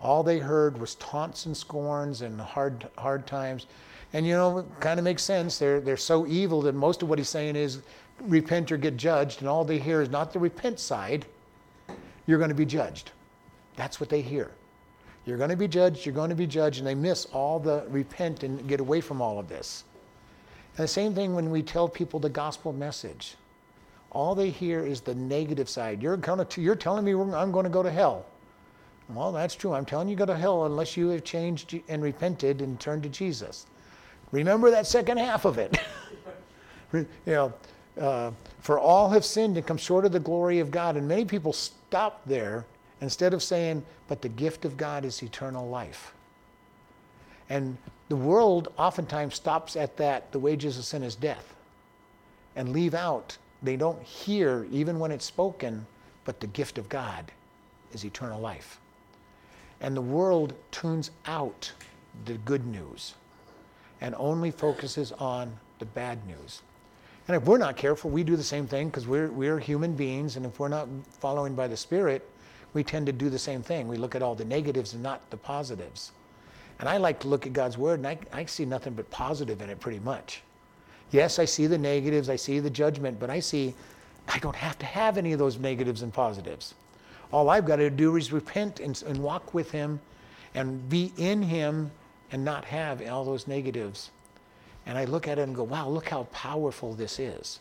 All 0.00 0.22
they 0.22 0.38
heard 0.38 0.78
was 0.78 0.96
taunts 0.96 1.46
and 1.46 1.56
scorns 1.56 2.20
and 2.20 2.40
hard, 2.40 2.88
hard 2.98 3.26
times. 3.26 3.66
And 4.12 4.26
you 4.26 4.34
know, 4.34 4.58
it 4.58 4.66
kind 4.80 4.98
of 5.00 5.04
makes 5.04 5.22
sense. 5.22 5.58
They're, 5.58 5.80
they're 5.80 5.96
so 5.96 6.26
evil 6.26 6.62
that 6.62 6.74
most 6.74 7.02
of 7.02 7.08
what 7.08 7.18
he's 7.18 7.28
saying 7.28 7.56
is 7.56 7.82
repent 8.22 8.72
or 8.72 8.76
get 8.76 8.96
judged. 8.96 9.40
And 9.40 9.48
all 9.48 9.64
they 9.64 9.78
hear 9.78 10.00
is 10.02 10.10
not 10.10 10.32
the 10.32 10.38
repent 10.38 10.78
side, 10.80 11.26
you're 12.26 12.38
going 12.38 12.50
to 12.50 12.54
be 12.54 12.66
judged. 12.66 13.12
That's 13.76 14.00
what 14.00 14.08
they 14.08 14.20
hear. 14.20 14.50
You're 15.26 15.38
going 15.38 15.50
to 15.50 15.56
be 15.56 15.68
judged, 15.68 16.06
you're 16.06 16.14
going 16.14 16.30
to 16.30 16.36
be 16.36 16.46
judged, 16.46 16.78
and 16.78 16.86
they 16.86 16.94
miss 16.94 17.26
all 17.26 17.58
the 17.58 17.84
repent 17.88 18.44
and 18.44 18.66
get 18.68 18.78
away 18.80 19.00
from 19.00 19.20
all 19.20 19.38
of 19.38 19.48
this. 19.48 19.84
And 20.76 20.84
the 20.84 20.88
same 20.88 21.14
thing 21.14 21.34
when 21.34 21.50
we 21.50 21.62
tell 21.62 21.88
people 21.88 22.20
the 22.20 22.28
gospel 22.28 22.72
message. 22.72 23.34
All 24.12 24.34
they 24.34 24.50
hear 24.50 24.86
is 24.86 25.00
the 25.00 25.14
negative 25.14 25.68
side. 25.68 26.02
You're, 26.02 26.16
going 26.16 26.44
to, 26.46 26.60
you're 26.60 26.76
telling 26.76 27.04
me 27.04 27.12
I'm 27.12 27.50
going 27.50 27.64
to 27.64 27.70
go 27.70 27.82
to 27.82 27.90
hell. 27.90 28.24
Well, 29.08 29.32
that's 29.32 29.54
true. 29.54 29.72
I'm 29.72 29.84
telling 29.84 30.08
you, 30.08 30.16
go 30.16 30.26
to 30.26 30.36
hell 30.36 30.64
unless 30.66 30.96
you 30.96 31.08
have 31.08 31.24
changed 31.24 31.78
and 31.88 32.02
repented 32.02 32.60
and 32.60 32.78
turned 32.78 33.02
to 33.04 33.08
Jesus. 33.08 33.66
Remember 34.32 34.70
that 34.70 34.86
second 34.86 35.18
half 35.18 35.44
of 35.44 35.58
it. 35.58 35.78
you 36.92 37.06
know, 37.26 37.52
uh, 38.00 38.30
for 38.60 38.78
all 38.78 39.10
have 39.10 39.24
sinned 39.24 39.56
and 39.56 39.66
come 39.66 39.76
short 39.76 40.04
of 40.04 40.12
the 40.12 40.20
glory 40.20 40.60
of 40.60 40.70
God. 40.70 40.96
And 40.96 41.06
many 41.08 41.24
people 41.24 41.52
stop 41.52 42.22
there 42.26 42.66
Instead 43.00 43.34
of 43.34 43.42
saying, 43.42 43.84
but 44.08 44.22
the 44.22 44.28
gift 44.28 44.64
of 44.64 44.76
God 44.76 45.04
is 45.04 45.22
eternal 45.22 45.68
life. 45.68 46.12
And 47.48 47.76
the 48.08 48.16
world 48.16 48.72
oftentimes 48.78 49.34
stops 49.34 49.76
at 49.76 49.96
that, 49.98 50.32
the 50.32 50.38
wages 50.38 50.78
of 50.78 50.84
sin 50.84 51.02
is 51.02 51.14
death, 51.14 51.54
and 52.54 52.72
leave 52.72 52.94
out, 52.94 53.36
they 53.62 53.76
don't 53.76 54.02
hear, 54.02 54.66
even 54.70 54.98
when 54.98 55.10
it's 55.10 55.24
spoken, 55.24 55.86
but 56.24 56.40
the 56.40 56.46
gift 56.48 56.78
of 56.78 56.88
God 56.88 57.30
is 57.92 58.04
eternal 58.04 58.40
life. 58.40 58.80
And 59.80 59.94
the 59.94 60.00
world 60.00 60.54
tunes 60.70 61.10
out 61.26 61.70
the 62.24 62.34
good 62.38 62.66
news 62.66 63.14
and 64.00 64.14
only 64.18 64.50
focuses 64.50 65.12
on 65.12 65.52
the 65.78 65.84
bad 65.84 66.26
news. 66.26 66.62
And 67.28 67.36
if 67.36 67.44
we're 67.44 67.58
not 67.58 67.76
careful, 67.76 68.10
we 68.10 68.22
do 68.22 68.36
the 68.36 68.44
same 68.44 68.66
thing 68.66 68.88
because 68.88 69.06
we're, 69.06 69.28
we're 69.28 69.58
human 69.58 69.94
beings, 69.94 70.36
and 70.36 70.46
if 70.46 70.60
we're 70.60 70.68
not 70.68 70.88
following 71.18 71.54
by 71.54 71.66
the 71.66 71.76
Spirit, 71.76 72.28
we 72.72 72.84
tend 72.84 73.06
to 73.06 73.12
do 73.12 73.30
the 73.30 73.38
same 73.38 73.62
thing. 73.62 73.88
We 73.88 73.96
look 73.96 74.14
at 74.14 74.22
all 74.22 74.34
the 74.34 74.44
negatives 74.44 74.94
and 74.94 75.02
not 75.02 75.28
the 75.30 75.36
positives. 75.36 76.12
And 76.78 76.88
I 76.88 76.98
like 76.98 77.18
to 77.20 77.28
look 77.28 77.46
at 77.46 77.52
God's 77.52 77.78
word, 77.78 78.00
and 78.00 78.06
I, 78.06 78.18
I 78.32 78.44
see 78.44 78.64
nothing 78.64 78.92
but 78.94 79.10
positive 79.10 79.60
in 79.60 79.70
it 79.70 79.80
pretty 79.80 79.98
much. 79.98 80.42
Yes, 81.10 81.38
I 81.38 81.46
see 81.46 81.66
the 81.66 81.78
negatives, 81.78 82.28
I 82.28 82.36
see 82.36 82.60
the 82.60 82.70
judgment, 82.70 83.18
but 83.18 83.30
I 83.30 83.40
see 83.40 83.74
I 84.28 84.38
don't 84.38 84.56
have 84.56 84.78
to 84.80 84.86
have 84.86 85.18
any 85.18 85.32
of 85.32 85.38
those 85.38 85.58
negatives 85.58 86.02
and 86.02 86.12
positives. 86.12 86.74
All 87.32 87.48
I've 87.48 87.64
got 87.64 87.76
to 87.76 87.90
do 87.90 88.16
is 88.16 88.32
repent 88.32 88.80
and, 88.80 89.00
and 89.06 89.18
walk 89.18 89.54
with 89.54 89.70
Him 89.70 90.00
and 90.54 90.88
be 90.88 91.12
in 91.16 91.42
Him 91.42 91.90
and 92.30 92.44
not 92.44 92.64
have 92.66 93.06
all 93.08 93.24
those 93.24 93.46
negatives. 93.46 94.10
And 94.86 94.96
I 94.96 95.04
look 95.04 95.26
at 95.26 95.38
it 95.38 95.42
and 95.42 95.54
go, 95.54 95.64
wow, 95.64 95.88
look 95.88 96.08
how 96.08 96.24
powerful 96.32 96.94
this 96.94 97.18
is. 97.18 97.60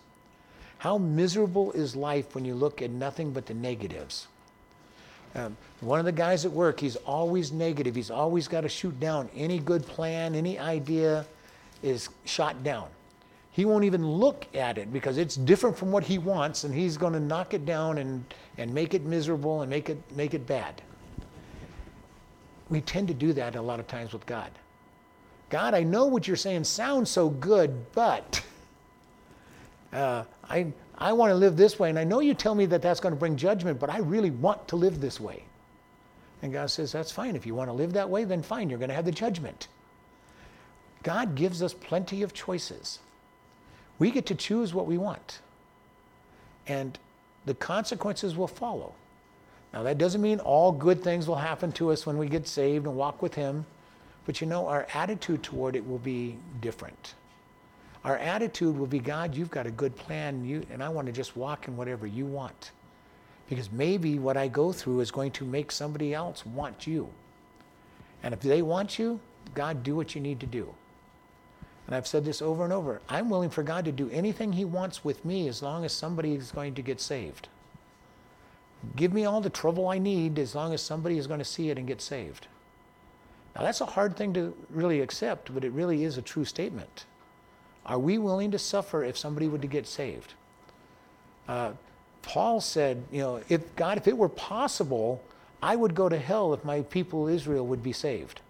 How 0.77 0.97
miserable 0.97 1.71
is 1.71 1.95
life 1.95 2.35
when 2.35 2.45
you 2.45 2.53
look 2.53 2.81
at 2.81 2.91
nothing 2.91 3.31
but 3.31 3.47
the 3.47 3.53
negatives? 3.53 4.27
Um, 5.33 5.57
one 5.81 5.99
of 5.99 6.05
the 6.05 6.11
guys 6.11 6.45
at 6.45 6.51
work, 6.51 6.79
he's 6.79 6.95
always 6.97 7.51
negative. 7.51 7.95
He's 7.95 8.11
always 8.11 8.47
got 8.47 8.61
to 8.61 8.69
shoot 8.69 8.97
down 8.99 9.29
any 9.35 9.59
good 9.59 9.85
plan, 9.85 10.35
any 10.35 10.57
idea 10.59 11.25
is 11.83 12.09
shot 12.23 12.63
down. 12.63 12.87
He 13.51 13.65
won't 13.65 13.85
even 13.85 14.05
look 14.05 14.45
at 14.53 14.77
it 14.77 14.91
because 14.91 15.17
it's 15.17 15.35
different 15.35 15.77
from 15.77 15.91
what 15.91 16.03
he 16.03 16.17
wants, 16.17 16.63
and 16.63 16.73
he's 16.73 16.97
going 16.97 17.13
to 17.13 17.19
knock 17.19 17.53
it 17.53 17.65
down 17.65 17.97
and, 17.97 18.23
and 18.57 18.73
make 18.73 18.93
it 18.93 19.03
miserable 19.03 19.61
and 19.61 19.69
make 19.69 19.89
it, 19.89 19.97
make 20.15 20.33
it 20.33 20.45
bad. 20.45 20.81
We 22.69 22.81
tend 22.81 23.07
to 23.09 23.13
do 23.13 23.33
that 23.33 23.55
a 23.55 23.61
lot 23.61 23.79
of 23.79 23.87
times 23.87 24.13
with 24.13 24.25
God. 24.25 24.51
God, 25.49 25.73
I 25.73 25.83
know 25.83 26.05
what 26.05 26.27
you're 26.27 26.35
saying 26.35 26.63
sounds 26.63 27.09
so 27.09 27.29
good, 27.29 27.91
but 27.93 28.43
uh, 29.93 30.23
I, 30.49 30.67
I 30.97 31.13
want 31.13 31.31
to 31.31 31.35
live 31.35 31.55
this 31.55 31.79
way. 31.79 31.89
And 31.89 31.99
I 31.99 32.03
know 32.03 32.19
you 32.19 32.33
tell 32.33 32.55
me 32.55 32.65
that 32.67 32.81
that's 32.81 32.99
going 32.99 33.13
to 33.13 33.19
bring 33.19 33.35
judgment, 33.35 33.79
but 33.79 33.89
I 33.89 33.99
really 33.99 34.31
want 34.31 34.67
to 34.69 34.75
live 34.75 34.99
this 34.99 35.19
way. 35.19 35.43
And 36.41 36.51
God 36.51 36.69
says, 36.69 36.91
That's 36.91 37.11
fine. 37.11 37.35
If 37.35 37.45
you 37.45 37.55
want 37.55 37.69
to 37.69 37.73
live 37.73 37.93
that 37.93 38.09
way, 38.09 38.23
then 38.23 38.41
fine. 38.41 38.69
You're 38.69 38.79
going 38.79 38.89
to 38.89 38.95
have 38.95 39.05
the 39.05 39.11
judgment. 39.11 39.67
God 41.03 41.35
gives 41.35 41.61
us 41.61 41.73
plenty 41.73 42.23
of 42.23 42.33
choices. 42.33 42.99
We 43.99 44.11
get 44.11 44.25
to 44.25 44.35
choose 44.35 44.73
what 44.73 44.87
we 44.87 44.97
want. 44.97 45.39
And 46.67 46.97
the 47.45 47.53
consequences 47.53 48.35
will 48.35 48.47
follow. 48.47 48.93
Now, 49.71 49.83
that 49.83 49.97
doesn't 49.97 50.21
mean 50.21 50.39
all 50.39 50.71
good 50.71 51.03
things 51.03 51.27
will 51.27 51.35
happen 51.35 51.71
to 51.73 51.91
us 51.91 52.05
when 52.05 52.17
we 52.17 52.27
get 52.27 52.47
saved 52.47 52.85
and 52.85 52.95
walk 52.95 53.21
with 53.21 53.35
Him, 53.35 53.65
but 54.25 54.41
you 54.41 54.47
know, 54.47 54.67
our 54.67 54.87
attitude 54.93 55.43
toward 55.43 55.75
it 55.75 55.87
will 55.87 55.99
be 55.99 56.37
different. 56.61 57.13
Our 58.03 58.17
attitude 58.17 58.77
will 58.77 58.87
be 58.87 58.99
God, 58.99 59.35
you've 59.35 59.51
got 59.51 59.65
a 59.65 59.71
good 59.71 59.95
plan, 59.95 60.45
you, 60.45 60.63
and 60.71 60.83
I 60.83 60.89
want 60.89 61.07
to 61.07 61.13
just 61.13 61.35
walk 61.35 61.67
in 61.67 61.75
whatever 61.75 62.05
you 62.05 62.25
want. 62.25 62.71
Because 63.49 63.71
maybe 63.71 64.19
what 64.19 64.37
I 64.37 64.47
go 64.47 64.71
through 64.71 64.99
is 64.99 65.11
going 65.11 65.31
to 65.31 65.45
make 65.45 65.71
somebody 65.71 66.13
else 66.13 66.45
want 66.45 66.85
you. 66.85 67.09
And 68.23 68.33
if 68.33 68.41
they 68.41 68.61
want 68.61 68.97
you, 68.97 69.19
God, 69.53 69.83
do 69.83 69.95
what 69.95 70.15
you 70.15 70.21
need 70.21 70.39
to 70.39 70.45
do. 70.45 70.73
And 71.87 71.95
I've 71.95 72.07
said 72.07 72.25
this 72.25 72.41
over 72.41 72.63
and 72.63 72.73
over. 72.73 73.01
I'm 73.09 73.29
willing 73.29 73.51
for 73.51 73.61
God 73.61 73.85
to 73.85 73.91
do 73.91 74.09
anything 74.09 74.53
He 74.53 74.65
wants 74.65 75.03
with 75.03 75.23
me 75.23 75.47
as 75.47 75.61
long 75.61 75.85
as 75.85 75.93
somebody 75.93 76.33
is 76.33 76.51
going 76.51 76.73
to 76.75 76.81
get 76.81 76.99
saved. 76.99 77.47
Give 78.95 79.13
me 79.13 79.25
all 79.25 79.41
the 79.41 79.49
trouble 79.49 79.87
I 79.87 79.97
need 79.97 80.37
as 80.39 80.55
long 80.55 80.73
as 80.73 80.81
somebody 80.81 81.17
is 81.17 81.27
going 81.27 81.39
to 81.39 81.45
see 81.45 81.69
it 81.69 81.77
and 81.77 81.87
get 81.87 82.01
saved. 82.01 82.47
Now, 83.55 83.63
that's 83.63 83.81
a 83.81 83.85
hard 83.85 84.17
thing 84.17 84.33
to 84.33 84.53
really 84.69 85.01
accept, 85.01 85.53
but 85.53 85.63
it 85.63 85.71
really 85.71 86.03
is 86.03 86.17
a 86.17 86.21
true 86.21 86.45
statement. 86.45 87.05
Are 87.85 87.99
we 87.99 88.17
willing 88.17 88.51
to 88.51 88.59
suffer 88.59 89.03
if 89.03 89.17
somebody 89.17 89.47
were 89.47 89.59
to 89.59 89.67
get 89.67 89.87
saved? 89.87 90.33
Uh, 91.47 91.71
Paul 92.21 92.59
said, 92.59 93.03
you 93.11 93.21
know, 93.21 93.41
if 93.49 93.75
God, 93.75 93.97
if 93.97 94.07
it 94.07 94.17
were 94.17 94.29
possible, 94.29 95.21
I 95.61 95.75
would 95.75 95.95
go 95.95 96.09
to 96.09 96.17
hell 96.17 96.53
if 96.53 96.65
my 96.65 96.81
people 96.81 97.27
Israel 97.27 97.65
would 97.67 97.83
be 97.83 97.93
saved. 97.93 98.41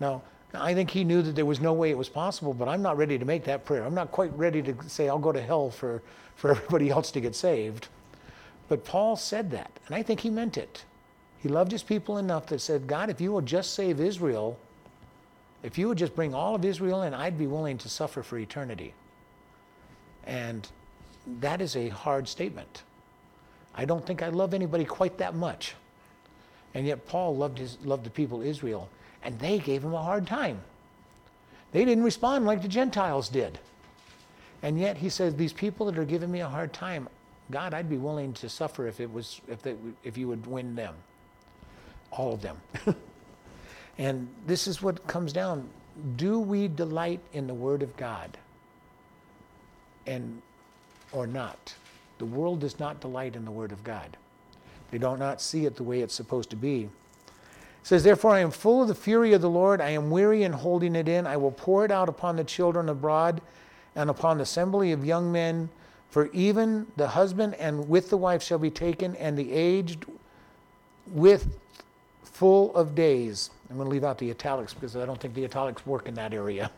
Now, 0.00 0.22
I 0.54 0.72
think 0.72 0.90
he 0.90 1.02
knew 1.02 1.20
that 1.22 1.34
there 1.34 1.44
was 1.44 1.60
no 1.60 1.72
way 1.72 1.90
it 1.90 1.98
was 1.98 2.08
possible, 2.08 2.54
but 2.54 2.68
I'm 2.68 2.80
not 2.80 2.96
ready 2.96 3.18
to 3.18 3.24
make 3.24 3.44
that 3.44 3.64
prayer. 3.64 3.84
I'm 3.84 3.94
not 3.94 4.12
quite 4.12 4.36
ready 4.38 4.62
to 4.62 4.74
say 4.88 5.08
I'll 5.08 5.18
go 5.18 5.32
to 5.32 5.42
hell 5.42 5.70
for, 5.70 6.00
for 6.36 6.52
everybody 6.52 6.90
else 6.90 7.10
to 7.12 7.20
get 7.20 7.34
saved. 7.34 7.88
But 8.68 8.84
Paul 8.84 9.16
said 9.16 9.50
that, 9.50 9.70
and 9.86 9.96
I 9.96 10.02
think 10.02 10.20
he 10.20 10.30
meant 10.30 10.56
it. 10.56 10.84
He 11.44 11.50
loved 11.50 11.70
his 11.70 11.82
people 11.82 12.16
enough 12.16 12.46
that 12.46 12.62
said, 12.62 12.86
God, 12.86 13.10
if 13.10 13.20
you 13.20 13.30
will 13.30 13.42
just 13.42 13.74
save 13.74 14.00
Israel, 14.00 14.58
if 15.62 15.76
you 15.76 15.88
would 15.88 15.98
just 15.98 16.16
bring 16.16 16.32
all 16.32 16.54
of 16.54 16.64
Israel 16.64 17.02
in, 17.02 17.12
I'd 17.12 17.36
be 17.36 17.46
willing 17.46 17.76
to 17.78 17.88
suffer 17.90 18.22
for 18.22 18.38
eternity. 18.38 18.94
And 20.26 20.66
that 21.40 21.60
is 21.60 21.76
a 21.76 21.90
hard 21.90 22.28
statement. 22.28 22.84
I 23.74 23.84
don't 23.84 24.06
think 24.06 24.22
I 24.22 24.30
love 24.30 24.54
anybody 24.54 24.86
quite 24.86 25.18
that 25.18 25.34
much. 25.34 25.74
And 26.72 26.86
yet 26.86 27.06
Paul 27.06 27.36
loved, 27.36 27.58
his, 27.58 27.76
loved 27.84 28.04
the 28.04 28.10
people 28.10 28.40
Israel, 28.40 28.88
and 29.22 29.38
they 29.38 29.58
gave 29.58 29.84
him 29.84 29.92
a 29.92 30.02
hard 30.02 30.26
time. 30.26 30.62
They 31.72 31.84
didn't 31.84 32.04
respond 32.04 32.46
like 32.46 32.62
the 32.62 32.68
Gentiles 32.68 33.28
did. 33.28 33.58
And 34.62 34.80
yet 34.80 34.96
he 34.96 35.10
says, 35.10 35.34
These 35.34 35.52
people 35.52 35.84
that 35.92 35.98
are 35.98 36.06
giving 36.06 36.32
me 36.32 36.40
a 36.40 36.48
hard 36.48 36.72
time, 36.72 37.06
God, 37.50 37.74
I'd 37.74 37.90
be 37.90 37.98
willing 37.98 38.32
to 38.32 38.48
suffer 38.48 38.88
if, 38.88 38.98
it 38.98 39.12
was, 39.12 39.42
if, 39.46 39.60
they, 39.60 39.74
if 40.04 40.16
you 40.16 40.26
would 40.28 40.46
win 40.46 40.74
them. 40.74 40.94
All 42.16 42.34
of 42.34 42.42
them. 42.42 42.56
And 43.98 44.28
this 44.46 44.66
is 44.66 44.82
what 44.82 45.06
comes 45.06 45.32
down. 45.32 45.68
Do 46.16 46.40
we 46.40 46.68
delight 46.68 47.20
in 47.32 47.46
the 47.46 47.54
Word 47.54 47.82
of 47.82 47.96
God? 47.96 48.36
And 50.06 50.42
or 51.12 51.26
not? 51.26 51.74
The 52.18 52.24
world 52.24 52.60
does 52.60 52.78
not 52.78 53.00
delight 53.00 53.36
in 53.36 53.44
the 53.44 53.50
Word 53.50 53.72
of 53.72 53.84
God. 53.84 54.16
They 54.90 54.98
do 54.98 55.16
not 55.16 55.40
see 55.40 55.66
it 55.66 55.76
the 55.76 55.82
way 55.82 56.00
it's 56.00 56.14
supposed 56.14 56.50
to 56.50 56.56
be. 56.56 56.82
It 56.82 56.90
says, 57.84 58.02
Therefore 58.02 58.32
I 58.32 58.40
am 58.40 58.50
full 58.50 58.82
of 58.82 58.88
the 58.88 58.94
fury 58.94 59.32
of 59.32 59.40
the 59.40 59.50
Lord. 59.50 59.80
I 59.80 59.90
am 59.90 60.10
weary 60.10 60.42
in 60.42 60.52
holding 60.52 60.96
it 60.96 61.08
in. 61.08 61.26
I 61.26 61.36
will 61.36 61.52
pour 61.52 61.84
it 61.84 61.90
out 61.90 62.08
upon 62.08 62.36
the 62.36 62.44
children 62.44 62.88
abroad 62.88 63.40
and 63.94 64.10
upon 64.10 64.38
the 64.38 64.42
assembly 64.42 64.92
of 64.92 65.04
young 65.04 65.30
men. 65.30 65.68
For 66.10 66.26
even 66.32 66.86
the 66.96 67.08
husband 67.08 67.54
and 67.54 67.88
with 67.88 68.10
the 68.10 68.16
wife 68.16 68.42
shall 68.42 68.58
be 68.58 68.70
taken, 68.70 69.16
and 69.16 69.36
the 69.36 69.52
aged 69.52 70.06
with 71.08 71.48
full 72.34 72.74
of 72.74 72.94
days. 72.94 73.50
I'm 73.70 73.76
going 73.76 73.86
to 73.86 73.90
leave 73.90 74.04
out 74.04 74.18
the 74.18 74.30
italics 74.30 74.74
because 74.74 74.96
I 74.96 75.06
don't 75.06 75.18
think 75.18 75.34
the 75.34 75.44
italics 75.44 75.86
work 75.86 76.06
in 76.06 76.14
that 76.14 76.34
area. 76.34 76.70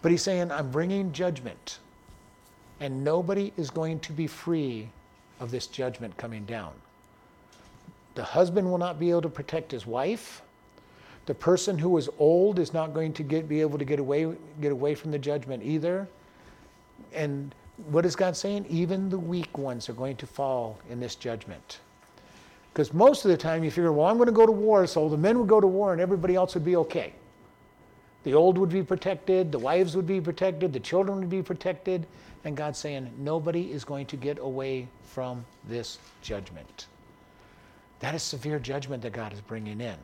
But 0.00 0.12
he's 0.12 0.22
saying, 0.22 0.50
I'm 0.50 0.70
bringing 0.70 1.12
judgment. 1.12 1.78
And 2.80 3.04
nobody 3.04 3.52
is 3.56 3.70
going 3.70 4.00
to 4.00 4.12
be 4.12 4.26
free 4.26 4.88
of 5.40 5.50
this 5.50 5.66
judgment 5.66 6.16
coming 6.16 6.44
down. 6.44 6.72
The 8.14 8.24
husband 8.24 8.70
will 8.70 8.78
not 8.78 8.98
be 8.98 9.10
able 9.10 9.22
to 9.22 9.28
protect 9.28 9.70
his 9.70 9.86
wife. 9.86 10.42
The 11.26 11.34
person 11.34 11.78
who 11.78 11.96
is 11.98 12.08
old 12.18 12.58
is 12.58 12.72
not 12.72 12.94
going 12.94 13.12
to 13.14 13.22
get, 13.22 13.48
be 13.48 13.60
able 13.60 13.78
to 13.78 13.84
get 13.84 13.98
away, 13.98 14.32
get 14.60 14.72
away 14.72 14.94
from 14.94 15.10
the 15.10 15.18
judgment 15.18 15.62
either. 15.62 16.08
And 17.12 17.54
what 17.90 18.06
is 18.06 18.14
God 18.14 18.36
saying? 18.36 18.66
Even 18.68 19.08
the 19.08 19.18
weak 19.18 19.58
ones 19.58 19.88
are 19.88 19.92
going 19.94 20.16
to 20.16 20.26
fall 20.26 20.78
in 20.88 21.00
this 21.00 21.14
judgment. 21.14 21.78
Because 22.72 22.94
most 22.94 23.24
of 23.24 23.30
the 23.30 23.36
time 23.36 23.62
you 23.62 23.70
figure, 23.70 23.92
well, 23.92 24.06
I'm 24.06 24.16
going 24.16 24.26
to 24.26 24.32
go 24.32 24.46
to 24.46 24.52
war, 24.52 24.86
so 24.86 25.08
the 25.08 25.16
men 25.16 25.38
would 25.38 25.48
go 25.48 25.60
to 25.60 25.66
war 25.66 25.92
and 25.92 26.00
everybody 26.00 26.34
else 26.34 26.54
would 26.54 26.64
be 26.64 26.76
okay. 26.76 27.12
The 28.24 28.34
old 28.34 28.56
would 28.56 28.70
be 28.70 28.82
protected, 28.82 29.52
the 29.52 29.58
wives 29.58 29.94
would 29.96 30.06
be 30.06 30.20
protected, 30.20 30.72
the 30.72 30.80
children 30.80 31.18
would 31.18 31.30
be 31.30 31.42
protected. 31.42 32.06
And 32.44 32.56
God's 32.56 32.78
saying, 32.78 33.10
nobody 33.18 33.70
is 33.72 33.84
going 33.84 34.06
to 34.06 34.16
get 34.16 34.38
away 34.38 34.88
from 35.04 35.44
this 35.68 35.98
judgment. 36.22 36.86
That 38.00 38.14
is 38.14 38.22
severe 38.22 38.58
judgment 38.58 39.02
that 39.02 39.12
God 39.12 39.32
is 39.32 39.40
bringing 39.40 39.80
in. 39.80 39.96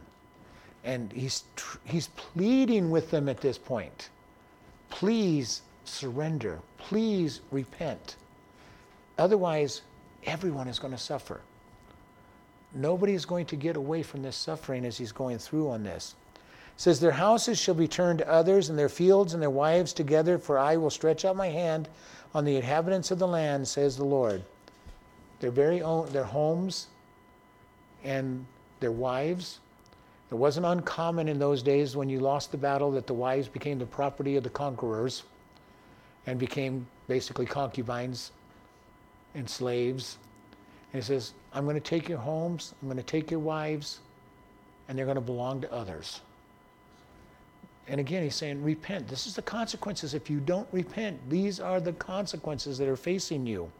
And 0.84 1.12
he's, 1.12 1.44
he's 1.84 2.08
pleading 2.08 2.90
with 2.90 3.10
them 3.10 3.28
at 3.28 3.40
this 3.40 3.58
point. 3.58 4.10
Please 4.90 5.62
surrender. 5.84 6.60
Please 6.76 7.40
repent. 7.50 8.16
Otherwise, 9.18 9.82
everyone 10.24 10.68
is 10.68 10.78
going 10.78 10.92
to 10.92 10.98
suffer. 10.98 11.40
Nobody 12.74 13.14
is 13.14 13.24
going 13.24 13.46
to 13.46 13.56
get 13.56 13.76
away 13.76 14.02
from 14.02 14.22
this 14.22 14.36
suffering 14.36 14.84
as 14.84 14.98
he's 14.98 15.12
going 15.12 15.38
through 15.38 15.70
on 15.70 15.82
this. 15.82 16.14
It 16.34 16.80
says, 16.80 17.00
Their 17.00 17.12
houses 17.12 17.58
shall 17.58 17.74
be 17.74 17.88
turned 17.88 18.20
to 18.20 18.30
others, 18.30 18.68
and 18.68 18.78
their 18.78 18.88
fields 18.88 19.32
and 19.32 19.42
their 19.42 19.50
wives 19.50 19.92
together, 19.92 20.38
for 20.38 20.58
I 20.58 20.76
will 20.76 20.90
stretch 20.90 21.24
out 21.24 21.36
my 21.36 21.48
hand 21.48 21.88
on 22.34 22.44
the 22.44 22.56
inhabitants 22.56 23.10
of 23.10 23.18
the 23.18 23.26
land, 23.26 23.66
says 23.66 23.96
the 23.96 24.04
Lord. 24.04 24.42
Their 25.40 25.50
very 25.50 25.82
own, 25.82 26.10
their 26.12 26.24
homes 26.24 26.88
and 28.04 28.44
their 28.80 28.92
wives. 28.92 29.60
It 30.30 30.34
wasn't 30.34 30.66
uncommon 30.66 31.28
in 31.28 31.38
those 31.38 31.62
days 31.62 31.96
when 31.96 32.10
you 32.10 32.20
lost 32.20 32.52
the 32.52 32.58
battle 32.58 32.90
that 32.92 33.06
the 33.06 33.14
wives 33.14 33.48
became 33.48 33.78
the 33.78 33.86
property 33.86 34.36
of 34.36 34.44
the 34.44 34.50
conquerors 34.50 35.22
and 36.26 36.38
became 36.38 36.86
basically 37.06 37.46
concubines 37.46 38.30
and 39.34 39.48
slaves. 39.48 40.18
And 40.92 41.02
he 41.02 41.06
says, 41.06 41.34
I'm 41.52 41.64
going 41.64 41.76
to 41.76 41.80
take 41.80 42.08
your 42.08 42.18
homes, 42.18 42.74
I'm 42.80 42.88
going 42.88 42.96
to 42.96 43.02
take 43.02 43.30
your 43.30 43.40
wives, 43.40 44.00
and 44.88 44.98
they're 44.98 45.06
going 45.06 45.16
to 45.16 45.20
belong 45.20 45.60
to 45.60 45.72
others. 45.72 46.20
And 47.88 48.00
again, 48.00 48.22
he's 48.22 48.34
saying, 48.34 48.62
repent. 48.62 49.08
This 49.08 49.26
is 49.26 49.34
the 49.34 49.42
consequences. 49.42 50.14
If 50.14 50.28
you 50.28 50.40
don't 50.40 50.68
repent, 50.72 51.18
these 51.30 51.58
are 51.58 51.80
the 51.80 51.94
consequences 51.94 52.76
that 52.78 52.88
are 52.88 52.96
facing 52.96 53.46
you. 53.46 53.70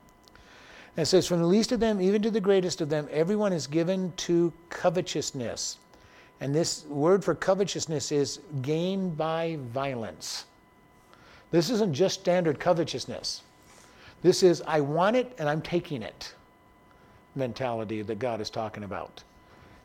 And 0.96 1.02
it 1.02 1.06
says, 1.06 1.26
From 1.26 1.40
the 1.40 1.46
least 1.46 1.72
of 1.72 1.80
them 1.80 2.00
even 2.00 2.22
to 2.22 2.30
the 2.30 2.40
greatest 2.40 2.80
of 2.80 2.88
them, 2.88 3.06
everyone 3.11 3.52
is 3.52 3.66
given 3.66 4.12
to 4.16 4.52
covetousness. 4.70 5.78
And 6.40 6.54
this 6.54 6.86
word 6.86 7.22
for 7.22 7.34
covetousness 7.34 8.12
is 8.12 8.40
gain 8.62 9.11
by 9.11 9.59
violence. 9.72 10.46
This 11.50 11.70
isn't 11.70 11.94
just 11.94 12.20
standard 12.20 12.61
covetousness. 12.61 13.42
This 14.22 14.42
is, 14.42 14.62
I 14.66 14.80
want 14.80 15.16
it 15.16 15.34
and 15.38 15.48
I'm 15.48 15.62
taking 15.62 16.02
it 16.02 16.34
mentality 17.39 18.03
that 18.03 18.18
God 18.18 18.41
is 18.41 18.51
talking 18.51 18.84
about. 18.84 19.22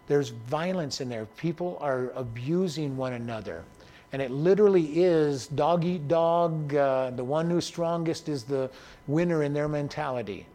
There's 0.07 0.29
violence 0.29 0.99
in 0.99 1.07
there. 1.07 1.25
People 1.37 1.77
are 1.79 2.11
abusing 2.15 2.97
one 2.97 3.13
another. 3.13 3.63
And 4.11 4.21
it 4.21 4.31
literally 4.31 5.01
is 5.03 5.47
dog 5.47 5.85
eat 5.85 6.07
dog. 6.07 6.75
Uh, 6.75 7.11
the 7.11 7.23
one 7.23 7.49
who's 7.49 7.65
strongest 7.65 8.29
is 8.29 8.43
the 8.43 8.69
winner 9.07 9.43
in 9.43 9.53
their 9.53 9.67
mentality. 9.67 10.45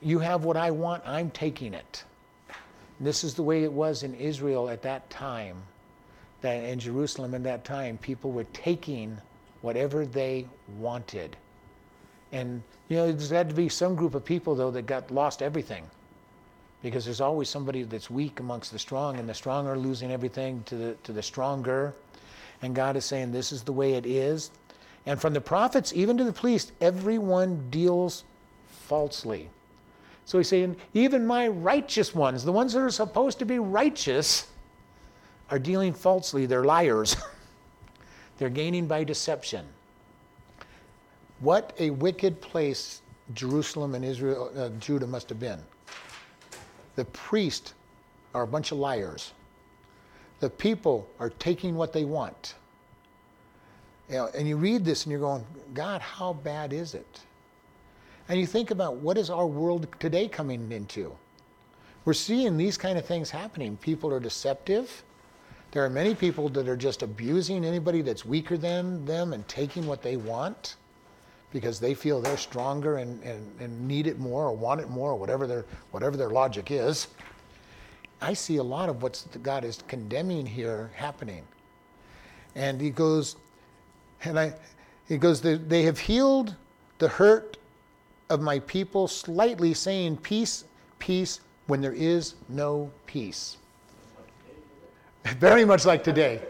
You 0.00 0.20
have 0.20 0.44
what 0.44 0.56
I 0.56 0.70
want, 0.70 1.02
I'm 1.04 1.30
taking 1.30 1.74
it. 1.74 2.04
This 3.00 3.24
is 3.24 3.34
the 3.34 3.42
way 3.42 3.64
it 3.64 3.72
was 3.72 4.02
in 4.02 4.14
Israel 4.14 4.70
at 4.70 4.82
that 4.82 5.08
time. 5.10 5.56
That 6.42 6.64
in 6.64 6.78
Jerusalem 6.78 7.34
at 7.34 7.42
that 7.42 7.64
time, 7.64 7.98
people 7.98 8.30
were 8.30 8.44
taking 8.44 9.18
whatever 9.62 10.06
they 10.06 10.46
wanted. 10.78 11.36
And 12.32 12.62
you 12.88 12.96
know, 12.96 13.12
there's 13.12 13.30
had 13.30 13.48
to 13.48 13.54
be 13.54 13.68
some 13.68 13.94
group 13.94 14.14
of 14.14 14.24
people 14.24 14.54
though 14.54 14.70
that 14.70 14.86
got 14.86 15.10
lost 15.10 15.42
everything. 15.42 15.84
Because 16.82 17.04
there's 17.04 17.20
always 17.20 17.48
somebody 17.48 17.82
that's 17.82 18.10
weak 18.10 18.40
amongst 18.40 18.72
the 18.72 18.78
strong, 18.78 19.18
and 19.18 19.28
the 19.28 19.34
strong 19.34 19.66
are 19.66 19.76
losing 19.76 20.12
everything 20.12 20.62
to 20.64 20.76
the 20.76 20.94
to 21.02 21.12
the 21.12 21.22
stronger. 21.22 21.94
And 22.62 22.74
God 22.74 22.96
is 22.96 23.04
saying, 23.04 23.32
This 23.32 23.52
is 23.52 23.62
the 23.62 23.72
way 23.72 23.94
it 23.94 24.06
is. 24.06 24.50
And 25.06 25.20
from 25.20 25.32
the 25.32 25.40
prophets, 25.40 25.92
even 25.94 26.16
to 26.18 26.24
the 26.24 26.32
priests, 26.32 26.72
everyone 26.80 27.70
deals 27.70 28.24
falsely. 28.68 29.48
So 30.26 30.38
he's 30.38 30.48
saying, 30.48 30.76
even 30.94 31.26
my 31.26 31.48
righteous 31.48 32.14
ones, 32.14 32.44
the 32.44 32.52
ones 32.52 32.72
that 32.74 32.80
are 32.80 32.90
supposed 32.90 33.38
to 33.40 33.44
be 33.44 33.58
righteous, 33.58 34.46
are 35.50 35.58
dealing 35.58 35.92
falsely. 35.92 36.46
They're 36.46 36.64
liars. 36.64 37.16
They're 38.38 38.48
gaining 38.48 38.86
by 38.86 39.04
deception. 39.04 39.66
What 41.40 41.74
a 41.78 41.90
wicked 41.90 42.40
place 42.40 43.02
Jerusalem 43.34 43.94
and 43.94 44.04
Israel, 44.04 44.50
uh, 44.56 44.68
Judah 44.78 45.06
must 45.06 45.28
have 45.28 45.40
been. 45.40 45.58
The 46.96 47.04
priests 47.06 47.74
are 48.34 48.42
a 48.42 48.46
bunch 48.46 48.72
of 48.72 48.78
liars. 48.78 49.32
The 50.40 50.50
people 50.50 51.08
are 51.18 51.30
taking 51.30 51.74
what 51.74 51.92
they 51.92 52.04
want. 52.04 52.54
You 54.08 54.16
know, 54.16 54.30
and 54.36 54.48
you 54.48 54.56
read 54.56 54.84
this 54.84 55.04
and 55.04 55.12
you're 55.12 55.20
going, 55.20 55.44
God, 55.74 56.00
how 56.00 56.32
bad 56.32 56.72
is 56.72 56.94
it? 56.94 57.20
And 58.28 58.38
you 58.38 58.46
think 58.46 58.70
about 58.70 58.96
what 58.96 59.18
is 59.18 59.30
our 59.30 59.46
world 59.46 59.86
today 59.98 60.28
coming 60.28 60.70
into? 60.72 61.16
We're 62.04 62.14
seeing 62.14 62.56
these 62.56 62.76
kind 62.76 62.98
of 62.98 63.04
things 63.04 63.30
happening. 63.30 63.76
People 63.76 64.12
are 64.12 64.20
deceptive. 64.20 65.04
There 65.72 65.84
are 65.84 65.90
many 65.90 66.14
people 66.14 66.48
that 66.50 66.68
are 66.68 66.76
just 66.76 67.02
abusing 67.02 67.64
anybody 67.64 68.02
that's 68.02 68.24
weaker 68.24 68.56
than 68.56 69.04
them 69.04 69.32
and 69.32 69.46
taking 69.46 69.86
what 69.86 70.02
they 70.02 70.16
want 70.16 70.76
because 71.52 71.80
they 71.80 71.94
feel 71.94 72.20
they're 72.20 72.36
stronger 72.36 72.98
and, 72.98 73.22
and, 73.22 73.50
and 73.60 73.88
need 73.88 74.06
it 74.06 74.18
more 74.18 74.46
or 74.46 74.52
want 74.52 74.80
it 74.80 74.88
more 74.88 75.10
or 75.10 75.16
whatever 75.16 75.46
their, 75.46 75.64
whatever 75.90 76.16
their 76.16 76.30
logic 76.30 76.70
is. 76.70 77.08
I 78.20 78.34
see 78.34 78.56
a 78.56 78.62
lot 78.62 78.88
of 78.88 79.02
what 79.02 79.24
God 79.42 79.64
is 79.64 79.82
condemning 79.88 80.46
here 80.46 80.90
happening. 80.94 81.44
And 82.54 82.80
he 82.80 82.90
goes, 82.90 83.36
and 84.24 84.38
I, 84.38 84.54
he 85.08 85.16
goes, 85.16 85.40
they 85.40 85.82
have 85.82 85.98
healed 85.98 86.54
the 86.98 87.08
hurt 87.08 87.56
of 88.28 88.40
my 88.40 88.60
people 88.60 89.08
slightly, 89.08 89.74
saying, 89.74 90.18
Peace, 90.18 90.64
peace, 90.98 91.40
when 91.66 91.80
there 91.80 91.92
is 91.92 92.34
no 92.48 92.90
peace. 93.06 93.56
Very 95.38 95.64
much 95.64 95.84
like 95.84 96.04
today. 96.04 96.40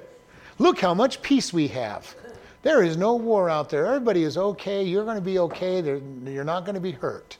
Look 0.59 0.81
how 0.81 0.93
much 0.93 1.23
peace 1.23 1.53
we 1.53 1.69
have. 1.69 2.15
There 2.63 2.83
is 2.83 2.97
no 2.97 3.15
war 3.15 3.49
out 3.49 3.71
there. 3.71 3.87
Everybody 3.87 4.23
is 4.23 4.37
okay. 4.37 4.83
You're 4.83 5.05
going 5.05 5.17
to 5.17 5.23
be 5.23 5.39
okay. 5.39 5.81
They're, 5.81 6.01
you're 6.27 6.45
not 6.45 6.65
going 6.65 6.75
to 6.75 6.81
be 6.81 6.93
hurt. 6.93 7.39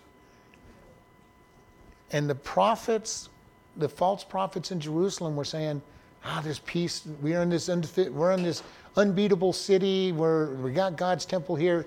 And 2.13 2.29
the 2.29 2.35
prophets, 2.35 3.29
the 3.77 3.89
false 3.89 4.25
prophets 4.25 4.71
in 4.71 4.81
Jerusalem 4.81 5.37
were 5.37 5.45
saying, 5.45 5.83
ah, 6.25 6.41
there's 6.43 6.59
peace. 6.61 7.07
We're 7.21 7.43
in 7.43 7.51
this, 7.51 7.69
we're 7.69 8.33
in 8.33 8.43
this 8.43 8.63
unbeatable 8.97 9.53
city. 9.53 10.13
We're, 10.13 10.55
we 10.55 10.73
got 10.73 10.97
God's 10.97 11.27
temple 11.27 11.55
here. 11.55 11.87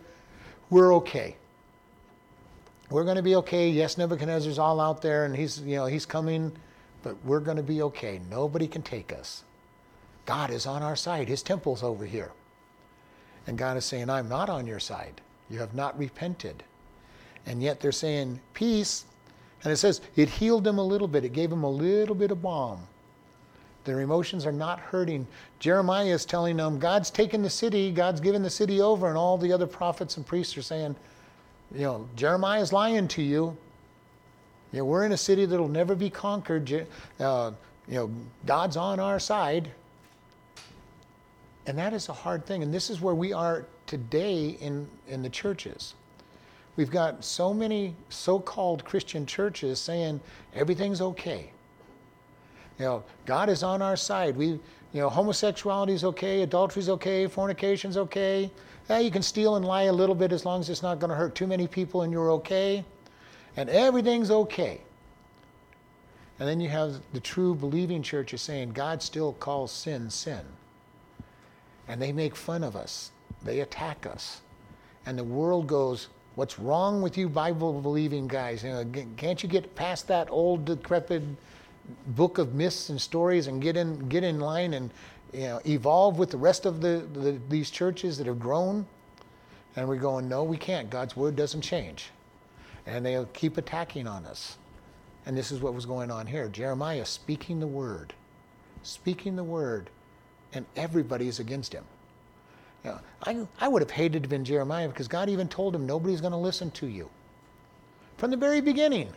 We're 0.69 0.93
okay. 0.95 1.35
We're 2.89 3.03
going 3.03 3.17
to 3.17 3.23
be 3.23 3.35
okay. 3.37 3.69
Yes, 3.69 3.97
Nebuchadnezzar's 3.97 4.59
all 4.59 4.79
out 4.79 5.01
there 5.01 5.25
and 5.25 5.35
he's, 5.35 5.59
you 5.61 5.75
know, 5.75 5.87
he's 5.87 6.05
coming, 6.05 6.51
but 7.01 7.15
we're 7.25 7.39
going 7.39 7.57
to 7.57 7.63
be 7.63 7.81
okay. 7.81 8.21
Nobody 8.29 8.67
can 8.67 8.83
take 8.83 9.11
us. 9.11 9.43
God 10.25 10.51
is 10.51 10.67
on 10.67 10.83
our 10.83 10.95
side. 10.95 11.27
His 11.27 11.41
temple's 11.41 11.81
over 11.81 12.05
here. 12.05 12.31
And 13.47 13.57
God 13.57 13.77
is 13.77 13.85
saying, 13.85 14.09
I'm 14.09 14.29
not 14.29 14.49
on 14.49 14.65
your 14.65 14.79
side. 14.79 15.21
You 15.49 15.59
have 15.59 15.73
not 15.73 15.97
repented. 15.97 16.63
And 17.45 17.61
yet 17.61 17.79
they're 17.79 17.91
saying, 17.91 18.39
Peace. 18.53 19.05
And 19.63 19.71
it 19.71 19.77
says, 19.77 20.01
it 20.15 20.29
healed 20.29 20.63
them 20.63 20.77
a 20.77 20.83
little 20.83 21.07
bit. 21.07 21.23
It 21.23 21.31
gave 21.31 21.49
them 21.49 21.63
a 21.63 21.69
little 21.69 22.15
bit 22.15 22.31
of 22.31 22.41
balm. 22.41 22.85
Their 23.85 24.01
emotions 24.01 24.45
are 24.45 24.51
not 24.51 24.79
hurting. 24.79 25.27
Jeremiah 25.59 26.13
is 26.13 26.25
telling 26.25 26.57
them, 26.57 26.79
God's 26.79 27.09
taken 27.09 27.41
the 27.41 27.49
city, 27.49 27.91
God's 27.91 28.21
given 28.21 28.41
the 28.41 28.49
city 28.49 28.81
over, 28.81 29.07
and 29.07 29.17
all 29.17 29.37
the 29.37 29.51
other 29.51 29.67
prophets 29.67 30.17
and 30.17 30.25
priests 30.25 30.57
are 30.57 30.61
saying, 30.61 30.95
you 31.73 31.81
know, 31.81 32.07
Jeremiah's 32.15 32.71
lying 32.71 33.07
to 33.09 33.21
you. 33.21 33.55
You 34.71 34.79
know, 34.79 34.85
we're 34.85 35.05
in 35.05 35.11
a 35.11 35.17
city 35.17 35.45
that'll 35.45 35.67
never 35.67 35.95
be 35.95 36.09
conquered. 36.09 36.87
Uh, 37.19 37.51
you 37.87 37.95
know, 37.95 38.11
God's 38.45 38.77
on 38.77 38.99
our 38.99 39.19
side. 39.19 39.69
And 41.65 41.77
that 41.77 41.93
is 41.93 42.09
a 42.09 42.13
hard 42.13 42.45
thing. 42.45 42.61
And 42.63 42.73
this 42.73 42.89
is 42.89 42.99
where 43.01 43.15
we 43.15 43.31
are 43.31 43.65
today 43.85 44.57
in, 44.59 44.87
in 45.07 45.21
the 45.21 45.29
churches. 45.29 45.93
We've 46.75 46.91
got 46.91 47.23
so 47.23 47.53
many 47.53 47.95
so 48.09 48.39
called 48.39 48.83
Christian 48.83 49.25
churches 49.25 49.79
saying 49.79 50.19
everything's 50.55 51.01
okay. 51.01 51.51
You 52.79 52.85
know, 52.85 53.03
God 53.25 53.49
is 53.49 53.63
on 53.63 53.81
our 53.81 53.95
side. 53.95 54.35
We, 54.35 54.47
you 54.47 54.59
know, 54.93 55.09
homosexuality 55.09 55.93
is 55.93 56.03
okay, 56.03 56.41
adultery 56.41 56.81
is 56.81 56.89
okay, 56.89 57.27
fornication's 57.27 57.97
okay. 57.97 58.49
Yeah, 58.89 58.99
you 58.99 59.11
can 59.11 59.21
steal 59.21 59.55
and 59.55 59.63
lie 59.63 59.83
a 59.83 59.93
little 59.93 60.15
bit 60.15 60.31
as 60.31 60.45
long 60.45 60.59
as 60.59 60.69
it's 60.69 60.81
not 60.81 60.99
going 60.99 61.09
to 61.09 61.15
hurt 61.15 61.35
too 61.35 61.47
many 61.47 61.67
people 61.67 62.01
and 62.01 62.11
you're 62.11 62.31
okay. 62.31 62.83
And 63.55 63.69
everything's 63.69 64.31
okay. 64.31 64.81
And 66.39 66.49
then 66.49 66.59
you 66.59 66.69
have 66.69 66.99
the 67.13 67.19
true 67.19 67.53
believing 67.53 68.01
churches 68.01 68.41
saying 68.41 68.71
God 68.71 69.01
still 69.01 69.33
calls 69.33 69.71
sin 69.71 70.09
sin 70.09 70.43
and 71.87 72.01
they 72.01 72.11
make 72.11 72.35
fun 72.35 72.63
of 72.63 72.75
us. 72.75 73.11
They 73.43 73.59
attack 73.59 74.05
us. 74.05 74.41
And 75.05 75.17
the 75.17 75.23
world 75.23 75.67
goes, 75.67 76.07
What's 76.35 76.57
wrong 76.57 77.03
with 77.03 77.15
you 77.15 77.29
Bible 77.29 77.79
believing 77.79 78.27
guys? 78.27 78.63
You 78.63 78.71
know, 78.71 78.85
can't 79.17 79.43
you 79.43 79.47
get 79.47 79.75
past 79.75 80.07
that 80.07 80.31
old 80.31 80.65
decrepit 80.65 81.21
book 82.07 82.39
of 82.39 82.55
myths 82.55 82.89
and 82.89 82.99
stories 82.99 83.45
and 83.45 83.61
get 83.61 83.77
in 83.77 84.09
get 84.09 84.23
in 84.23 84.39
line 84.39 84.73
and 84.73 84.89
you 85.31 85.41
know, 85.41 85.61
evolve 85.65 86.17
with 86.17 86.31
the 86.31 86.37
rest 86.37 86.65
of 86.65 86.81
the, 86.81 87.07
the, 87.13 87.39
these 87.49 87.69
churches 87.69 88.17
that 88.17 88.25
have 88.25 88.39
grown? 88.39 88.87
And 89.75 89.87
we're 89.87 89.97
going, 89.97 90.27
no, 90.27 90.43
we 90.43 90.57
can't. 90.57 90.89
God's 90.89 91.15
word 91.15 91.35
doesn't 91.35 91.61
change. 91.61 92.09
And 92.85 93.05
they'll 93.05 93.25
keep 93.27 93.57
attacking 93.57 94.07
on 94.07 94.25
us. 94.25 94.57
And 95.25 95.37
this 95.37 95.51
is 95.51 95.61
what 95.61 95.73
was 95.73 95.85
going 95.85 96.11
on 96.11 96.27
here. 96.27 96.47
Jeremiah 96.47 97.05
speaking 97.05 97.59
the 97.59 97.67
word, 97.67 98.13
speaking 98.81 99.35
the 99.35 99.43
word 99.43 99.89
and 100.53 100.65
everybody 100.75 101.27
is 101.27 101.39
against 101.39 101.73
him. 101.73 101.83
You 102.83 102.91
know, 102.91 102.99
I, 103.23 103.47
I 103.59 103.67
would 103.67 103.81
have 103.81 103.91
hated 103.91 104.13
to 104.13 104.19
have 104.21 104.29
been 104.29 104.45
Jeremiah 104.45 104.87
because 104.87 105.07
God 105.07 105.29
even 105.29 105.47
told 105.47 105.75
him 105.75 105.85
nobody's 105.85 106.21
going 106.21 106.31
to 106.31 106.37
listen 106.37 106.71
to 106.71 106.87
you. 106.87 107.09
From 108.17 108.31
the 108.31 108.37
very 108.37 108.61
beginning, 108.61 109.09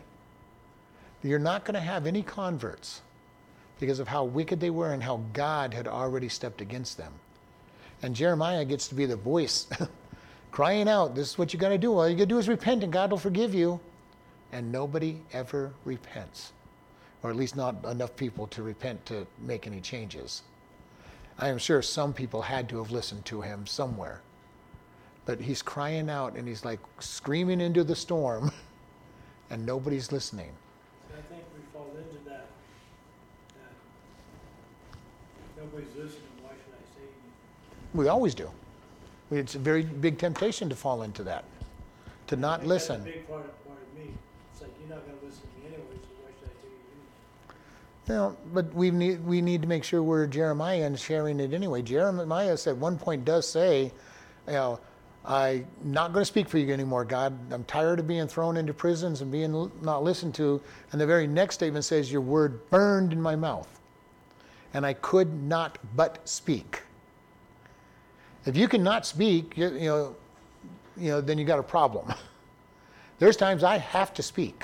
you're 1.23 1.39
not 1.39 1.65
going 1.65 1.75
to 1.75 1.79
have 1.79 2.07
any 2.07 2.21
converts 2.21 3.01
because 3.79 3.99
of 3.99 4.07
how 4.07 4.23
wicked 4.23 4.59
they 4.59 4.69
were 4.69 4.93
and 4.93 5.03
how 5.03 5.21
God 5.33 5.73
had 5.73 5.87
already 5.87 6.29
stepped 6.29 6.61
against 6.61 6.97
them. 6.97 7.13
And 8.01 8.15
Jeremiah 8.15 8.65
gets 8.65 8.87
to 8.87 8.95
be 8.95 9.05
the 9.05 9.15
voice 9.15 9.67
crying 10.51 10.87
out, 10.87 11.15
This 11.15 11.31
is 11.31 11.37
what 11.37 11.53
you 11.53 11.59
got 11.59 11.69
to 11.69 11.77
do. 11.77 11.93
All 11.93 12.07
you 12.07 12.15
got 12.15 12.23
to 12.23 12.27
do 12.27 12.37
is 12.37 12.47
repent 12.47 12.83
and 12.83 12.93
God 12.93 13.11
will 13.11 13.17
forgive 13.17 13.53
you. 13.53 13.79
And 14.53 14.71
nobody 14.71 15.17
ever 15.33 15.73
repents, 15.83 16.53
or 17.21 17.29
at 17.29 17.35
least 17.35 17.57
not 17.57 17.83
enough 17.85 18.15
people 18.15 18.47
to 18.47 18.63
repent 18.63 19.05
to 19.07 19.27
make 19.39 19.67
any 19.67 19.81
changes. 19.81 20.43
I 21.39 21.49
am 21.49 21.57
sure 21.57 21.81
some 21.81 22.13
people 22.13 22.41
had 22.41 22.67
to 22.69 22.77
have 22.79 22.91
listened 22.91 23.25
to 23.25 23.41
him 23.41 23.67
somewhere. 23.67 24.21
But 25.25 25.41
he's 25.41 25.61
crying 25.61 26.09
out 26.09 26.35
and 26.35 26.47
he's 26.47 26.65
like 26.65 26.79
screaming 26.99 27.61
into 27.61 27.83
the 27.83 27.95
storm, 27.95 28.51
and 29.49 29.65
nobody's 29.65 30.11
listening. 30.11 30.51
I 31.11 31.21
think 31.33 31.43
we 31.53 31.61
fall 31.73 31.91
into 31.95 32.29
that. 32.29 32.47
that 33.55 33.73
nobody's 35.63 35.93
listening. 35.95 36.23
Why 36.41 36.51
should 36.51 36.73
I 36.73 36.83
say 36.95 37.03
anything? 37.03 37.93
We 37.93 38.07
always 38.07 38.33
do. 38.33 38.49
It's 39.29 39.55
a 39.55 39.59
very 39.59 39.83
big 39.83 40.17
temptation 40.17 40.69
to 40.69 40.75
fall 40.75 41.03
into 41.03 41.23
that, 41.23 41.43
to 42.27 42.37
not 42.37 42.65
listen. 42.65 43.03
That's 43.03 43.09
a 43.09 43.19
big 43.19 43.27
part 43.27 43.45
of, 43.45 43.67
part 43.67 43.79
of 43.81 43.99
me. 43.99 44.13
It's 44.53 44.61
like, 44.61 44.71
you 44.79 44.87
you're 44.87 44.95
not 44.95 45.03
listen 45.21 45.41
to 45.41 45.59
me 45.59 45.67
anyway, 45.67 45.99
so 46.01 46.15
why 46.23 46.31
should 46.39 46.47
I 46.47 46.55
tell 46.63 46.71
You 48.07 48.37
but 48.53 48.73
we 48.73 48.89
need 48.91 49.25
we 49.25 49.41
need 49.41 49.61
to 49.61 49.67
make 49.67 49.83
sure 49.83 50.01
we're 50.01 50.27
Jeremiah 50.27 50.83
and 50.83 50.97
sharing 50.97 51.39
it 51.39 51.53
anyway. 51.53 51.81
Jeremiah 51.81 52.53
at 52.53 52.77
one 52.77 52.97
point 52.97 53.25
does 53.25 53.47
say, 53.47 53.91
you 54.47 54.53
know, 54.53 54.79
I'm 55.27 55.67
not 55.83 56.13
going 56.13 56.21
to 56.21 56.25
speak 56.25 56.47
for 56.47 56.57
you 56.57 56.71
anymore, 56.71 57.03
God. 57.03 57.37
I'm 57.51 57.65
tired 57.65 57.99
of 57.99 58.07
being 58.07 58.27
thrown 58.27 58.55
into 58.55 58.73
prisons 58.73 59.21
and 59.21 59.29
being 59.29 59.69
not 59.81 60.03
listened 60.03 60.33
to. 60.35 60.61
And 60.91 61.01
the 61.01 61.05
very 61.05 61.27
next 61.27 61.55
statement 61.55 61.83
says, 61.83 62.09
Your 62.09 62.21
word 62.21 62.69
burned 62.69 63.11
in 63.11 63.21
my 63.21 63.35
mouth, 63.35 63.67
and 64.73 64.85
I 64.85 64.93
could 64.93 65.43
not 65.43 65.77
but 65.97 66.27
speak. 66.27 66.81
If 68.45 68.55
you 68.55 68.69
cannot 68.69 69.05
speak, 69.05 69.57
you, 69.57 69.73
you 69.73 69.89
know, 69.89 70.15
you 70.95 71.09
know, 71.09 71.19
then 71.19 71.37
you 71.37 71.43
got 71.43 71.59
a 71.59 71.63
problem. 71.63 72.13
There's 73.19 73.35
times 73.35 73.65
I 73.65 73.77
have 73.77 74.13
to 74.13 74.23
speak. 74.23 74.63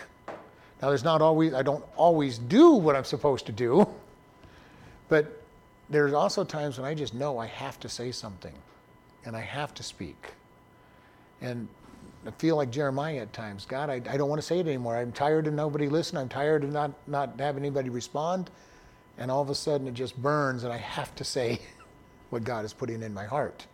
Now, 0.84 0.89
there's 0.89 1.05
not 1.05 1.21
always, 1.21 1.53
I 1.53 1.61
don't 1.61 1.86
always 1.95 2.38
do 2.38 2.71
what 2.71 2.93
I'm 2.93 3.05
supposed 3.05 3.45
to 3.45 3.53
do, 3.53 3.88
but 5.07 5.41
there's 5.89 6.11
also 6.11 6.43
times 6.43 6.77
when 6.77 6.86
I 6.86 6.93
just 6.93 7.13
know 7.13 7.38
I 7.38 7.45
have 7.45 7.79
to 7.79 7.88
say 7.88 8.11
something 8.11 8.51
and 9.23 9.34
I 9.34 9.39
have 9.39 9.73
to 9.75 9.84
speak. 9.84 10.34
And 11.39 11.69
I 12.27 12.31
feel 12.31 12.57
like 12.57 12.69
Jeremiah 12.69 13.19
at 13.19 13.31
times 13.31 13.65
God, 13.65 13.89
I, 13.89 14.01
I 14.09 14.17
don't 14.17 14.27
want 14.27 14.41
to 14.41 14.45
say 14.45 14.59
it 14.59 14.67
anymore. 14.67 14.97
I'm 14.97 15.13
tired 15.13 15.47
of 15.47 15.53
nobody 15.53 15.88
listening. 15.88 16.23
I'm 16.23 16.27
tired 16.27 16.65
of 16.65 16.73
not, 16.73 16.91
not 17.07 17.39
having 17.39 17.63
anybody 17.63 17.89
respond. 17.89 18.49
And 19.17 19.31
all 19.31 19.41
of 19.41 19.49
a 19.49 19.55
sudden 19.55 19.88
it 19.88 19.93
just 19.93 20.21
burns, 20.21 20.65
and 20.65 20.73
I 20.73 20.77
have 20.79 21.15
to 21.15 21.23
say 21.23 21.61
what 22.29 22.43
God 22.43 22.65
is 22.65 22.73
putting 22.73 23.03
in 23.03 23.13
my 23.13 23.23
heart. 23.23 23.65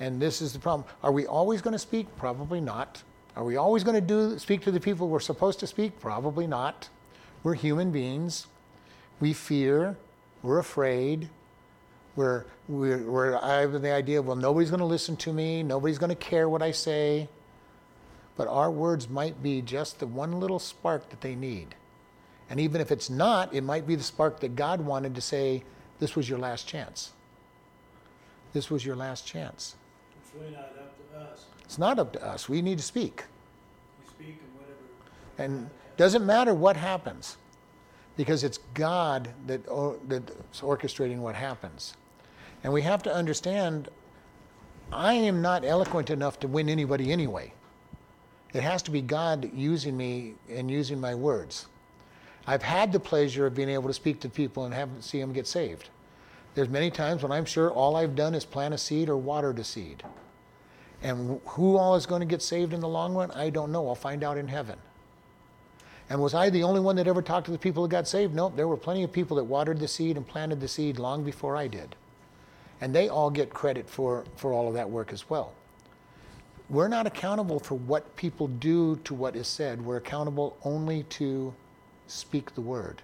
And 0.00 0.18
this 0.18 0.40
is 0.40 0.54
the 0.54 0.60
problem. 0.60 0.88
Are 1.02 1.12
we 1.12 1.26
always 1.26 1.60
going 1.60 1.72
to 1.72 1.78
speak? 1.78 2.06
Probably 2.16 2.62
not. 2.62 3.02
Are 3.36 3.44
we 3.44 3.56
always 3.56 3.84
going 3.84 3.94
to 3.94 4.00
do 4.00 4.38
speak 4.38 4.62
to 4.62 4.70
the 4.70 4.80
people 4.80 5.08
we're 5.08 5.20
supposed 5.20 5.60
to 5.60 5.66
speak? 5.66 6.00
Probably 6.00 6.46
not. 6.46 6.88
We're 7.42 7.54
human 7.54 7.92
beings. 7.92 8.46
We 9.20 9.34
fear. 9.34 9.96
We're 10.42 10.58
afraid. 10.58 11.28
We're, 12.16 12.46
we're, 12.66 13.02
we're 13.02 13.36
I 13.36 13.60
have 13.60 13.80
the 13.82 13.92
idea, 13.92 14.20
of, 14.20 14.26
well, 14.26 14.36
nobody's 14.36 14.70
going 14.70 14.80
to 14.80 14.86
listen 14.86 15.16
to 15.18 15.32
me. 15.32 15.62
Nobody's 15.62 15.98
going 15.98 16.10
to 16.10 16.16
care 16.16 16.48
what 16.48 16.62
I 16.62 16.70
say. 16.70 17.28
But 18.36 18.48
our 18.48 18.70
words 18.70 19.08
might 19.08 19.42
be 19.42 19.60
just 19.60 19.98
the 19.98 20.06
one 20.06 20.40
little 20.40 20.58
spark 20.58 21.10
that 21.10 21.20
they 21.20 21.34
need. 21.34 21.74
And 22.48 22.58
even 22.58 22.80
if 22.80 22.90
it's 22.90 23.10
not, 23.10 23.52
it 23.54 23.62
might 23.62 23.86
be 23.86 23.96
the 23.96 24.02
spark 24.02 24.40
that 24.40 24.56
God 24.56 24.80
wanted 24.80 25.14
to 25.14 25.20
say, 25.20 25.62
this 25.98 26.16
was 26.16 26.28
your 26.28 26.38
last 26.38 26.66
chance. 26.66 27.12
This 28.52 28.70
was 28.70 28.84
your 28.84 28.96
last 28.96 29.26
chance. 29.26 29.76
It's 30.22 30.34
really 30.34 30.52
not 30.52 30.72
up 30.78 30.94
to 31.12 31.18
us. 31.18 31.46
It's 31.66 31.78
not 31.78 31.98
up 31.98 32.12
to 32.14 32.24
us. 32.24 32.48
We 32.48 32.62
need 32.62 32.78
to 32.78 32.84
speak. 32.84 33.24
We 34.00 34.08
speak 34.08 34.40
and 34.40 34.54
whatever. 34.58 34.80
And 35.38 35.70
doesn't 35.96 36.24
matter 36.24 36.54
what 36.54 36.76
happens, 36.76 37.36
because 38.16 38.44
it's 38.44 38.58
God 38.74 39.28
that 39.46 39.64
that's 40.08 40.60
orchestrating 40.60 41.18
what 41.18 41.34
happens. 41.34 41.94
And 42.64 42.72
we 42.72 42.82
have 42.82 43.02
to 43.02 43.14
understand, 43.14 43.88
I 44.92 45.14
am 45.14 45.42
not 45.42 45.64
eloquent 45.64 46.10
enough 46.10 46.38
to 46.40 46.48
win 46.48 46.68
anybody 46.68 47.12
anyway. 47.12 47.52
It 48.54 48.62
has 48.62 48.82
to 48.84 48.90
be 48.90 49.02
God 49.02 49.50
using 49.54 49.96
me 49.96 50.34
and 50.48 50.70
using 50.70 51.00
my 51.00 51.14
words. 51.14 51.66
I've 52.46 52.62
had 52.62 52.92
the 52.92 53.00
pleasure 53.00 53.44
of 53.44 53.54
being 53.54 53.68
able 53.68 53.88
to 53.88 53.94
speak 53.94 54.20
to 54.20 54.28
people 54.28 54.64
and 54.64 54.72
have 54.72 54.88
see 55.00 55.20
them 55.20 55.32
get 55.32 55.46
saved. 55.46 55.90
There's 56.54 56.68
many 56.68 56.90
times 56.90 57.22
when 57.22 57.32
I'm 57.32 57.44
sure 57.44 57.70
all 57.70 57.96
I've 57.96 58.14
done 58.14 58.34
is 58.34 58.44
plant 58.44 58.72
a 58.72 58.78
seed 58.78 59.08
or 59.08 59.16
water 59.16 59.50
a 59.50 59.64
seed. 59.64 60.04
And 61.02 61.40
who 61.44 61.76
all 61.76 61.94
is 61.94 62.06
going 62.06 62.20
to 62.20 62.26
get 62.26 62.42
saved 62.42 62.72
in 62.72 62.80
the 62.80 62.88
long 62.88 63.14
run, 63.14 63.30
I 63.32 63.50
don't 63.50 63.70
know. 63.70 63.88
I'll 63.88 63.94
find 63.94 64.24
out 64.24 64.38
in 64.38 64.48
heaven. 64.48 64.78
And 66.08 66.20
was 66.22 66.34
I 66.34 66.50
the 66.50 66.62
only 66.62 66.80
one 66.80 66.96
that 66.96 67.08
ever 67.08 67.22
talked 67.22 67.46
to 67.46 67.52
the 67.52 67.58
people 67.58 67.82
that 67.82 67.90
got 67.90 68.06
saved? 68.08 68.34
Nope. 68.34 68.54
There 68.56 68.68
were 68.68 68.76
plenty 68.76 69.02
of 69.02 69.12
people 69.12 69.36
that 69.36 69.44
watered 69.44 69.80
the 69.80 69.88
seed 69.88 70.16
and 70.16 70.26
planted 70.26 70.60
the 70.60 70.68
seed 70.68 70.98
long 70.98 71.24
before 71.24 71.56
I 71.56 71.66
did. 71.66 71.96
And 72.80 72.94
they 72.94 73.08
all 73.08 73.30
get 73.30 73.50
credit 73.50 73.88
for, 73.88 74.24
for 74.36 74.52
all 74.52 74.68
of 74.68 74.74
that 74.74 74.88
work 74.88 75.12
as 75.12 75.28
well. 75.28 75.52
We're 76.68 76.88
not 76.88 77.06
accountable 77.06 77.58
for 77.58 77.74
what 77.74 78.16
people 78.16 78.48
do 78.48 78.96
to 79.04 79.14
what 79.14 79.36
is 79.36 79.46
said. 79.46 79.84
We're 79.84 79.98
accountable 79.98 80.56
only 80.64 81.04
to 81.04 81.54
speak 82.06 82.54
the 82.54 82.60
word. 82.60 83.02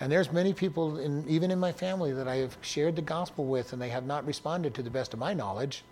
And 0.00 0.10
there's 0.10 0.32
many 0.32 0.52
people, 0.52 0.98
in, 0.98 1.24
even 1.28 1.50
in 1.50 1.58
my 1.58 1.72
family, 1.72 2.12
that 2.12 2.26
I 2.26 2.36
have 2.36 2.56
shared 2.60 2.96
the 2.96 3.02
gospel 3.02 3.44
with, 3.44 3.72
and 3.72 3.80
they 3.80 3.88
have 3.90 4.06
not 4.06 4.26
responded 4.26 4.74
to 4.74 4.82
the 4.82 4.90
best 4.90 5.12
of 5.14 5.20
my 5.20 5.34
knowledge. 5.34 5.84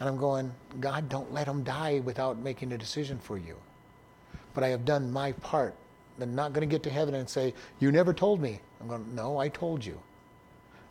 And 0.00 0.08
I'm 0.08 0.16
going, 0.16 0.52
God, 0.80 1.08
don't 1.08 1.32
let 1.32 1.46
them 1.46 1.62
die 1.62 2.00
without 2.04 2.38
making 2.38 2.72
a 2.72 2.78
decision 2.78 3.18
for 3.18 3.38
you. 3.38 3.56
But 4.54 4.64
I 4.64 4.68
have 4.68 4.84
done 4.84 5.10
my 5.10 5.32
part. 5.32 5.74
I'm 6.20 6.34
not 6.34 6.52
going 6.52 6.68
to 6.68 6.72
get 6.72 6.82
to 6.84 6.90
heaven 6.90 7.14
and 7.14 7.28
say, 7.28 7.54
You 7.80 7.90
never 7.90 8.12
told 8.12 8.40
me. 8.40 8.60
I'm 8.80 8.88
going, 8.88 9.14
No, 9.14 9.38
I 9.38 9.48
told 9.48 9.84
you. 9.84 10.00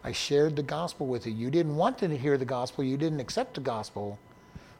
I 0.03 0.11
shared 0.11 0.55
the 0.55 0.63
gospel 0.63 1.07
with 1.07 1.25
you. 1.25 1.33
You 1.33 1.49
didn't 1.49 1.75
want 1.75 1.97
to 1.99 2.17
hear 2.17 2.37
the 2.37 2.45
gospel, 2.45 2.83
you 2.83 2.97
didn't 2.97 3.21
accept 3.21 3.55
the 3.55 3.61
gospel, 3.61 4.19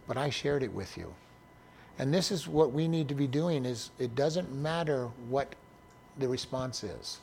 but 0.08 0.18
I 0.18 0.30
shared 0.30 0.64
it 0.64 0.74
with 0.74 0.98
you. 0.98 1.14
And 1.98 2.14
this 2.14 2.32
is 2.32 2.48
what 2.48 2.74
we 2.74 2.88
need 2.88 3.08
to 3.10 3.16
be 3.16 3.28
doing 3.28 3.66
is 3.66 3.92
it 4.00 4.16
doesn't 4.16 4.54
matter 4.54 5.10
what 5.30 5.56
the 6.18 6.28
response 6.28 6.84
is. 6.84 7.20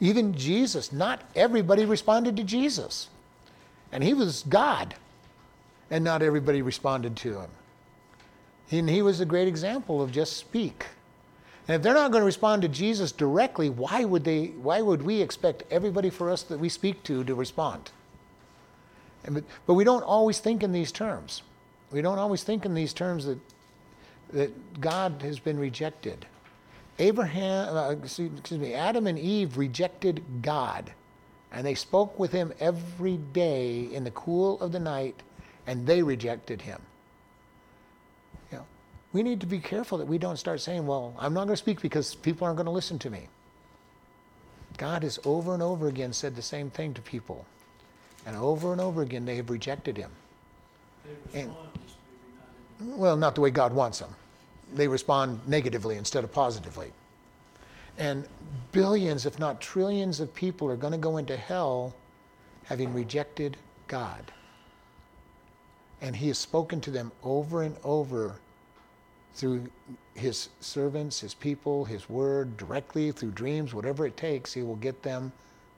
Even 0.00 0.34
Jesus, 0.34 0.92
not 0.92 1.22
everybody 1.36 1.84
responded 1.84 2.36
to 2.36 2.44
Jesus. 2.44 3.08
And 3.92 4.02
he 4.02 4.14
was 4.14 4.44
God, 4.48 4.94
and 5.90 6.04
not 6.04 6.22
everybody 6.22 6.62
responded 6.62 7.16
to 7.16 7.40
him. 7.40 7.50
And 8.70 8.88
he 8.88 9.02
was 9.02 9.20
a 9.20 9.26
great 9.26 9.48
example 9.48 10.00
of 10.00 10.12
just 10.12 10.36
speak. 10.36 10.86
And 11.66 11.76
if 11.76 11.82
they're 11.82 11.94
not 11.94 12.12
going 12.12 12.22
to 12.22 12.26
respond 12.26 12.62
to 12.62 12.68
Jesus 12.68 13.12
directly, 13.12 13.68
why 13.68 14.04
would 14.04 14.24
they 14.24 14.46
why 14.46 14.80
would 14.80 15.02
we 15.02 15.20
expect 15.20 15.64
everybody 15.70 16.10
for 16.10 16.30
us 16.30 16.42
that 16.44 16.58
we 16.58 16.68
speak 16.68 17.02
to 17.04 17.24
to 17.24 17.34
respond? 17.34 17.90
And, 19.24 19.44
but, 19.66 19.74
we 19.74 19.84
don't 19.84 20.02
always 20.02 20.38
think 20.38 20.62
in 20.62 20.72
these 20.72 20.90
terms. 20.90 21.42
We 21.90 22.00
don't 22.00 22.18
always 22.18 22.42
think 22.42 22.64
in 22.64 22.74
these 22.74 22.92
terms 22.92 23.26
that 23.26 23.38
that 24.32 24.80
God 24.80 25.22
has 25.22 25.38
been 25.38 25.58
rejected. 25.58 26.26
Abraham, 26.98 27.76
uh, 27.76 27.90
excuse 27.90 28.50
me, 28.50 28.74
Adam 28.74 29.06
and 29.06 29.18
Eve 29.18 29.56
rejected 29.56 30.22
God, 30.42 30.92
and 31.50 31.66
they 31.66 31.74
spoke 31.74 32.18
with 32.18 32.30
him 32.30 32.52
every 32.60 33.16
day 33.16 33.88
in 33.92 34.04
the 34.04 34.10
cool 34.10 34.60
of 34.60 34.72
the 34.72 34.78
night, 34.78 35.22
and 35.70 35.86
they 35.86 36.02
rejected 36.02 36.62
him. 36.62 36.80
You 38.50 38.58
know, 38.58 38.64
we 39.12 39.22
need 39.22 39.40
to 39.40 39.46
be 39.46 39.60
careful 39.60 39.98
that 39.98 40.08
we 40.08 40.18
don't 40.18 40.36
start 40.36 40.60
saying, 40.60 40.84
"Well, 40.84 41.14
I'm 41.16 41.32
not 41.32 41.44
going 41.44 41.52
to 41.52 41.56
speak 41.56 41.80
because 41.80 42.16
people 42.16 42.44
aren't 42.44 42.56
going 42.56 42.66
to 42.66 42.72
listen 42.72 42.98
to 42.98 43.10
me." 43.10 43.28
God 44.78 45.04
has 45.04 45.20
over 45.24 45.54
and 45.54 45.62
over 45.62 45.86
again 45.86 46.12
said 46.12 46.34
the 46.34 46.42
same 46.42 46.70
thing 46.70 46.92
to 46.94 47.00
people, 47.00 47.46
and 48.26 48.36
over 48.36 48.72
and 48.72 48.80
over 48.80 49.00
again 49.00 49.24
they 49.26 49.36
have 49.36 49.48
rejected 49.48 49.96
him. 49.96 50.10
They 51.04 51.42
And- 51.42 51.50
respond 51.50 51.70
just 51.84 51.96
maybe 52.10 52.34
not 52.36 52.92
in 52.92 52.98
Well, 52.98 53.16
not 53.16 53.36
the 53.36 53.40
way 53.40 53.50
God 53.52 53.72
wants 53.72 54.00
them. 54.00 54.16
They 54.74 54.88
respond 54.88 55.46
negatively 55.46 55.96
instead 55.96 56.24
of 56.24 56.32
positively. 56.32 56.92
And 57.96 58.26
billions, 58.72 59.24
if 59.24 59.38
not 59.38 59.60
trillions, 59.60 60.18
of 60.18 60.34
people 60.34 60.68
are 60.68 60.76
going 60.76 60.92
to 60.92 60.98
go 60.98 61.16
into 61.16 61.36
hell 61.36 61.94
having 62.64 62.92
rejected 62.92 63.56
God. 63.86 64.32
And 66.00 66.16
He 66.16 66.28
has 66.28 66.38
spoken 66.38 66.80
to 66.82 66.90
them 66.90 67.12
over 67.22 67.62
and 67.62 67.76
over 67.84 68.36
through 69.34 69.68
His 70.14 70.48
servants, 70.60 71.20
His 71.20 71.34
people, 71.34 71.84
His 71.84 72.08
word, 72.08 72.56
directly 72.56 73.12
through 73.12 73.32
dreams, 73.32 73.74
whatever 73.74 74.06
it 74.06 74.16
takes, 74.16 74.52
He 74.52 74.62
will 74.62 74.76
get 74.76 75.02
them 75.02 75.32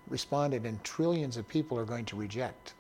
responded, 0.09 0.65
and 0.67 0.83
trillions 0.85 1.37
of 1.37 1.49
people 1.49 1.79
are 1.79 1.85
going 1.85 2.05
to 2.07 2.17
reject. 2.17 2.75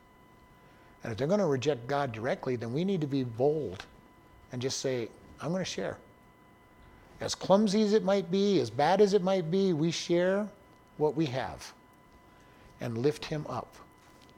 And 1.02 1.10
if 1.10 1.18
they're 1.18 1.26
going 1.26 1.40
to 1.40 1.46
reject 1.46 1.86
God 1.86 2.12
directly, 2.12 2.56
then 2.56 2.72
we 2.72 2.84
need 2.84 3.00
to 3.00 3.06
be 3.06 3.24
bold 3.24 3.84
and 4.52 4.62
just 4.62 4.78
say, 4.78 5.08
I'm 5.40 5.50
going 5.50 5.64
to 5.64 5.70
share. 5.70 5.98
As 7.20 7.34
clumsy 7.34 7.82
as 7.82 7.92
it 7.92 8.04
might 8.04 8.30
be, 8.30 8.60
as 8.60 8.70
bad 8.70 9.00
as 9.00 9.14
it 9.14 9.22
might 9.22 9.50
be, 9.50 9.72
we 9.72 9.90
share 9.90 10.48
what 10.98 11.16
we 11.16 11.26
have 11.26 11.72
and 12.80 12.98
lift 12.98 13.24
Him 13.24 13.46
up 13.48 13.74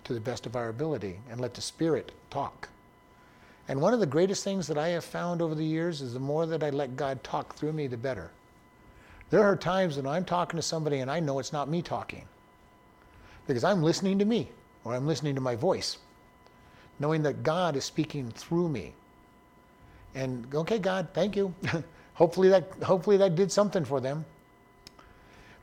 to 0.05 0.15
the 0.15 0.21
best 0.21 0.47
of 0.47 0.55
our 0.57 0.69
ability 0.69 1.19
and 1.31 1.41
let 1.41 1.55
the 1.55 1.63
Spirit 1.63 2.13
talk. 2.31 2.69
And 3.69 3.81
one 3.81 3.95
of 3.95 4.01
the 4.01 4.07
greatest 4.07 4.45
things 4.45 4.67
that 4.67 4.77
I 4.77 4.89
have 4.89 5.05
found 5.05 5.41
over 5.41 5.55
the 5.55 5.65
years 5.65 6.03
is 6.03 6.13
the 6.13 6.21
more 6.21 6.47
that 6.47 6.63
I 6.63 6.71
let 6.71 6.97
God 6.97 7.23
talk 7.25 7.55
through 7.55 7.73
me, 7.73 7.87
the 7.87 7.97
better. 7.97 8.31
There 9.31 9.43
are 9.43 9.57
times 9.57 9.97
when 9.97 10.07
I'm 10.07 10.25
talking 10.25 10.59
to 10.59 10.63
somebody 10.63 10.99
and 10.99 11.11
I 11.11 11.21
know 11.21 11.39
it's 11.39 11.53
not 11.53 11.69
me 11.69 11.83
talking 11.83 12.27
because 13.47 13.65
I'm 13.65 13.83
listening 13.83 14.19
to 14.19 14.25
me 14.25 14.51
or 14.85 14.95
I'm 14.95 15.07
listening 15.07 15.35
to 15.35 15.41
my 15.41 15.57
voice, 15.57 15.99
knowing 16.99 17.23
that 17.23 17.43
God 17.43 17.75
is 17.77 17.85
speaking 17.85 18.31
through 18.31 18.69
me. 18.69 18.93
And 20.15 20.47
okay, 20.55 20.79
God, 20.79 21.09
thank 21.15 21.35
you. 21.35 21.55
hopefully 22.15 22.49
that 22.49 22.71
hopefully 22.83 23.17
that 23.17 23.35
did 23.35 23.51
something 23.53 23.85
for 23.85 24.01
them. 24.01 24.25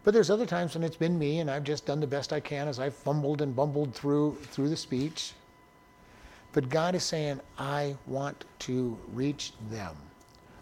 But 0.03 0.13
there's 0.13 0.29
other 0.29 0.45
times 0.45 0.73
when 0.73 0.83
it's 0.83 0.97
been 0.97 1.17
me 1.17 1.39
and 1.39 1.49
I've 1.49 1.63
just 1.63 1.85
done 1.85 1.99
the 1.99 2.07
best 2.07 2.33
I 2.33 2.39
can 2.39 2.67
as 2.67 2.79
I've 2.79 2.95
fumbled 2.95 3.41
and 3.41 3.55
bumbled 3.55 3.93
through 3.93 4.37
through 4.51 4.69
the 4.69 4.77
speech. 4.77 5.33
But 6.53 6.69
God 6.69 6.95
is 6.95 7.03
saying, 7.03 7.39
I 7.57 7.95
want 8.07 8.45
to 8.59 8.97
reach 9.13 9.53
them. 9.69 9.95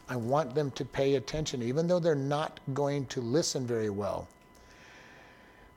I 0.07 0.15
want 0.15 0.55
them 0.55 0.71
to 0.71 0.85
pay 0.85 1.15
attention, 1.15 1.61
even 1.61 1.87
though 1.87 1.99
they're 1.99 2.15
not 2.15 2.59
going 2.73 3.05
to 3.07 3.21
listen 3.21 3.65
very 3.65 3.89
well. 3.89 4.27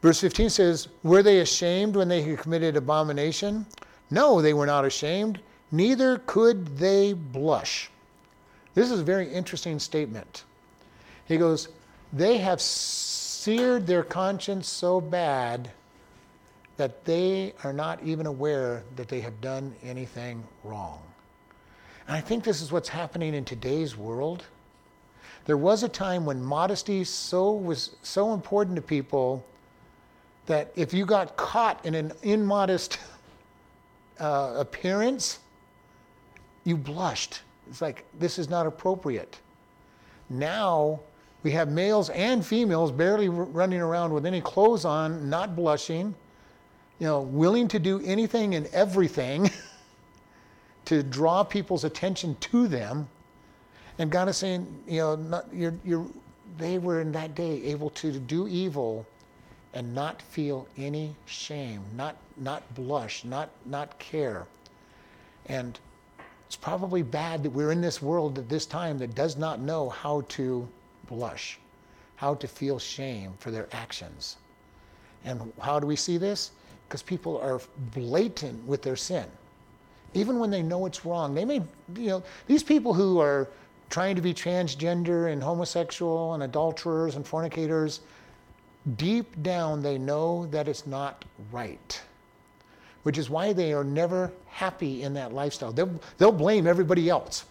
Verse 0.01 0.21
15 0.21 0.51
says, 0.51 0.89
Were 1.03 1.23
they 1.23 1.41
ashamed 1.41 1.97
when 1.97 2.09
they 2.09 2.23
had 2.23 2.39
committed 2.39 2.77
abomination? 2.77 3.67
No, 4.11 4.43
they 4.43 4.53
were 4.53 4.67
not 4.67 4.85
ashamed, 4.85 5.41
neither 5.71 6.19
could 6.27 6.77
they 6.79 7.13
blush. 7.13 7.91
This 8.75 8.91
is 8.91 9.01
a 9.01 9.05
very 9.05 9.33
interesting 9.33 9.79
statement. 9.79 10.45
He 11.27 11.37
goes, 11.37 11.69
They 12.13 12.39
have 12.39 12.61
seared 12.61 13.87
their 13.87 14.03
conscience 14.03 14.69
so 14.69 15.01
bad 15.01 15.71
that 16.77 17.05
they 17.05 17.55
are 17.65 17.73
not 17.73 18.03
even 18.03 18.27
aware 18.27 18.83
that 18.97 19.09
they 19.09 19.21
have 19.21 19.41
done 19.41 19.75
anything 19.83 20.43
wrong. 20.65 21.01
And 22.07 22.17
I 22.17 22.21
think 22.21 22.45
this 22.45 22.61
is 22.61 22.73
what's 22.73 22.89
happening 22.89 23.35
in 23.35 23.45
today's 23.45 23.97
world. 23.97 24.45
There 25.45 25.57
was 25.57 25.83
a 25.83 25.89
time 25.89 26.25
when 26.25 26.43
modesty 26.43 27.05
so 27.05 27.53
was 27.53 27.97
so 28.03 28.33
important 28.33 28.77
to 28.77 28.83
people 28.83 29.45
that 30.47 30.73
if 30.75 30.93
you 30.93 31.05
got 31.05 31.37
caught 31.37 31.85
in 31.85 31.95
an 31.95 32.13
immodest 32.23 32.99
uh, 34.21 34.55
appearance, 34.57 35.41
you 36.65 36.77
blushed. 36.77 37.43
It's 37.69 37.81
like, 37.81 38.05
this 38.19 38.39
is 38.39 38.49
not 38.49 38.67
appropriate. 38.67 39.39
Now, 40.29 41.01
we 41.43 41.51
have 41.53 41.71
males 41.71 42.09
and 42.11 42.45
females 42.45 42.93
barely 42.93 43.29
running 43.29 43.81
around 43.81 44.13
with 44.13 44.27
any 44.27 44.41
clothes 44.41 44.85
on, 44.85 45.29
not 45.29 45.57
blushing, 45.57 46.15
you 47.03 47.09
know, 47.09 47.21
willing 47.21 47.67
to 47.67 47.81
do 47.81 48.01
anything 48.05 48.55
and 48.55 48.69
everything 48.69 49.51
to 50.85 51.03
draw 51.03 51.43
people's 51.43 51.83
attention 51.83 52.37
to 52.37 52.69
them. 52.69 53.09
And 53.99 54.09
God 54.09 54.29
is 54.29 54.37
saying, 54.37 54.69
you 54.87 54.99
know, 54.99 55.17
not, 55.17 55.47
you're, 55.53 55.75
you're, 55.85 56.07
they 56.59 56.79
were 56.79 57.01
in 57.01 57.11
that 57.11 57.35
day 57.35 57.61
able 57.65 57.91
to 57.91 58.13
do 58.21 58.47
evil 58.47 59.05
and 59.75 59.93
not 59.93 60.23
feel 60.23 60.69
any 60.79 61.13
shame, 61.27 61.83
not, 61.97 62.15
not 62.37 62.73
blush, 62.77 63.25
not, 63.25 63.51
not 63.67 63.99
care. 63.99 64.47
And 65.47 65.81
it's 66.47 66.55
probably 66.55 67.03
bad 67.03 67.43
that 67.43 67.51
we're 67.51 67.73
in 67.73 67.81
this 67.81 68.01
world 68.01 68.39
at 68.39 68.49
this 68.49 68.65
time 68.65 68.97
that 68.99 69.17
does 69.17 69.37
not 69.37 69.59
know 69.59 69.89
how 69.89 70.21
to 70.29 70.69
blush, 71.09 71.59
how 72.15 72.37
to 72.37 72.47
feel 72.47 72.79
shame 72.79 73.33
for 73.41 73.51
their 73.51 73.67
actions. 73.73 74.37
And 75.25 75.53
how 75.61 75.81
do 75.81 75.87
we 75.89 75.97
see 75.97 76.17
this? 76.17 76.53
Because 76.93 77.01
people 77.01 77.41
are 77.41 77.59
blatant 77.95 78.67
with 78.67 78.83
their 78.83 78.97
sin. 78.97 79.25
Even 80.13 80.39
when 80.39 80.51
they 80.51 80.61
know 80.61 80.85
it's 80.85 81.07
wrong, 81.07 81.35
they 81.35 81.47
may, 81.47 81.63
you 81.97 82.09
know, 82.09 82.23
these 82.47 82.63
people 82.63 82.93
who 82.93 83.19
are 83.19 83.49
trying 83.89 84.15
to 84.15 84.21
be 84.21 84.35
transgender 84.35 85.33
and 85.33 85.43
homosexual 85.43 86.35
and 86.35 86.43
adulterers 86.43 87.17
and 87.17 87.27
fornicators, 87.27 88.01
deep 88.99 89.43
down 89.43 89.81
they 89.81 89.97
know 89.97 90.45
that 90.51 90.69
it's 90.69 90.87
not 90.87 91.25
right, 91.51 91.99
which 93.05 93.17
is 93.17 93.31
why 93.31 93.55
they 93.55 93.73
are 93.73 93.85
never 93.85 94.31
happy 94.49 95.03
in 95.03 95.15
that 95.15 95.33
lifestyle. 95.33 95.73
They'll, 95.73 95.99
they'll 96.19 96.31
blame 96.31 96.67
everybody 96.67 97.09
else. 97.09 97.47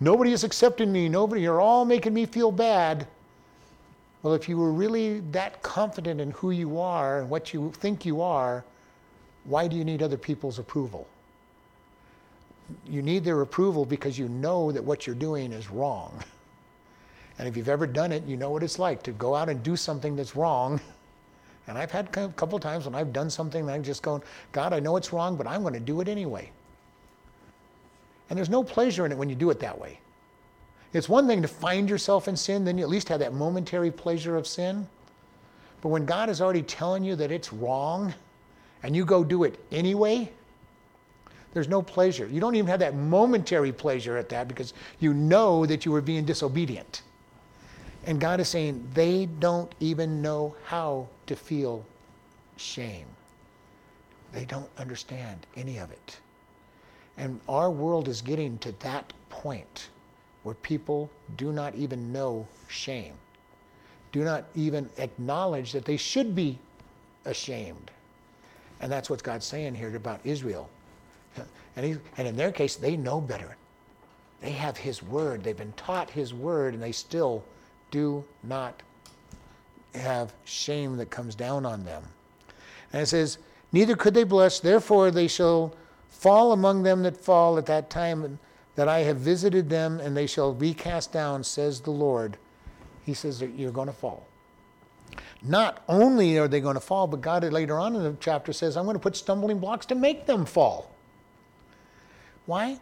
Nobody 0.00 0.32
is 0.32 0.44
accepting 0.44 0.90
me. 0.90 1.10
Nobody, 1.10 1.42
you're 1.42 1.60
all 1.60 1.84
making 1.84 2.14
me 2.14 2.24
feel 2.24 2.50
bad. 2.50 3.06
Well, 4.22 4.32
if 4.32 4.48
you 4.48 4.56
were 4.56 4.72
really 4.72 5.20
that 5.32 5.60
confident 5.62 6.22
in 6.22 6.30
who 6.30 6.52
you 6.52 6.80
are 6.80 7.20
and 7.20 7.28
what 7.28 7.52
you 7.52 7.70
think 7.76 8.06
you 8.06 8.22
are, 8.22 8.64
why 9.48 9.66
do 9.66 9.76
you 9.76 9.84
need 9.84 10.02
other 10.02 10.18
people's 10.18 10.58
approval? 10.58 11.08
You 12.86 13.00
need 13.00 13.24
their 13.24 13.40
approval 13.40 13.86
because 13.86 14.18
you 14.18 14.28
know 14.28 14.70
that 14.72 14.84
what 14.84 15.06
you're 15.06 15.16
doing 15.16 15.52
is 15.52 15.70
wrong. 15.70 16.22
And 17.38 17.48
if 17.48 17.56
you've 17.56 17.68
ever 17.68 17.86
done 17.86 18.12
it, 18.12 18.24
you 18.24 18.36
know 18.36 18.50
what 18.50 18.62
it's 18.62 18.78
like 18.78 19.02
to 19.04 19.12
go 19.12 19.34
out 19.34 19.48
and 19.48 19.62
do 19.62 19.74
something 19.74 20.16
that's 20.16 20.36
wrong. 20.36 20.80
And 21.66 21.78
I've 21.78 21.90
had 21.90 22.14
a 22.16 22.28
couple 22.28 22.58
times 22.58 22.84
when 22.84 22.94
I've 22.94 23.12
done 23.12 23.30
something 23.30 23.62
and 23.62 23.70
I'm 23.70 23.82
just 23.82 24.02
going, 24.02 24.22
God, 24.52 24.72
I 24.72 24.80
know 24.80 24.96
it's 24.96 25.12
wrong, 25.12 25.36
but 25.36 25.46
I'm 25.46 25.62
going 25.62 25.74
to 25.74 25.80
do 25.80 26.00
it 26.00 26.08
anyway. 26.08 26.50
And 28.28 28.36
there's 28.36 28.50
no 28.50 28.62
pleasure 28.62 29.06
in 29.06 29.12
it 29.12 29.18
when 29.18 29.30
you 29.30 29.34
do 29.34 29.48
it 29.48 29.60
that 29.60 29.78
way. 29.78 29.98
It's 30.92 31.08
one 31.08 31.26
thing 31.26 31.40
to 31.42 31.48
find 31.48 31.88
yourself 31.88 32.28
in 32.28 32.36
sin, 32.36 32.64
then 32.64 32.76
you 32.76 32.84
at 32.84 32.90
least 32.90 33.08
have 33.08 33.20
that 33.20 33.32
momentary 33.34 33.90
pleasure 33.90 34.36
of 34.36 34.46
sin. 34.46 34.86
But 35.80 35.88
when 35.88 36.04
God 36.04 36.28
is 36.28 36.40
already 36.42 36.62
telling 36.62 37.04
you 37.04 37.16
that 37.16 37.30
it's 37.30 37.52
wrong 37.52 38.12
and 38.82 38.94
you 38.94 39.04
go 39.04 39.24
do 39.24 39.44
it 39.44 39.58
anyway, 39.72 40.30
there's 41.52 41.68
no 41.68 41.82
pleasure. 41.82 42.26
You 42.26 42.40
don't 42.40 42.54
even 42.54 42.68
have 42.68 42.80
that 42.80 42.94
momentary 42.94 43.72
pleasure 43.72 44.16
at 44.16 44.28
that 44.28 44.48
because 44.48 44.74
you 45.00 45.14
know 45.14 45.66
that 45.66 45.84
you 45.84 45.92
were 45.92 46.02
being 46.02 46.24
disobedient. 46.24 47.02
And 48.04 48.20
God 48.20 48.40
is 48.40 48.48
saying 48.48 48.86
they 48.94 49.26
don't 49.26 49.74
even 49.80 50.22
know 50.22 50.54
how 50.64 51.08
to 51.26 51.36
feel 51.36 51.84
shame. 52.56 53.06
They 54.32 54.44
don't 54.44 54.70
understand 54.78 55.46
any 55.56 55.78
of 55.78 55.90
it. 55.90 56.18
And 57.16 57.40
our 57.48 57.70
world 57.70 58.08
is 58.08 58.22
getting 58.22 58.58
to 58.58 58.72
that 58.80 59.12
point 59.28 59.88
where 60.42 60.54
people 60.54 61.10
do 61.36 61.52
not 61.52 61.74
even 61.74 62.12
know 62.12 62.46
shame, 62.68 63.14
do 64.12 64.22
not 64.22 64.44
even 64.54 64.88
acknowledge 64.98 65.72
that 65.72 65.84
they 65.84 65.96
should 65.96 66.34
be 66.34 66.58
ashamed. 67.24 67.90
And 68.80 68.90
that's 68.90 69.10
what 69.10 69.22
God's 69.22 69.46
saying 69.46 69.74
here 69.74 69.94
about 69.96 70.20
Israel. 70.24 70.70
And, 71.76 71.86
he, 71.86 71.96
and 72.16 72.26
in 72.26 72.36
their 72.36 72.52
case, 72.52 72.76
they 72.76 72.96
know 72.96 73.20
better. 73.20 73.56
They 74.40 74.50
have 74.50 74.76
His 74.76 75.02
Word. 75.02 75.42
They've 75.42 75.56
been 75.56 75.72
taught 75.72 76.10
His 76.10 76.32
Word, 76.32 76.74
and 76.74 76.82
they 76.82 76.92
still 76.92 77.44
do 77.90 78.24
not 78.42 78.82
have 79.94 80.32
shame 80.44 80.96
that 80.96 81.10
comes 81.10 81.34
down 81.34 81.66
on 81.66 81.84
them. 81.84 82.02
And 82.92 83.02
it 83.02 83.06
says, 83.06 83.38
Neither 83.72 83.96
could 83.96 84.14
they 84.14 84.24
blush, 84.24 84.60
therefore 84.60 85.10
they 85.10 85.28
shall 85.28 85.74
fall 86.08 86.52
among 86.52 86.82
them 86.82 87.02
that 87.02 87.16
fall 87.16 87.58
at 87.58 87.66
that 87.66 87.90
time 87.90 88.38
that 88.76 88.88
I 88.88 89.00
have 89.00 89.16
visited 89.16 89.68
them, 89.68 89.98
and 90.00 90.16
they 90.16 90.26
shall 90.26 90.54
be 90.54 90.72
cast 90.72 91.12
down, 91.12 91.42
says 91.42 91.80
the 91.80 91.90
Lord. 91.90 92.36
He 93.04 93.12
says 93.12 93.42
you're 93.42 93.72
going 93.72 93.88
to 93.88 93.92
fall. 93.92 94.27
Not 95.42 95.82
only 95.88 96.38
are 96.38 96.48
they 96.48 96.60
going 96.60 96.74
to 96.74 96.80
fall, 96.80 97.06
but 97.06 97.20
God 97.20 97.44
later 97.44 97.78
on 97.78 97.94
in 97.94 98.02
the 98.02 98.16
chapter 98.20 98.52
says, 98.52 98.76
I'm 98.76 98.84
going 98.84 98.96
to 98.96 99.00
put 99.00 99.16
stumbling 99.16 99.58
blocks 99.58 99.86
to 99.86 99.94
make 99.94 100.26
them 100.26 100.44
fall. 100.44 100.90
Why? 102.46 102.78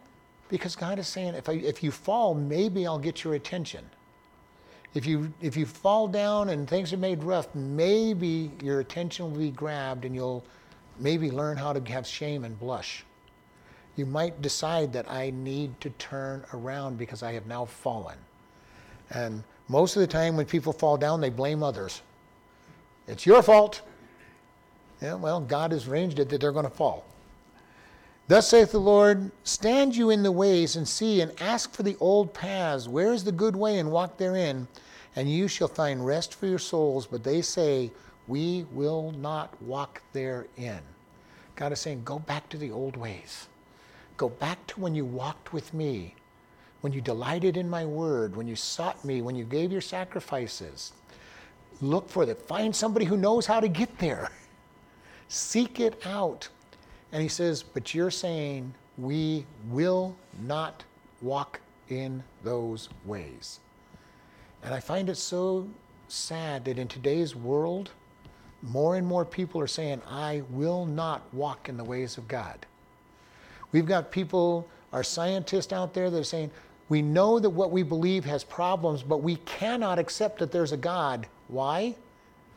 Because 0.48 0.76
God 0.76 0.98
is 0.98 1.08
saying, 1.08 1.34
if, 1.34 1.48
I, 1.48 1.54
if 1.54 1.82
you 1.82 1.90
fall, 1.90 2.34
maybe 2.34 2.86
I'll 2.86 2.98
get 2.98 3.24
your 3.24 3.34
attention. 3.34 3.84
If 4.94 5.04
you, 5.04 5.32
if 5.42 5.56
you 5.56 5.66
fall 5.66 6.08
down 6.08 6.48
and 6.48 6.66
things 6.68 6.92
are 6.92 6.98
made 6.98 7.22
rough, 7.22 7.54
maybe 7.54 8.50
your 8.62 8.80
attention 8.80 9.30
will 9.30 9.38
be 9.38 9.50
grabbed 9.50 10.04
and 10.04 10.14
you'll 10.14 10.44
maybe 10.98 11.30
learn 11.30 11.56
how 11.56 11.72
to 11.72 11.92
have 11.92 12.06
shame 12.06 12.44
and 12.44 12.58
blush. 12.58 13.04
You 13.96 14.06
might 14.06 14.40
decide 14.40 14.92
that 14.94 15.10
I 15.10 15.30
need 15.30 15.78
to 15.80 15.90
turn 15.90 16.44
around 16.52 16.96
because 16.96 17.22
I 17.22 17.32
have 17.32 17.46
now 17.46 17.64
fallen. 17.64 18.16
And 19.10 19.42
most 19.68 19.96
of 19.96 20.00
the 20.00 20.06
time, 20.06 20.36
when 20.36 20.46
people 20.46 20.72
fall 20.72 20.96
down, 20.96 21.20
they 21.20 21.30
blame 21.30 21.62
others. 21.62 22.02
It's 23.06 23.26
your 23.26 23.42
fault. 23.42 23.82
Yeah, 25.00 25.14
well, 25.14 25.40
God 25.40 25.72
has 25.72 25.86
arranged 25.86 26.18
it 26.18 26.28
that 26.30 26.40
they're 26.40 26.52
going 26.52 26.64
to 26.64 26.70
fall. 26.70 27.04
Thus 28.28 28.48
saith 28.48 28.72
the 28.72 28.78
Lord 28.78 29.30
Stand 29.44 29.94
you 29.94 30.10
in 30.10 30.22
the 30.22 30.32
ways 30.32 30.76
and 30.76 30.88
see, 30.88 31.20
and 31.20 31.32
ask 31.40 31.72
for 31.72 31.82
the 31.82 31.96
old 32.00 32.34
paths. 32.34 32.88
Where 32.88 33.12
is 33.12 33.24
the 33.24 33.32
good 33.32 33.54
way, 33.54 33.78
and 33.78 33.90
walk 33.90 34.16
therein? 34.16 34.66
and 35.16 35.30
you 35.30 35.48
shall 35.48 35.66
find 35.66 36.04
rest 36.04 36.34
for 36.34 36.46
your 36.46 36.58
souls. 36.58 37.06
But 37.06 37.24
they 37.24 37.40
say, 37.42 37.90
We 38.28 38.66
will 38.70 39.12
not 39.12 39.60
walk 39.62 40.02
therein. 40.12 40.80
God 41.56 41.72
is 41.72 41.80
saying, 41.80 42.02
Go 42.04 42.18
back 42.20 42.48
to 42.50 42.58
the 42.58 42.70
old 42.70 42.96
ways. 42.96 43.48
Go 44.18 44.28
back 44.28 44.64
to 44.68 44.80
when 44.80 44.94
you 44.94 45.04
walked 45.04 45.52
with 45.52 45.74
me, 45.74 46.14
when 46.82 46.92
you 46.92 47.00
delighted 47.00 47.56
in 47.56 47.68
my 47.68 47.84
word, 47.84 48.36
when 48.36 48.46
you 48.46 48.56
sought 48.56 49.04
me, 49.04 49.22
when 49.22 49.34
you 49.34 49.44
gave 49.44 49.72
your 49.72 49.80
sacrifices. 49.80 50.92
Look 51.80 52.08
for 52.08 52.22
it. 52.24 52.42
Find 52.42 52.74
somebody 52.74 53.04
who 53.04 53.16
knows 53.16 53.46
how 53.46 53.60
to 53.60 53.68
get 53.68 53.98
there. 53.98 54.30
Seek 55.28 55.80
it 55.80 56.06
out. 56.06 56.48
And 57.12 57.22
he 57.22 57.28
says, 57.28 57.62
But 57.62 57.94
you're 57.94 58.10
saying, 58.10 58.72
We 58.96 59.46
will 59.68 60.16
not 60.42 60.84
walk 61.20 61.60
in 61.88 62.22
those 62.42 62.88
ways. 63.04 63.60
And 64.62 64.74
I 64.74 64.80
find 64.80 65.08
it 65.08 65.16
so 65.16 65.68
sad 66.08 66.64
that 66.64 66.78
in 66.78 66.88
today's 66.88 67.36
world, 67.36 67.90
more 68.62 68.96
and 68.96 69.06
more 69.06 69.24
people 69.24 69.60
are 69.60 69.66
saying, 69.66 70.02
I 70.08 70.42
will 70.50 70.86
not 70.86 71.22
walk 71.32 71.68
in 71.68 71.76
the 71.76 71.84
ways 71.84 72.18
of 72.18 72.26
God. 72.26 72.66
We've 73.72 73.86
got 73.86 74.10
people, 74.10 74.66
our 74.92 75.04
scientists 75.04 75.72
out 75.72 75.94
there 75.94 76.10
that 76.10 76.18
are 76.18 76.24
saying, 76.24 76.50
we 76.88 77.02
know 77.02 77.38
that 77.38 77.50
what 77.50 77.70
we 77.70 77.82
believe 77.82 78.24
has 78.24 78.44
problems, 78.44 79.02
but 79.02 79.22
we 79.22 79.36
cannot 79.36 79.98
accept 79.98 80.38
that 80.38 80.52
there's 80.52 80.72
a 80.72 80.76
God. 80.76 81.26
Why? 81.48 81.96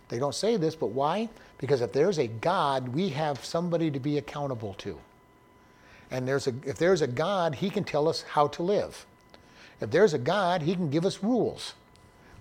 They 0.09 0.19
don't 0.19 0.35
say 0.35 0.55
this, 0.57 0.75
but 0.75 0.87
why? 0.87 1.29
Because 1.57 1.81
if 1.81 1.91
there's 1.93 2.19
a 2.19 2.27
God, 2.27 2.89
we 2.89 3.09
have 3.09 3.43
somebody 3.43 3.91
to 3.91 3.99
be 3.99 4.17
accountable 4.17 4.73
to. 4.75 4.97
And 6.11 6.27
there's 6.27 6.47
a, 6.47 6.53
if 6.65 6.77
there's 6.77 7.01
a 7.01 7.07
God, 7.07 7.55
he 7.55 7.69
can 7.69 7.83
tell 7.83 8.07
us 8.07 8.23
how 8.23 8.47
to 8.49 8.63
live. 8.63 9.05
If 9.81 9.91
there's 9.91 10.13
a 10.13 10.19
God, 10.19 10.61
He 10.61 10.75
can 10.75 10.89
give 10.89 11.05
us 11.05 11.23
rules. 11.23 11.73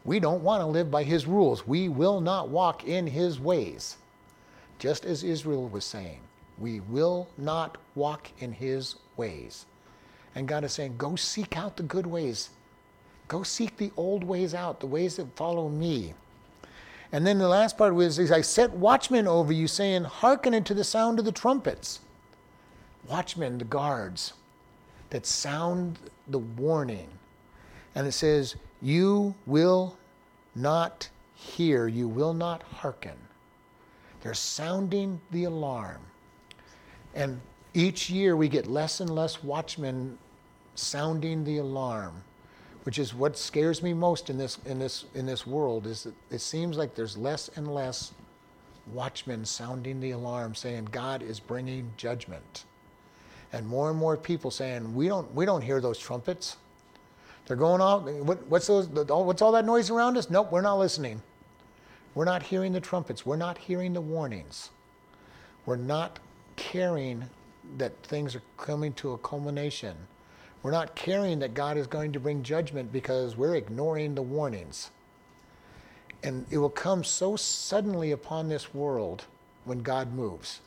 We 0.04 0.20
don't 0.20 0.42
want 0.42 0.62
to 0.62 0.66
live 0.66 0.90
by 0.90 1.04
His 1.04 1.26
rules. 1.26 1.66
We 1.66 1.88
will 1.88 2.20
not 2.20 2.48
walk 2.48 2.84
in 2.84 3.06
His 3.06 3.38
ways. 3.38 3.96
Just 4.78 5.04
as 5.04 5.22
Israel 5.22 5.68
was 5.68 5.84
saying, 5.84 6.20
we 6.58 6.80
will 6.80 7.28
not 7.36 7.78
walk 7.94 8.30
in 8.38 8.52
His 8.52 8.96
ways. 9.16 9.66
And 10.34 10.46
God 10.46 10.64
is 10.64 10.72
saying, 10.72 10.96
go 10.98 11.16
seek 11.16 11.56
out 11.56 11.76
the 11.76 11.82
good 11.82 12.06
ways. 12.06 12.50
Go 13.28 13.42
seek 13.42 13.76
the 13.76 13.92
old 13.96 14.24
ways 14.24 14.54
out, 14.54 14.80
the 14.80 14.86
ways 14.86 15.16
that 15.16 15.36
follow 15.36 15.68
me. 15.68 16.14
And 17.12 17.26
then 17.26 17.38
the 17.38 17.48
last 17.48 17.78
part 17.78 17.94
was, 17.94 18.18
is 18.18 18.30
I 18.30 18.42
set 18.42 18.70
watchmen 18.70 19.26
over 19.26 19.52
you, 19.52 19.66
saying, 19.66 20.04
hearken 20.04 20.54
unto 20.54 20.74
the 20.74 20.84
sound 20.84 21.18
of 21.18 21.24
the 21.24 21.32
trumpets. 21.32 22.00
Watchmen, 23.08 23.58
the 23.58 23.64
guards, 23.64 24.34
that 25.10 25.24
sound 25.24 25.98
the 26.28 26.38
warning. 26.38 27.08
And 27.94 28.06
it 28.06 28.12
says, 28.12 28.56
You 28.82 29.34
will 29.46 29.96
not 30.54 31.08
hear, 31.34 31.88
you 31.88 32.08
will 32.08 32.34
not 32.34 32.62
hearken. 32.62 33.16
They're 34.20 34.34
sounding 34.34 35.20
the 35.30 35.44
alarm. 35.44 36.00
And 37.14 37.40
each 37.74 38.10
year 38.10 38.36
we 38.36 38.48
get 38.48 38.66
less 38.66 39.00
and 39.00 39.10
less 39.10 39.42
watchmen 39.42 40.18
sounding 40.74 41.44
the 41.44 41.58
alarm, 41.58 42.22
which 42.84 42.98
is 42.98 43.14
what 43.14 43.36
scares 43.36 43.82
me 43.82 43.92
most 43.92 44.30
in 44.30 44.38
this, 44.38 44.58
in 44.64 44.78
this, 44.78 45.04
in 45.14 45.26
this 45.26 45.46
world, 45.46 45.86
is 45.86 46.04
that 46.04 46.14
it 46.30 46.40
seems 46.40 46.76
like 46.76 46.94
there's 46.94 47.16
less 47.16 47.50
and 47.56 47.72
less 47.72 48.12
watchmen 48.92 49.44
sounding 49.44 50.00
the 50.00 50.12
alarm 50.12 50.54
saying 50.54 50.88
God 50.90 51.22
is 51.22 51.40
bringing 51.40 51.92
judgment. 51.96 52.64
And 53.52 53.66
more 53.66 53.90
and 53.90 53.98
more 53.98 54.16
people 54.16 54.50
saying, 54.50 54.94
we 54.94 55.08
don't, 55.08 55.32
we 55.34 55.44
don't 55.44 55.62
hear 55.62 55.80
those 55.80 55.98
trumpets. 55.98 56.56
They're 57.46 57.56
going 57.56 57.80
off. 57.80 58.02
What, 58.02 58.46
what's, 58.46 58.66
those, 58.66 58.88
what's 58.88 59.40
all 59.40 59.52
that 59.52 59.64
noise 59.64 59.90
around 59.90 60.16
us? 60.18 60.28
Nope, 60.28 60.52
we're 60.52 60.60
not 60.60 60.78
listening. 60.78 61.22
We're 62.14 62.26
not 62.26 62.42
hearing 62.42 62.72
the 62.72 62.80
trumpets. 62.80 63.24
We're 63.24 63.36
not 63.36 63.56
hearing 63.56 63.94
the 63.94 64.00
warnings. 64.00 64.70
We're 65.64 65.76
not 65.76 66.18
caring 66.56 67.24
that 67.76 67.96
things 68.02 68.34
are 68.34 68.42
coming 68.56 68.92
to 68.94 69.12
a 69.12 69.18
culmination. 69.18 69.96
We're 70.62 70.72
not 70.72 70.94
caring 70.94 71.38
that 71.40 71.54
God 71.54 71.76
is 71.76 71.86
going 71.86 72.12
to 72.12 72.20
bring 72.20 72.42
judgment 72.42 72.92
because 72.92 73.36
we're 73.36 73.54
ignoring 73.54 74.14
the 74.14 74.22
warnings. 74.22 74.90
And 76.22 76.46
it 76.50 76.58
will 76.58 76.70
come 76.70 77.04
so 77.04 77.36
suddenly 77.36 78.10
upon 78.10 78.48
this 78.48 78.74
world 78.74 79.24
when 79.64 79.80
God 79.80 80.12
moves. 80.12 80.60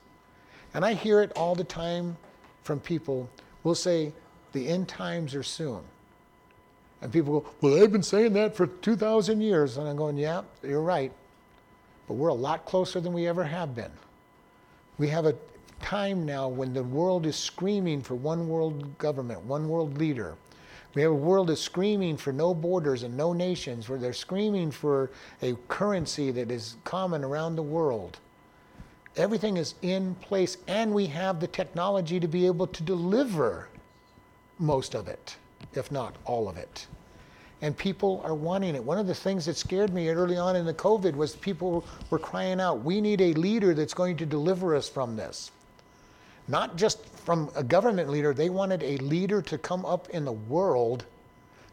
And 0.73 0.85
I 0.85 0.93
hear 0.93 1.21
it 1.21 1.33
all 1.35 1.55
the 1.55 1.63
time 1.65 2.15
from 2.63 2.79
people. 2.79 3.29
We'll 3.63 3.75
say, 3.75 4.13
the 4.53 4.67
end 4.67 4.87
times 4.87 5.35
are 5.35 5.43
soon. 5.43 5.81
And 7.01 7.11
people 7.11 7.41
go, 7.41 7.49
well, 7.61 7.75
they've 7.75 7.91
been 7.91 8.03
saying 8.03 8.33
that 8.33 8.55
for 8.55 8.67
2,000 8.67 9.41
years. 9.41 9.77
And 9.77 9.87
I'm 9.87 9.95
going, 9.95 10.17
yeah, 10.17 10.43
you're 10.63 10.81
right. 10.81 11.11
But 12.07 12.13
we're 12.13 12.29
a 12.29 12.33
lot 12.33 12.65
closer 12.65 13.01
than 13.01 13.11
we 13.11 13.27
ever 13.27 13.43
have 13.43 13.75
been. 13.75 13.91
We 14.97 15.07
have 15.09 15.25
a 15.25 15.35
time 15.81 16.25
now 16.25 16.47
when 16.47 16.73
the 16.73 16.83
world 16.83 17.25
is 17.25 17.35
screaming 17.35 18.01
for 18.01 18.15
one 18.15 18.47
world 18.47 18.97
government, 18.97 19.43
one 19.43 19.67
world 19.67 19.97
leader. 19.97 20.35
We 20.93 21.01
have 21.03 21.11
a 21.11 21.15
world 21.15 21.47
that's 21.47 21.61
screaming 21.61 22.17
for 22.17 22.33
no 22.33 22.53
borders 22.53 23.03
and 23.03 23.15
no 23.15 23.31
nations, 23.31 23.87
where 23.87 23.97
they're 23.97 24.13
screaming 24.13 24.71
for 24.71 25.11
a 25.41 25.55
currency 25.67 26.31
that 26.31 26.51
is 26.51 26.75
common 26.83 27.23
around 27.23 27.55
the 27.55 27.63
world. 27.63 28.19
Everything 29.15 29.57
is 29.57 29.75
in 29.81 30.15
place, 30.15 30.57
and 30.67 30.93
we 30.93 31.05
have 31.07 31.39
the 31.39 31.47
technology 31.47 32.19
to 32.19 32.27
be 32.27 32.45
able 32.45 32.67
to 32.67 32.83
deliver 32.83 33.69
most 34.59 34.95
of 34.95 35.07
it, 35.07 35.37
if 35.73 35.91
not 35.91 36.15
all 36.25 36.49
of 36.49 36.57
it. 36.57 36.87
And 37.61 37.77
people 37.77 38.21
are 38.25 38.33
wanting 38.33 38.75
it. 38.75 38.83
One 38.83 38.97
of 38.97 39.07
the 39.07 39.15
things 39.15 39.45
that 39.45 39.55
scared 39.55 39.93
me 39.93 40.09
early 40.09 40.37
on 40.37 40.55
in 40.55 40.65
the 40.65 40.73
COVID 40.73 41.15
was 41.15 41.35
people 41.35 41.85
were 42.09 42.19
crying 42.19 42.59
out, 42.59 42.83
We 42.83 42.99
need 42.99 43.21
a 43.21 43.33
leader 43.33 43.73
that's 43.73 43.93
going 43.93 44.17
to 44.17 44.25
deliver 44.25 44.75
us 44.75 44.89
from 44.89 45.15
this 45.15 45.51
not 46.47 46.75
just 46.75 47.05
from 47.05 47.49
a 47.55 47.63
government 47.63 48.09
leader, 48.09 48.33
they 48.33 48.49
wanted 48.49 48.83
a 48.83 48.97
leader 48.97 49.41
to 49.43 49.57
come 49.57 49.85
up 49.85 50.09
in 50.09 50.25
the 50.25 50.31
world 50.31 51.05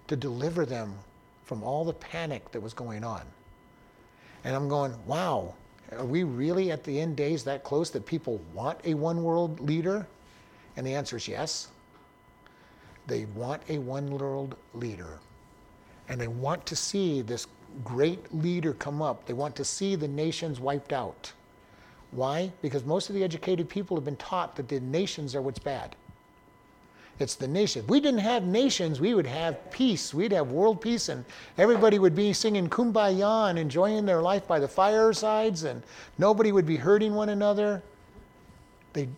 to 0.08 0.16
deliver 0.16 0.66
them 0.66 0.94
from 1.44 1.62
all 1.62 1.84
the 1.84 1.92
panic 1.92 2.50
that 2.52 2.60
was 2.60 2.74
going 2.74 3.04
on. 3.04 3.22
And 4.44 4.54
I'm 4.54 4.68
going, 4.68 4.94
wow, 5.06 5.54
are 5.92 6.04
we 6.04 6.22
really 6.22 6.70
at 6.70 6.84
the 6.84 7.00
end 7.00 7.16
days 7.16 7.44
that 7.44 7.64
close 7.64 7.90
that 7.90 8.04
people 8.06 8.40
want 8.52 8.78
a 8.84 8.94
one 8.94 9.22
world 9.22 9.60
leader? 9.60 10.06
And 10.76 10.86
the 10.86 10.94
answer 10.94 11.16
is 11.16 11.26
yes. 11.26 11.68
They 13.06 13.24
want 13.34 13.62
a 13.68 13.78
one 13.78 14.10
world 14.10 14.54
leader. 14.74 15.18
And 16.08 16.20
they 16.20 16.28
want 16.28 16.66
to 16.66 16.76
see 16.76 17.22
this 17.22 17.46
great 17.84 18.34
leader 18.34 18.74
come 18.74 19.00
up. 19.02 19.26
They 19.26 19.32
want 19.32 19.56
to 19.56 19.64
see 19.64 19.96
the 19.96 20.08
nations 20.08 20.60
wiped 20.60 20.92
out. 20.92 21.32
Why? 22.10 22.52
Because 22.62 22.84
most 22.84 23.08
of 23.08 23.14
the 23.14 23.24
educated 23.24 23.68
people 23.68 23.96
have 23.96 24.04
been 24.04 24.16
taught 24.16 24.56
that 24.56 24.68
the 24.68 24.80
nations 24.80 25.34
are 25.34 25.42
what's 25.42 25.58
bad. 25.58 25.94
It's 27.18 27.34
the 27.34 27.48
nation. 27.48 27.82
If 27.82 27.90
we 27.90 28.00
didn't 28.00 28.20
have 28.20 28.44
nations, 28.44 29.00
we 29.00 29.12
would 29.14 29.26
have 29.26 29.70
peace. 29.72 30.14
We'd 30.14 30.32
have 30.32 30.52
world 30.52 30.80
peace, 30.80 31.08
and 31.08 31.24
everybody 31.58 31.98
would 31.98 32.14
be 32.14 32.32
singing 32.32 32.68
kumbaya 32.68 33.50
and 33.50 33.58
enjoying 33.58 34.06
their 34.06 34.22
life 34.22 34.46
by 34.46 34.60
the 34.60 34.68
firesides, 34.68 35.64
and 35.64 35.82
nobody 36.16 36.52
would 36.52 36.66
be 36.66 36.76
hurting 36.76 37.14
one 37.14 37.30
another. 37.30 37.82
They, 38.92 39.08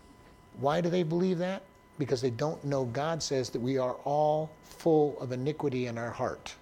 why 0.59 0.81
do 0.81 0.89
they 0.89 1.03
believe 1.03 1.39
that? 1.39 1.63
Because 1.99 2.23
they 2.23 2.31
don't 2.31 2.63
know 2.65 2.87
God 2.87 3.23
says 3.23 3.51
that 3.51 3.61
we 3.61 3.77
are 3.77 3.97
all 4.05 4.51
full 4.63 5.19
of 5.21 5.33
iniquity 5.33 5.87
in 5.87 5.99
our 5.99 6.11
heart. 6.11 6.55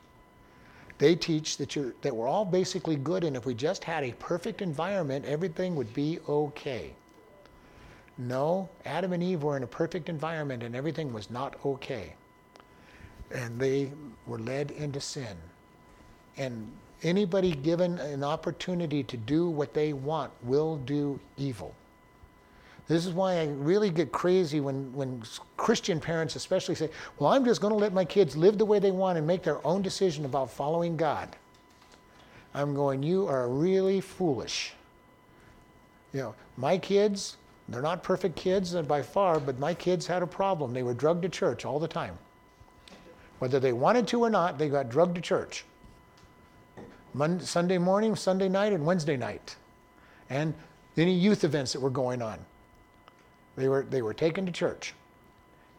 They 0.98 1.14
teach 1.14 1.56
that, 1.58 1.76
you're, 1.76 1.94
that 2.02 2.14
we're 2.14 2.26
all 2.26 2.44
basically 2.44 2.96
good, 2.96 3.22
and 3.22 3.36
if 3.36 3.46
we 3.46 3.54
just 3.54 3.84
had 3.84 4.02
a 4.02 4.12
perfect 4.12 4.60
environment, 4.60 5.24
everything 5.24 5.76
would 5.76 5.94
be 5.94 6.18
okay. 6.28 6.92
No, 8.18 8.68
Adam 8.84 9.12
and 9.12 9.22
Eve 9.22 9.44
were 9.44 9.56
in 9.56 9.62
a 9.62 9.68
perfect 9.68 10.08
environment, 10.08 10.64
and 10.64 10.74
everything 10.74 11.12
was 11.12 11.30
not 11.30 11.54
okay. 11.64 12.14
And 13.32 13.60
they 13.60 13.92
were 14.26 14.40
led 14.40 14.72
into 14.72 15.00
sin. 15.00 15.36
And 16.36 16.72
anybody 17.04 17.52
given 17.52 17.98
an 18.00 18.24
opportunity 18.24 19.04
to 19.04 19.16
do 19.16 19.48
what 19.48 19.74
they 19.74 19.92
want 19.92 20.32
will 20.42 20.78
do 20.78 21.20
evil. 21.36 21.74
This 22.88 23.04
is 23.04 23.12
why 23.12 23.40
I 23.40 23.46
really 23.48 23.90
get 23.90 24.12
crazy 24.12 24.60
when, 24.60 24.90
when 24.94 25.22
Christian 25.58 26.00
parents, 26.00 26.36
especially, 26.36 26.74
say, 26.74 26.88
Well, 27.18 27.30
I'm 27.30 27.44
just 27.44 27.60
going 27.60 27.72
to 27.72 27.78
let 27.78 27.92
my 27.92 28.04
kids 28.04 28.34
live 28.34 28.56
the 28.56 28.64
way 28.64 28.78
they 28.78 28.90
want 28.90 29.18
and 29.18 29.26
make 29.26 29.42
their 29.42 29.64
own 29.66 29.82
decision 29.82 30.24
about 30.24 30.50
following 30.50 30.96
God. 30.96 31.36
I'm 32.54 32.74
going, 32.74 33.02
You 33.02 33.26
are 33.28 33.48
really 33.48 34.00
foolish. 34.00 34.72
You 36.14 36.20
know, 36.20 36.34
my 36.56 36.78
kids, 36.78 37.36
they're 37.68 37.82
not 37.82 38.02
perfect 38.02 38.36
kids 38.36 38.72
by 38.72 39.02
far, 39.02 39.38
but 39.38 39.58
my 39.58 39.74
kids 39.74 40.06
had 40.06 40.22
a 40.22 40.26
problem. 40.26 40.72
They 40.72 40.82
were 40.82 40.94
drugged 40.94 41.22
to 41.22 41.28
church 41.28 41.66
all 41.66 41.78
the 41.78 41.88
time. 41.88 42.16
Whether 43.38 43.60
they 43.60 43.74
wanted 43.74 44.08
to 44.08 44.22
or 44.22 44.30
not, 44.30 44.56
they 44.56 44.70
got 44.70 44.88
drugged 44.88 45.16
to 45.16 45.20
church. 45.20 45.66
Monday, 47.12 47.44
Sunday 47.44 47.78
morning, 47.78 48.16
Sunday 48.16 48.48
night, 48.48 48.72
and 48.72 48.86
Wednesday 48.86 49.16
night. 49.18 49.56
And 50.30 50.54
any 50.96 51.12
youth 51.12 51.44
events 51.44 51.74
that 51.74 51.80
were 51.80 51.90
going 51.90 52.22
on. 52.22 52.38
They 53.58 53.68
were, 53.68 53.82
they 53.82 54.02
were 54.02 54.14
taken 54.14 54.46
to 54.46 54.52
church. 54.52 54.94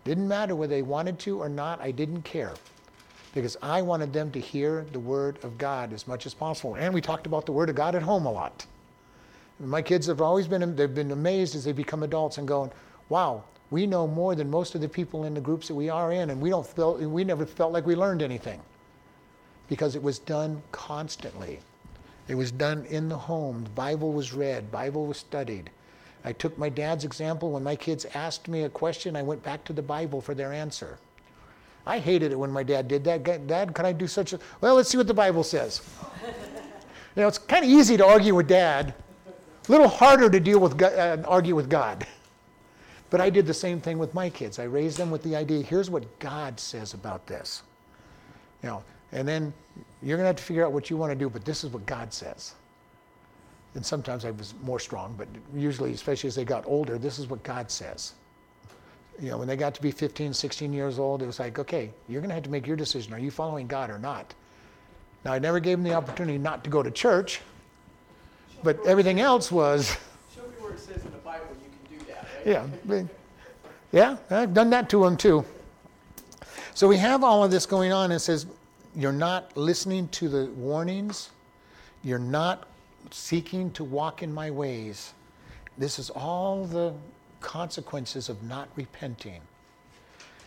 Didn't 0.03 0.27
matter 0.27 0.55
whether 0.55 0.75
they 0.75 0.81
wanted 0.81 1.17
to 1.19 1.41
or 1.41 1.47
not, 1.47 1.79
I 1.79 1.91
didn't 1.91 2.23
care. 2.23 2.53
Because 3.33 3.55
I 3.61 3.81
wanted 3.81 4.11
them 4.11 4.31
to 4.31 4.39
hear 4.39 4.85
the 4.91 4.99
Word 4.99 5.39
of 5.43 5.57
God 5.57 5.93
as 5.93 6.07
much 6.07 6.25
as 6.25 6.33
possible. 6.33 6.75
And 6.75 6.93
we 6.93 6.99
talked 6.99 7.25
about 7.25 7.45
the 7.45 7.51
Word 7.53 7.69
of 7.69 7.75
God 7.75 7.95
at 7.95 8.01
home 8.01 8.25
a 8.25 8.31
lot. 8.31 8.65
My 9.59 9.81
kids 9.81 10.07
have 10.07 10.19
always 10.19 10.47
been, 10.47 10.75
they've 10.75 10.93
been 10.93 11.11
amazed 11.11 11.55
as 11.55 11.63
they 11.63 11.71
become 11.71 12.03
adults 12.03 12.37
and 12.37 12.47
going, 12.47 12.71
wow, 13.07 13.43
we 13.71 13.85
know 13.85 14.07
more 14.07 14.35
than 14.35 14.49
most 14.49 14.75
of 14.75 14.81
the 14.81 14.89
people 14.89 15.25
in 15.25 15.33
the 15.33 15.41
groups 15.41 15.67
that 15.67 15.75
we 15.75 15.89
are 15.89 16.11
in, 16.11 16.31
and 16.31 16.41
we 16.41 16.49
don't 16.49 16.65
feel, 16.65 16.95
we 16.95 17.23
never 17.23 17.45
felt 17.45 17.71
like 17.71 17.85
we 17.85 17.95
learned 17.95 18.21
anything. 18.21 18.59
Because 19.67 19.95
it 19.95 20.03
was 20.03 20.19
done 20.19 20.61
constantly. 20.71 21.59
It 22.27 22.35
was 22.35 22.51
done 22.51 22.85
in 22.85 23.09
the 23.09 23.17
home. 23.17 23.63
The 23.63 23.69
Bible 23.71 24.11
was 24.11 24.33
read, 24.33 24.71
Bible 24.71 25.05
was 25.05 25.17
studied. 25.17 25.69
I 26.23 26.33
took 26.33 26.57
my 26.57 26.69
dad's 26.69 27.05
example. 27.05 27.51
When 27.51 27.63
my 27.63 27.75
kids 27.75 28.05
asked 28.13 28.47
me 28.47 28.63
a 28.63 28.69
question, 28.69 29.15
I 29.15 29.23
went 29.23 29.41
back 29.43 29.63
to 29.65 29.73
the 29.73 29.81
Bible 29.81 30.21
for 30.21 30.33
their 30.33 30.51
answer. 30.51 30.97
I 31.85 31.99
hated 31.99 32.31
it 32.31 32.35
when 32.35 32.51
my 32.51 32.63
dad 32.63 32.87
did 32.87 33.03
that. 33.05 33.47
Dad, 33.47 33.73
can 33.73 33.85
I 33.85 33.93
do 33.93 34.05
such 34.05 34.33
a. 34.33 34.39
Well, 34.61 34.75
let's 34.75 34.89
see 34.89 34.97
what 34.97 35.07
the 35.07 35.13
Bible 35.13 35.43
says. 35.43 35.81
you 37.15 37.21
know, 37.21 37.27
it's 37.27 37.37
kind 37.37 37.63
of 37.63 37.71
easy 37.71 37.95
to 37.97 38.05
argue 38.05 38.35
with 38.35 38.47
dad, 38.47 38.93
a 39.27 39.71
little 39.71 39.87
harder 39.87 40.29
to 40.29 40.39
deal 40.39 40.59
with, 40.59 40.77
God, 40.77 40.93
uh, 40.93 41.23
argue 41.27 41.55
with 41.55 41.69
God. 41.69 42.05
But 43.09 43.21
I 43.21 43.29
did 43.29 43.47
the 43.47 43.53
same 43.53 43.81
thing 43.81 43.97
with 43.97 44.13
my 44.13 44.29
kids. 44.29 44.59
I 44.59 44.65
raised 44.65 44.97
them 44.97 45.09
with 45.09 45.23
the 45.23 45.35
idea 45.35 45.63
here's 45.63 45.89
what 45.89 46.19
God 46.19 46.59
says 46.59 46.93
about 46.93 47.25
this. 47.25 47.63
You 48.61 48.69
know, 48.69 48.83
and 49.11 49.27
then 49.27 49.53
you're 50.03 50.17
going 50.17 50.25
to 50.25 50.27
have 50.27 50.35
to 50.35 50.43
figure 50.43 50.65
out 50.65 50.73
what 50.73 50.89
you 50.89 50.97
want 50.97 51.11
to 51.11 51.15
do, 51.15 51.29
but 51.29 51.43
this 51.45 51.63
is 51.63 51.71
what 51.71 51.85
God 51.85 52.13
says 52.13 52.53
and 53.79 53.85
sometimes 53.85 54.25
I 54.25 54.31
was 54.31 54.53
more 54.61 54.77
strong, 54.77 55.15
but 55.17 55.29
usually, 55.55 55.93
especially 55.93 56.27
as 56.27 56.35
they 56.35 56.43
got 56.43 56.65
older, 56.65 56.97
this 56.97 57.17
is 57.17 57.29
what 57.29 57.41
God 57.43 57.71
says. 57.71 58.11
you 59.21 59.29
know, 59.29 59.37
when 59.37 59.47
they 59.47 59.55
got 59.55 59.73
to 59.75 59.81
be 59.81 59.89
15, 59.89 60.33
16 60.33 60.73
years 60.73 60.99
old, 60.99 61.21
it 61.21 61.25
was 61.25 61.39
like, 61.39 61.59
okay, 61.59 61.89
you're 62.09 62.19
going 62.19 62.27
to 62.27 62.33
have 62.33 62.43
to 62.43 62.49
make 62.49 62.67
your 62.67 62.75
decision. 62.75 63.13
Are 63.13 63.19
you 63.19 63.31
following 63.31 63.67
God 63.67 63.89
or 63.89 63.97
not? 63.97 64.33
Now, 65.23 65.31
I 65.31 65.39
never 65.39 65.61
gave 65.61 65.77
them 65.77 65.85
the 65.85 65.93
opportunity 65.93 66.37
not 66.37 66.65
to 66.65 66.69
go 66.69 66.83
to 66.83 66.91
church, 66.91 67.39
but 68.63 68.85
everything 68.85 69.21
else 69.21 69.49
was. 69.49 69.95
Show 70.35 70.41
me 70.41 70.49
where 70.59 70.73
it 70.73 70.79
says 70.81 71.05
in 71.05 71.11
the 71.11 71.17
Bible 71.19 71.45
you 71.63 71.69
can 71.87 71.99
do 71.99 72.05
that. 72.11 72.27
Right? 72.85 73.07
Yeah, 73.93 74.17
yeah, 74.29 74.39
I've 74.41 74.53
done 74.53 74.69
that 74.71 74.89
to 74.89 75.05
them 75.05 75.15
too. 75.15 75.45
So 76.73 76.85
we 76.85 76.97
have 76.97 77.23
all 77.23 77.45
of 77.45 77.49
this 77.49 77.65
going 77.65 77.93
on. 77.93 78.11
It 78.11 78.19
says 78.19 78.45
you're 78.93 79.13
not 79.13 79.55
listening 79.55 80.09
to 80.09 80.27
the 80.27 80.47
warnings, 80.47 81.29
you're 82.03 82.19
not 82.19 82.65
seeking 83.11 83.71
to 83.71 83.83
walk 83.83 84.23
in 84.23 84.33
my 84.33 84.51
ways. 84.51 85.13
This 85.77 85.99
is 85.99 86.09
all 86.09 86.65
the 86.65 86.93
consequences 87.41 88.29
of 88.29 88.43
not 88.43 88.69
repenting. 88.75 89.41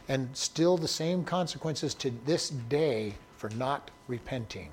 And 0.08 0.28
still 0.36 0.76
the 0.76 0.88
same 0.88 1.24
consequences 1.24 1.94
to 1.94 2.10
this 2.26 2.50
day 2.50 3.14
for 3.36 3.50
not 3.50 3.90
repenting. 4.08 4.70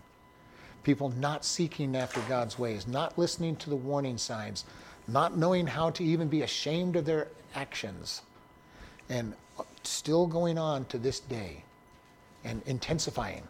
People 0.83 1.09
not 1.17 1.45
seeking 1.45 1.95
after 1.95 2.19
God's 2.21 2.57
ways, 2.57 2.87
not 2.87 3.17
listening 3.17 3.55
to 3.57 3.69
the 3.69 3.75
warning 3.75 4.17
signs, 4.17 4.65
not 5.07 5.37
knowing 5.37 5.67
how 5.67 5.89
to 5.91 6.03
even 6.03 6.27
be 6.27 6.41
ashamed 6.41 6.95
of 6.95 7.05
their 7.05 7.27
actions, 7.55 8.21
and 9.09 9.33
still 9.83 10.27
going 10.27 10.57
on 10.57 10.85
to 10.85 10.97
this 10.97 11.19
day 11.19 11.63
and 12.43 12.61
intensifying. 12.65 13.43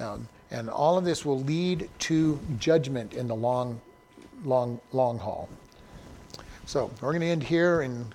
Um, 0.00 0.28
and 0.50 0.70
all 0.70 0.96
of 0.96 1.04
this 1.04 1.24
will 1.24 1.40
lead 1.40 1.90
to 2.00 2.38
judgment 2.58 3.14
in 3.14 3.28
the 3.28 3.34
long, 3.34 3.80
long, 4.44 4.80
long 4.92 5.18
haul. 5.18 5.48
So 6.66 6.90
we're 7.00 7.12
going 7.12 7.20
to 7.20 7.26
end 7.26 7.42
here 7.42 7.82
and 7.82 8.14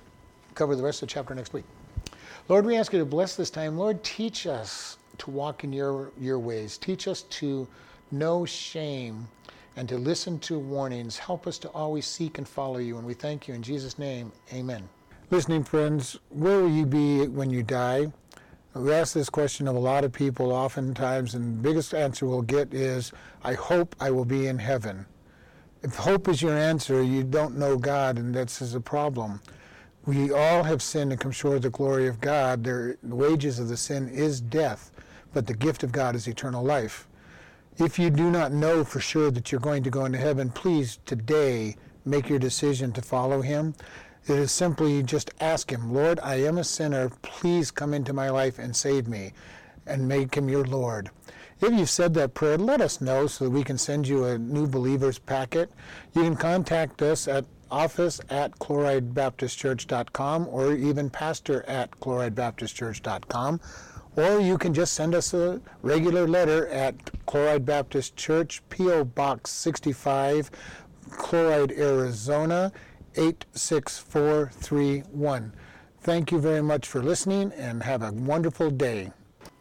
cover 0.56 0.76
the 0.76 0.84
rest 0.84 1.02
of 1.02 1.10
the 1.10 1.14
chapter 1.14 1.36
next 1.36 1.54
week. 1.54 1.66
Lord, 2.50 2.66
we 2.66 2.76
ask 2.76 2.94
you 2.94 3.00
to 3.00 3.06
bless 3.06 3.36
this 3.36 3.50
time. 3.50 3.78
Lord, 3.78 4.04
teach 4.04 4.48
us 4.48 4.98
to 5.20 5.32
walk 5.32 5.64
in 5.64 5.72
your, 5.74 6.12
your 6.20 6.40
ways. 6.40 6.78
Teach 6.78 7.08
us 7.08 7.24
to 7.24 7.68
know 8.12 8.46
shame 8.46 9.28
and 9.76 9.90
to 9.90 9.98
listen 9.98 10.40
to 10.40 10.60
warnings. 10.60 11.18
Help 11.18 11.48
us 11.48 11.58
to 11.60 11.70
always 11.70 12.06
seek 12.06 12.38
and 12.38 12.48
follow 12.48 12.78
you. 12.78 12.98
And 12.98 13.06
we 13.08 13.14
thank 13.14 13.48
you 13.48 13.54
in 13.54 13.64
Jesus' 13.64 13.98
name. 13.98 14.32
Amen. 14.54 14.88
Listening 15.32 15.64
friends, 15.64 16.20
where 16.30 16.60
will 16.60 16.70
you 16.70 16.86
be 16.86 17.28
when 17.28 17.50
you 17.50 17.64
die? 17.64 18.12
We 18.76 18.92
ask 18.92 19.14
this 19.14 19.30
question 19.30 19.68
of 19.68 19.76
a 19.76 19.80
lot 19.80 20.04
of 20.04 20.12
people 20.12 20.52
oftentimes, 20.52 21.36
and 21.36 21.60
the 21.60 21.62
biggest 21.62 21.94
answer 21.94 22.26
we'll 22.26 22.42
get 22.42 22.74
is, 22.74 23.12
I 23.44 23.54
hope 23.54 23.96
I 24.00 24.10
will 24.10 24.26
be 24.26 24.48
in 24.48 24.58
heaven. 24.58 25.06
If 25.84 25.96
hope 25.96 26.28
is 26.28 26.42
your 26.42 26.58
answer, 26.58 27.04
you 27.04 27.24
don't 27.24 27.56
know 27.56 27.78
God, 27.78 28.18
and 28.18 28.34
that's 28.34 28.74
a 28.74 28.80
problem. 28.80 29.42
We 30.08 30.32
all 30.32 30.64
have 30.64 30.82
sinned 30.82 31.12
and 31.12 31.22
come 31.22 31.32
short 31.32 31.58
of 31.58 31.62
the 31.62 31.70
glory 31.70 32.08
of 32.08 32.20
God. 32.20 32.64
the 32.64 32.98
wages 33.04 33.60
of 33.60 33.68
the 33.68 33.78
sin 33.78 34.10
is 34.10 34.42
death, 34.42 34.90
but 35.34 35.46
the 35.46 35.54
gift 35.54 35.84
of 35.84 35.92
God 35.92 36.16
is 36.16 36.28
eternal 36.28 36.64
life. 36.64 37.08
If 37.78 38.00
you 38.00 38.10
do 38.10 38.32
not 38.32 38.54
know 38.54 38.84
for 38.84 39.00
sure 39.00 39.30
that 39.30 39.52
you're 39.52 39.62
going 39.62 39.84
to 39.84 39.92
go 39.92 40.06
into 40.06 40.18
heaven, 40.18 40.50
please 40.50 40.98
today 41.06 41.76
make 42.06 42.28
your 42.28 42.40
decision 42.40 42.92
to 42.94 43.02
follow 43.04 43.42
Him. 43.42 43.76
It 44.26 44.38
is 44.38 44.52
simply 44.52 45.04
just 45.04 45.32
ask 45.42 45.72
Him, 45.72 45.94
Lord, 45.94 46.20
I 46.24 46.36
am 46.36 46.58
a 46.58 46.64
sinner. 46.64 47.10
Please 47.22 47.72
come 47.72 47.94
into 47.94 48.14
my 48.14 48.30
life 48.30 48.58
and 48.58 48.76
save 48.76 49.08
me, 49.08 49.34
and 49.86 50.08
make 50.08 50.36
Him 50.36 50.48
your 50.48 50.64
Lord. 50.64 51.10
If 51.60 51.74
you've 51.74 51.90
said 51.90 52.14
that 52.16 52.34
prayer, 52.34 52.58
let 52.58 52.80
us 52.80 53.02
know 53.02 53.28
so 53.28 53.46
that 53.46 53.52
we 53.52 53.64
can 53.64 53.78
send 53.78 54.08
you 54.08 54.26
a 54.26 54.38
new 54.38 54.68
believers 54.68 55.20
packet. 55.20 55.72
You 56.14 56.24
can 56.24 56.36
contact 56.36 57.02
us 57.02 57.28
at 57.28 57.46
office 57.70 58.22
at 58.30 58.58
chloridebaptistchurch.com 58.60 60.48
or 60.50 60.74
even 60.74 61.10
pastor 61.10 61.64
at 61.64 61.92
chloridebaptistchurch.com. 62.00 63.60
Or 64.16 64.40
you 64.40 64.58
can 64.58 64.74
just 64.74 64.94
send 64.94 65.16
us 65.16 65.34
a 65.34 65.60
regular 65.82 66.28
letter 66.28 66.68
at 66.68 66.96
Chloride 67.26 67.66
Baptist 67.66 68.16
Church, 68.16 68.62
P.O. 68.70 69.06
Box 69.06 69.50
65, 69.50 70.52
Chloride, 71.10 71.72
Arizona 71.72 72.72
86431. 73.16 75.52
Thank 76.02 76.32
you 76.32 76.40
very 76.40 76.62
much 76.62 76.88
for 76.88 77.02
listening 77.02 77.52
and 77.54 77.84
have 77.84 78.02
a 78.02 78.12
wonderful 78.12 78.70
day. 78.70 79.12